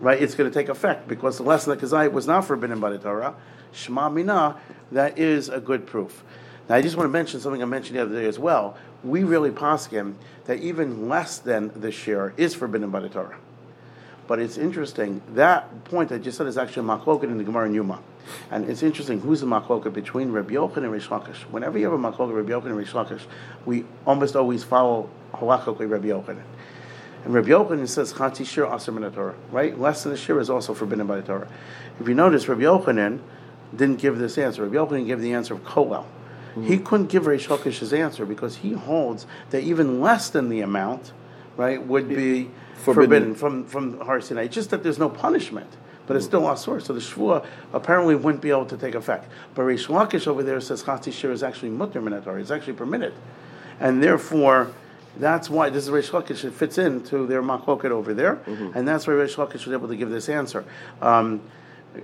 right, 0.00 0.20
it's 0.20 0.34
going 0.34 0.50
to 0.50 0.54
take 0.54 0.68
effect 0.68 1.06
because 1.06 1.36
the 1.36 1.44
less 1.44 1.64
than 1.64 1.78
the 1.78 1.86
Kazayat 1.86 2.10
was 2.10 2.26
not 2.26 2.44
forbidden 2.44 2.80
by 2.80 2.90
the 2.90 2.98
Torah. 2.98 3.36
Shema 3.72 4.08
Mina, 4.08 4.56
that 4.90 5.18
is 5.18 5.48
a 5.48 5.60
good 5.60 5.86
proof. 5.86 6.24
Now, 6.68 6.74
I 6.74 6.82
just 6.82 6.96
want 6.96 7.06
to 7.06 7.12
mention 7.12 7.40
something 7.40 7.62
I 7.62 7.66
mentioned 7.66 7.98
the 7.98 8.02
other 8.02 8.20
day 8.20 8.26
as 8.26 8.38
well. 8.38 8.76
We 9.04 9.22
really 9.22 9.52
him 9.90 10.18
that 10.46 10.58
even 10.58 11.08
less 11.08 11.38
than 11.38 11.70
the 11.80 11.92
share 11.92 12.34
is 12.36 12.54
forbidden 12.54 12.90
by 12.90 13.00
the 13.00 13.08
Torah. 13.08 13.38
But 14.28 14.40
it's 14.40 14.58
interesting, 14.58 15.22
that 15.34 15.84
point 15.84 16.12
I 16.12 16.18
just 16.18 16.36
said 16.36 16.46
is 16.46 16.58
actually 16.58 16.86
a 16.86 16.98
machloket 16.98 17.24
in 17.24 17.38
the 17.38 17.44
Gemara 17.44 17.66
in 17.66 17.72
Yoma. 17.72 17.98
And 18.50 18.68
it's 18.68 18.82
interesting, 18.82 19.20
who's 19.20 19.40
the 19.40 19.46
machloket 19.46 19.94
between 19.94 20.32
Rabbi 20.32 20.52
Yochanan 20.52 20.76
and 20.76 20.92
Rish 20.92 21.08
Lakish? 21.08 21.40
Whenever 21.50 21.78
you 21.78 21.90
have 21.90 21.94
a 21.94 22.12
machloket 22.12 22.36
Rabbi 22.36 22.50
Yochanan 22.50 22.66
and 22.66 22.76
Rish 22.76 22.92
Lakish, 22.92 23.22
we 23.64 23.86
almost 24.06 24.36
always 24.36 24.62
follow 24.62 25.08
halachot 25.32 25.78
Rabbi 25.90 26.08
Yochanan. 26.08 26.42
And 27.24 27.32
Rabbi 27.32 27.48
Yochanan 27.48 27.88
says, 27.88 28.12
Chati 28.12 28.46
Shir 28.46 28.66
Aser 28.66 28.92
Torah, 29.10 29.34
right? 29.50 29.80
Less 29.80 30.04
than 30.04 30.12
a 30.12 30.16
Shir 30.16 30.38
is 30.40 30.50
also 30.50 30.74
forbidden 30.74 31.06
by 31.06 31.16
the 31.16 31.22
Torah. 31.22 31.48
If 31.98 32.06
you 32.06 32.14
notice, 32.14 32.46
Rabbi 32.48 32.62
Yochanan 32.62 33.20
didn't 33.74 33.96
give 33.96 34.18
this 34.18 34.36
answer. 34.36 34.62
Rabbi 34.62 34.76
Yochanan 34.76 35.06
gave 35.06 35.22
the 35.22 35.32
answer 35.32 35.54
of 35.54 35.64
Kolel. 35.64 36.04
Mm-hmm. 36.04 36.66
He 36.66 36.76
couldn't 36.76 37.06
give 37.06 37.26
Rish 37.26 37.48
Lakish's 37.48 37.94
answer 37.94 38.26
because 38.26 38.56
he 38.56 38.74
holds 38.74 39.26
that 39.50 39.62
even 39.62 40.02
less 40.02 40.28
than 40.28 40.50
the 40.50 40.60
amount, 40.60 41.12
right, 41.56 41.82
would 41.82 42.10
be 42.10 42.50
forbidden, 42.78 43.34
forbidden 43.34 43.34
from 43.34 43.64
from 43.64 44.00
Har 44.00 44.20
Sinai. 44.20 44.44
It's 44.44 44.54
just 44.54 44.70
that 44.70 44.82
there's 44.82 44.98
no 44.98 45.08
punishment, 45.08 45.76
but 46.06 46.16
it's 46.16 46.24
still 46.24 46.42
asur. 46.42 46.80
So 46.82 46.92
the 46.92 47.00
shvua 47.00 47.44
apparently 47.72 48.14
wouldn't 48.14 48.42
be 48.42 48.50
able 48.50 48.66
to 48.66 48.76
take 48.76 48.94
effect. 48.94 49.30
But 49.54 49.62
Reish 49.62 49.88
Lakish 49.88 50.26
over 50.26 50.42
there 50.42 50.60
says 50.60 50.82
chati 50.82 51.12
shir 51.12 51.32
is 51.32 51.42
actually 51.42 51.70
mutter 51.70 52.00
minator. 52.00 52.40
It's 52.40 52.50
actually 52.50 52.74
permitted, 52.74 53.14
and 53.80 54.02
therefore. 54.02 54.72
That's 55.16 55.50
why 55.50 55.68
this 55.68 55.88
is 55.88 55.90
Reish 55.90 56.10
Lakish. 56.10 56.44
It 56.44 56.52
fits 56.52 56.78
into 56.78 57.26
their 57.26 57.42
machloket 57.42 57.90
over 57.90 58.14
there, 58.14 58.36
mm-hmm. 58.36 58.78
and 58.78 58.86
that's 58.86 59.04
why 59.04 59.14
Reish 59.14 59.34
Lakish 59.34 59.66
was 59.66 59.72
able 59.72 59.88
to 59.88 59.96
give 59.96 60.10
this 60.10 60.28
answer. 60.28 60.64
Um, 61.02 61.40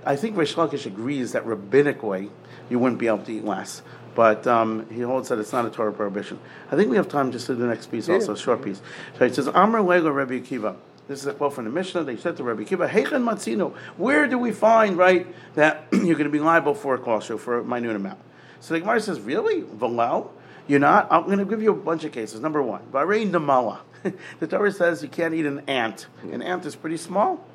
I 0.05 0.17
think 0.17 0.35
Reish 0.35 0.55
Lakish 0.55 0.85
agrees 0.85 1.31
that 1.31 1.45
rabbinically 1.45 2.29
you 2.69 2.79
wouldn't 2.79 2.99
be 2.99 3.07
able 3.07 3.19
to 3.19 3.31
eat 3.31 3.45
less 3.45 3.81
but 4.15 4.47
um, 4.47 4.89
he 4.89 5.01
holds 5.01 5.29
that 5.29 5.37
it's 5.39 5.51
not 5.51 5.65
a 5.65 5.69
Torah 5.69 5.93
prohibition. 5.93 6.39
I 6.71 6.75
think 6.75 6.89
we 6.89 6.95
have 6.95 7.07
time 7.07 7.31
just 7.31 7.47
to 7.47 7.53
do 7.53 7.61
the 7.61 7.67
next 7.67 7.91
piece, 7.91 8.09
also 8.09 8.33
a 8.33 8.37
short 8.37 8.63
piece. 8.63 8.81
So 9.19 9.27
he 9.27 9.33
says, 9.33 9.47
Amr 9.49 9.81
Lego 9.81 10.09
Rabbi 10.09 10.39
Akiva. 10.39 10.75
This 11.07 11.19
is 11.19 11.27
a 11.27 11.33
quote 11.33 11.53
from 11.53 11.65
the 11.65 11.71
Mishnah. 11.71 12.03
They 12.03 12.17
said 12.17 12.35
to 12.37 12.43
Rabbi 12.43 12.63
Akiva, 12.63 12.89
Heichen 12.89 13.23
Matzino, 13.23 13.75
where 13.97 14.27
do 14.27 14.39
we 14.39 14.51
find, 14.51 14.97
right, 14.97 15.27
that 15.53 15.85
you're 15.91 16.15
going 16.15 16.23
to 16.23 16.29
be 16.29 16.39
liable 16.39 16.73
for 16.73 16.95
a 16.95 16.97
kosher, 16.97 17.37
for 17.37 17.59
a 17.59 17.63
minute 17.63 17.95
amount? 17.95 18.19
So 18.59 18.73
the 18.73 18.79
Gemara 18.79 19.01
says, 19.01 19.19
really? 19.19 19.61
Valal? 19.61 20.31
You're 20.67 20.79
not? 20.79 21.07
I'm 21.11 21.25
going 21.25 21.37
to 21.37 21.45
give 21.45 21.61
you 21.61 21.71
a 21.71 21.75
bunch 21.75 22.05
of 22.05 22.11
cases. 22.11 22.39
Number 22.39 22.63
one, 22.63 22.81
Bahrain 22.91 23.29
Namala. 23.29 23.79
the 24.39 24.47
Torah 24.47 24.71
says 24.71 25.03
you 25.03 25.09
can't 25.09 25.33
eat 25.33 25.45
an 25.45 25.61
ant. 25.67 26.07
An 26.23 26.41
ant 26.41 26.65
is 26.65 26.75
pretty 26.75 26.97
small. 26.97 27.45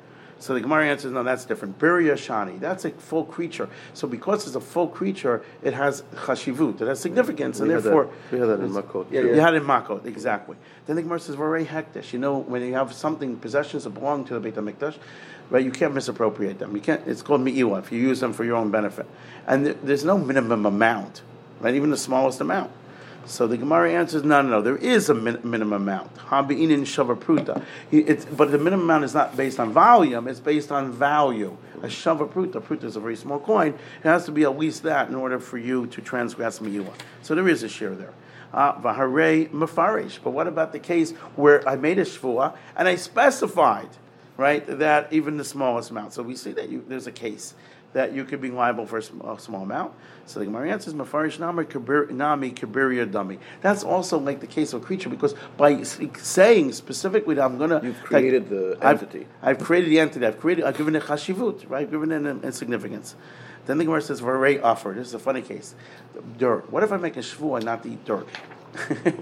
So 0.41 0.55
the 0.55 0.61
Gemara 0.61 0.87
answers, 0.87 1.11
no, 1.11 1.21
that's 1.21 1.45
different. 1.45 1.77
Birya 1.77 2.13
Shani, 2.13 2.59
that's 2.59 2.83
a 2.85 2.89
full 2.89 3.25
creature. 3.25 3.69
So 3.93 4.07
because 4.07 4.47
it's 4.47 4.55
a 4.55 4.59
full 4.59 4.87
creature, 4.87 5.43
it 5.61 5.75
has 5.75 6.01
chashivut, 6.15 6.81
it 6.81 6.87
has 6.87 6.99
significance, 6.99 7.59
we 7.59 7.71
and 7.71 7.71
therefore 7.83 8.05
that, 8.05 8.31
we 8.31 8.39
had 8.39 8.49
that 8.49 8.59
in 8.59 8.71
Makot. 8.71 9.05
Yeah, 9.11 9.21
yeah. 9.21 9.33
You 9.35 9.39
had 9.39 9.53
it 9.53 9.57
in 9.57 9.63
Makot, 9.67 10.05
exactly. 10.05 10.57
Then 10.87 10.95
the 10.95 11.03
Gemara 11.03 11.19
says, 11.19 11.35
Varei 11.35 11.63
Hekdesh. 11.65 12.11
You 12.11 12.17
know, 12.17 12.39
when 12.39 12.63
you 12.63 12.73
have 12.73 12.91
something 12.91 13.37
possessions 13.37 13.83
that 13.83 13.91
belong 13.91 14.25
to 14.25 14.33
the 14.33 14.39
Beit 14.39 14.55
Hamikdash, 14.55 14.97
right? 15.51 15.63
You 15.63 15.71
can't 15.71 15.93
misappropriate 15.93 16.57
them. 16.57 16.75
You 16.75 16.81
can't. 16.81 17.07
It's 17.07 17.21
called 17.21 17.41
mi'iwa 17.41 17.77
if 17.79 17.91
you 17.91 17.99
use 17.99 18.19
them 18.19 18.33
for 18.33 18.43
your 18.43 18.55
own 18.55 18.71
benefit, 18.71 19.05
and 19.45 19.65
th- 19.65 19.77
there's 19.83 20.03
no 20.03 20.17
minimum 20.17 20.65
amount, 20.65 21.21
right? 21.59 21.75
Even 21.75 21.91
the 21.91 21.97
smallest 21.97 22.41
amount. 22.41 22.71
So 23.25 23.47
the 23.47 23.57
Gemara 23.57 23.93
answers, 23.93 24.23
no, 24.23 24.41
no, 24.41 24.49
no. 24.49 24.61
There 24.61 24.77
is 24.77 25.09
a 25.09 25.13
min- 25.13 25.39
minimum 25.43 25.81
amount. 25.81 26.15
Habi'inin. 26.15 26.81
But 28.35 28.51
the 28.51 28.57
minimum 28.57 28.85
amount 28.85 29.03
is 29.03 29.13
not 29.13 29.37
based 29.37 29.59
on 29.59 29.71
volume; 29.71 30.27
it's 30.27 30.39
based 30.39 30.71
on 30.71 30.91
value. 30.91 31.55
A 31.81 31.87
shavapruta, 31.87 32.61
pruta 32.61 32.83
is 32.83 32.95
a 32.95 32.99
very 32.99 33.15
small 33.15 33.39
coin. 33.39 33.69
It 33.69 34.03
has 34.03 34.25
to 34.25 34.31
be 34.31 34.43
at 34.43 34.57
least 34.57 34.83
that 34.83 35.09
in 35.09 35.15
order 35.15 35.39
for 35.39 35.57
you 35.57 35.87
to 35.87 36.01
transgress 36.01 36.59
miyua. 36.59 36.93
So 37.21 37.33
there 37.35 37.47
is 37.47 37.63
a 37.63 37.69
share 37.69 37.95
there. 37.95 38.13
Uh, 38.53 38.73
Vahare 38.81 39.49
mafarish. 39.49 40.19
But 40.23 40.31
what 40.31 40.47
about 40.47 40.73
the 40.73 40.79
case 40.79 41.11
where 41.35 41.67
I 41.67 41.75
made 41.77 41.99
a 41.99 42.05
shvua 42.05 42.55
and 42.75 42.87
I 42.87 42.95
specified, 42.95 43.89
right, 44.35 44.65
that 44.79 45.11
even 45.11 45.37
the 45.37 45.45
smallest 45.45 45.89
amount? 45.89 46.13
So 46.13 46.21
we 46.21 46.35
see 46.35 46.51
that 46.53 46.69
you, 46.69 46.83
there's 46.87 47.07
a 47.07 47.11
case 47.11 47.53
that 47.93 48.13
you 48.13 48.23
could 48.23 48.41
be 48.41 48.49
liable 48.49 48.85
for 48.85 48.99
a 48.99 49.03
small, 49.03 49.35
a 49.35 49.39
small 49.39 49.63
amount. 49.63 49.93
So 50.25 50.39
the 50.39 50.45
Gemara 50.45 50.71
answers, 50.71 50.93
Mafarish 50.93 51.39
Nami 51.39 52.51
Kabiria 52.51 53.11
Dummy. 53.11 53.39
That's 53.61 53.83
also 53.83 54.17
like 54.17 54.39
the 54.39 54.47
case 54.47 54.73
of 54.73 54.81
a 54.81 54.85
creature 54.85 55.09
because 55.09 55.35
by 55.57 55.83
saying 55.83 56.71
specifically 56.73 57.35
that 57.35 57.43
I'm 57.43 57.57
going 57.57 57.71
to. 57.71 57.81
You've 57.83 58.01
created 58.01 58.49
the 58.49 58.77
entity. 58.81 59.27
I've, 59.41 59.57
I've, 59.57 59.63
created 59.63 59.89
the 59.89 59.99
entity. 59.99 60.25
I've 60.25 60.39
created, 60.39 60.65
I've 60.65 60.77
given 60.77 60.95
it 60.95 61.03
chashivut, 61.03 61.69
right? 61.69 61.81
I've 61.81 61.91
given 61.91 62.11
it 62.11 62.17
an, 62.17 62.27
an 62.27 62.51
significance. 62.51 63.15
Then 63.65 63.77
the 63.77 63.83
Gemara 63.83 64.01
says, 64.01 64.21
Varay 64.21 64.61
offer. 64.63 64.93
This 64.95 65.07
is 65.07 65.13
a 65.13 65.19
funny 65.19 65.41
case. 65.41 65.75
Dirt. 66.37 66.71
What 66.71 66.83
if 66.83 66.91
I 66.91 66.97
make 66.97 67.17
a 67.17 67.19
shvu 67.19 67.57
and 67.57 67.65
not 67.65 67.85
eat 67.85 68.03
dirt? 68.05 68.27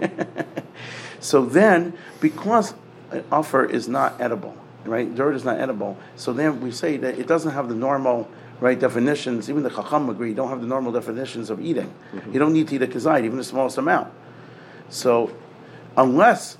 so 1.20 1.44
then, 1.44 1.96
because 2.20 2.74
an 3.10 3.24
offer 3.30 3.64
is 3.64 3.88
not 3.88 4.20
edible, 4.20 4.56
right? 4.84 5.12
Dirt 5.14 5.34
is 5.34 5.44
not 5.44 5.58
edible. 5.58 5.98
So 6.16 6.32
then 6.32 6.60
we 6.60 6.70
say 6.70 6.96
that 6.98 7.18
it 7.18 7.26
doesn't 7.26 7.50
have 7.50 7.68
the 7.68 7.74
normal 7.74 8.30
right 8.60 8.78
definitions. 8.78 9.48
Even 9.50 9.62
the 9.62 9.70
Chacham 9.70 10.08
agree, 10.08 10.30
you 10.30 10.34
don't 10.34 10.50
have 10.50 10.60
the 10.60 10.66
normal 10.66 10.92
definitions 10.92 11.50
of 11.50 11.60
eating. 11.60 11.92
Mm-hmm. 12.14 12.32
You 12.32 12.38
don't 12.38 12.52
need 12.52 12.68
to 12.68 12.76
eat 12.76 12.82
a 12.82 12.86
kazayit, 12.86 13.24
even 13.24 13.38
the 13.38 13.44
smallest 13.44 13.78
amount. 13.78 14.12
So, 14.88 15.32
unless 15.96 16.58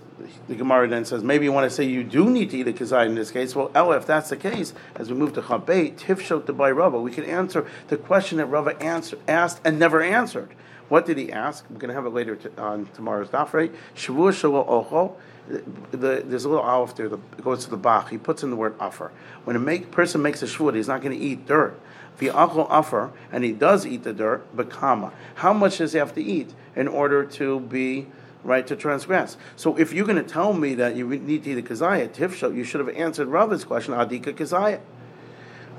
the 0.49 0.55
Gemara 0.55 0.89
then 0.89 1.05
says 1.05 1.23
maybe 1.23 1.45
you 1.45 1.53
want 1.53 1.71
to 1.71 1.75
say 1.75 1.85
you 1.85 2.05
do 2.05 2.29
need 2.29 2.51
to 2.51 2.59
eat 2.59 2.69
a 2.69 2.73
kazayit 2.73 3.07
in 3.07 3.15
this 3.15 3.31
case. 3.31 3.55
Well, 3.55 3.71
Ella, 3.75 3.97
if 3.97 4.07
that's 4.07 4.31
the 4.31 4.37
case, 4.37 4.73
as 4.95 5.11
we 5.11 5.17
move 5.17 5.33
to 5.35 5.43
Chabeit, 5.43 5.99
Tifshot 5.99 6.47
to 6.47 6.53
buy 6.53 6.71
Rava, 6.71 7.01
we 7.01 7.11
can 7.11 7.25
answer 7.25 7.67
the 7.89 7.97
question 7.97 8.39
that 8.39 8.47
Rava 8.47 8.81
answer, 8.83 9.19
asked 9.29 9.61
and 9.65 9.79
never 9.79 10.03
answered. 10.03 10.51
What 10.91 11.07
did 11.07 11.19
he 11.19 11.33
ask? 11.33 11.65
We're 11.71 11.79
going 11.79 11.89
to 11.89 11.95
have 11.95 12.05
it 12.05 12.11
later 12.11 12.35
to, 12.35 12.61
on 12.61 12.87
tomorrow's 12.95 13.29
daf, 13.29 13.53
right? 13.53 13.73
Shavua 13.95 14.67
ocho. 14.69 15.17
The, 15.93 16.23
there's 16.27 16.45
a 16.45 16.49
little 16.49 16.65
aleph 16.65 16.97
there 16.97 17.09
that 17.09 17.45
goes 17.45 17.65
to 17.65 17.71
the 17.71 17.77
bach. 17.77 18.11
He 18.11 18.19
puts 18.19 18.43
in 18.43 18.51
the 18.51 18.57
word 18.57 18.75
offer. 18.81 19.13
When 19.45 19.55
a 19.55 19.61
make, 19.61 19.93
person 19.93 20.21
makes 20.21 20.43
a 20.43 20.47
shvua, 20.47 20.75
he's 20.75 20.89
not 20.89 21.01
going 21.01 21.17
to 21.17 21.25
eat 21.25 21.47
dirt. 21.47 21.81
The 22.19 22.27
V'achol 22.27 22.67
offer, 22.69 23.13
and 23.31 23.45
he 23.45 23.53
does 23.53 23.87
eat 23.87 24.03
the 24.03 24.13
dirt, 24.13 24.45
but 24.55 24.69
bekama. 24.69 25.13
How 25.37 25.53
much 25.53 25.79
does 25.79 25.93
he 25.93 25.99
have 25.99 26.13
to 26.17 26.23
eat 26.23 26.53
in 26.75 26.89
order 26.89 27.25
to 27.25 27.61
be 27.61 28.09
right 28.43 28.67
to 28.67 28.75
transgress? 28.75 29.37
So 29.55 29.77
if 29.77 29.93
you're 29.93 30.07
going 30.07 30.23
to 30.23 30.29
tell 30.29 30.53
me 30.53 30.75
that 30.75 30.97
you 30.97 31.09
need 31.09 31.45
to 31.45 31.51
eat 31.53 31.59
a 31.59 31.63
kazayah, 31.63 32.11
tifsho, 32.11 32.55
you 32.55 32.65
should 32.65 32.81
have 32.81 32.95
answered 32.97 33.29
Rava's 33.29 33.63
question, 33.63 33.95
adika 33.95 34.35
kazayah. 34.35 34.81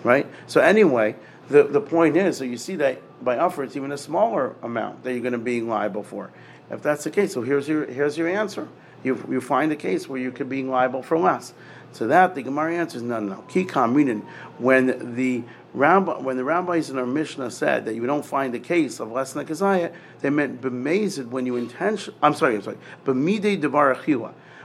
Right? 0.04 0.26
So 0.48 0.62
anyway, 0.62 1.16
the, 1.52 1.64
the 1.64 1.82
point 1.82 2.18
is, 2.18 2.38
so 2.38 2.44
you 2.44 2.58
see 2.58 2.76
that 2.78 3.02
by 3.24 3.38
offer, 3.38 3.64
it's 3.64 3.76
even 3.76 3.92
a 3.92 3.98
smaller 3.98 4.56
amount 4.64 5.04
that 5.04 5.12
you're 5.12 5.22
going 5.22 5.34
to 5.34 5.38
be 5.38 5.62
liable 5.62 6.04
for. 6.04 6.32
If 6.70 6.82
that's 6.82 7.04
the 7.04 7.12
case, 7.12 7.34
so 7.34 7.42
here's 7.42 7.68
your 7.68 7.86
here's 7.86 8.18
your 8.18 8.28
answer. 8.28 8.68
You, 9.04 9.24
you 9.30 9.42
find 9.42 9.72
a 9.72 9.76
case 9.76 10.08
where 10.08 10.20
you 10.20 10.32
could 10.32 10.48
be 10.48 10.64
liable 10.64 11.02
for 11.02 11.18
less. 11.18 11.54
So 11.92 12.08
that 12.08 12.36
the 12.36 12.44
Gemara 12.44 12.76
answers 12.76 13.02
no, 13.02 13.20
no. 13.20 13.44
Kikam 13.50 13.94
meaning 13.94 14.26
when 14.58 15.16
the 15.16 15.44
rabbi, 15.74 16.20
when 16.20 16.38
the 16.38 16.44
rabbis 16.44 16.90
in 16.90 16.98
our 16.98 17.06
Mishnah 17.06 17.52
said 17.52 17.86
that 17.86 17.96
you 17.96 18.06
don't 18.06 18.26
find 18.26 18.54
a 18.56 18.60
case 18.60 19.00
of 19.00 19.12
less 19.12 19.34
than 19.34 19.46
a 19.46 19.50
kazaya, 19.50 19.94
they 20.22 20.30
meant 20.30 20.62
bemazed 20.62 21.26
when 21.32 21.46
you 21.46 21.58
intention. 21.58 22.14
I'm 22.22 22.34
sorry, 22.34 22.56
I'm 22.56 22.62
sorry. 22.62 22.78
Bemide 23.04 23.60
devar 23.60 23.98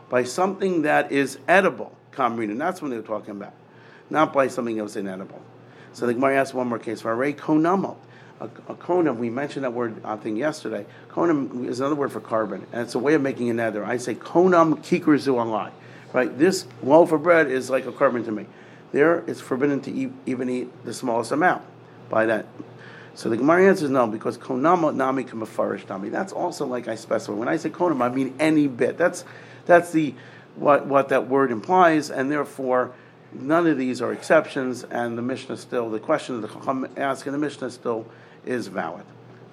by 0.09 0.23
something 0.23 0.83
that 0.83 1.11
is 1.11 1.39
edible. 1.49 1.97
Kamrin, 2.13 2.59
that's 2.59 2.81
what 2.81 2.91
they 2.91 2.97
were 2.97 3.03
talking 3.03 3.33
about, 3.33 3.55
not 4.09 4.33
by 4.33 4.49
something 4.49 4.79
else 4.79 4.97
inedible. 4.97 5.43
So 5.97 6.07
the 6.07 6.15
Gemara 6.15 6.37
asks 6.37 6.55
one 6.55 6.69
more 6.69 6.79
case 6.79 7.01
for 7.01 7.15
Ray 7.17 7.33
Konamo 7.33 7.97
a, 8.41 8.49
konam, 8.49 9.17
we 9.17 9.31
mentioned 9.31 9.65
that 9.65 9.73
word, 9.73 10.05
uh, 10.05 10.13
I 10.13 10.17
think, 10.17 10.39
yesterday. 10.39 10.85
Konam 11.09 11.67
is 11.67 11.81
another 11.81 11.95
word 11.95 12.13
for 12.13 12.21
korban, 12.21 12.65
and 12.73 12.83
it's 12.83 12.95
a 12.95 12.99
way 12.99 13.15
of 13.15 13.23
making 13.23 13.51
a 13.51 13.55
neder. 13.55 13.85
I 13.85 13.97
say 13.97 14.15
konam 14.15 14.79
kikrizu 14.79 15.35
alai. 15.35 15.71
Right? 16.13 16.37
This 16.39 16.67
loaf 16.83 17.13
of 17.13 17.23
bread 17.23 17.51
is 17.51 17.71
like 17.71 17.87
a 17.87 17.93
korban 17.93 18.25
to 18.25 18.33
me. 18.33 18.47
There, 18.93 19.25
it's 19.27 19.41
forbidden 19.41 19.81
to 19.83 19.93
eat, 19.93 20.13
even 20.27 20.49
eat 20.49 20.85
the 20.85 20.95
smallest 20.95 21.33
amount 21.33 21.63
by 22.09 22.27
that. 22.27 22.47
So 23.15 23.29
the 23.29 23.37
Gemara 23.37 23.69
answers 23.69 23.91
no, 23.91 24.07
because 24.07 24.39
konam 24.39 24.95
nami 24.95 25.25
kamafarish 25.25 25.89
nami. 25.89 26.11
That's 26.11 26.33
also 26.33 26.67
like 26.67 26.89
I 26.89 26.95
specify. 26.95 27.33
When 27.33 27.49
I 27.49 27.57
say 27.57 27.71
konam, 27.71 28.03
I 28.03 28.11
mean 28.11 28.35
any 28.39 28.67
bit. 28.69 28.99
That's 28.99 29.25
that's 29.65 29.93
the 29.93 30.15
what 30.57 30.87
what 30.87 31.09
that 31.09 31.29
word 31.29 31.51
implies, 31.51 32.11
and 32.11 32.31
therefore 32.31 32.93
none 33.41 33.67
of 33.67 33.79
these 33.79 34.03
are 34.03 34.13
exceptions. 34.13 34.85
And 34.85 35.17
the 35.17 35.23
Mishnah 35.23 35.57
still, 35.57 35.91
the 35.91 36.01
question 36.01 36.41
that 36.41 36.47
the 36.47 36.55
Chacham 36.55 36.89
asking 36.97 37.33
the 37.33 37.39
Mishnah 37.39 37.71
still 37.71 38.07
is 38.45 38.67
valid. 38.69 39.05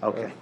Okay. 0.01 0.33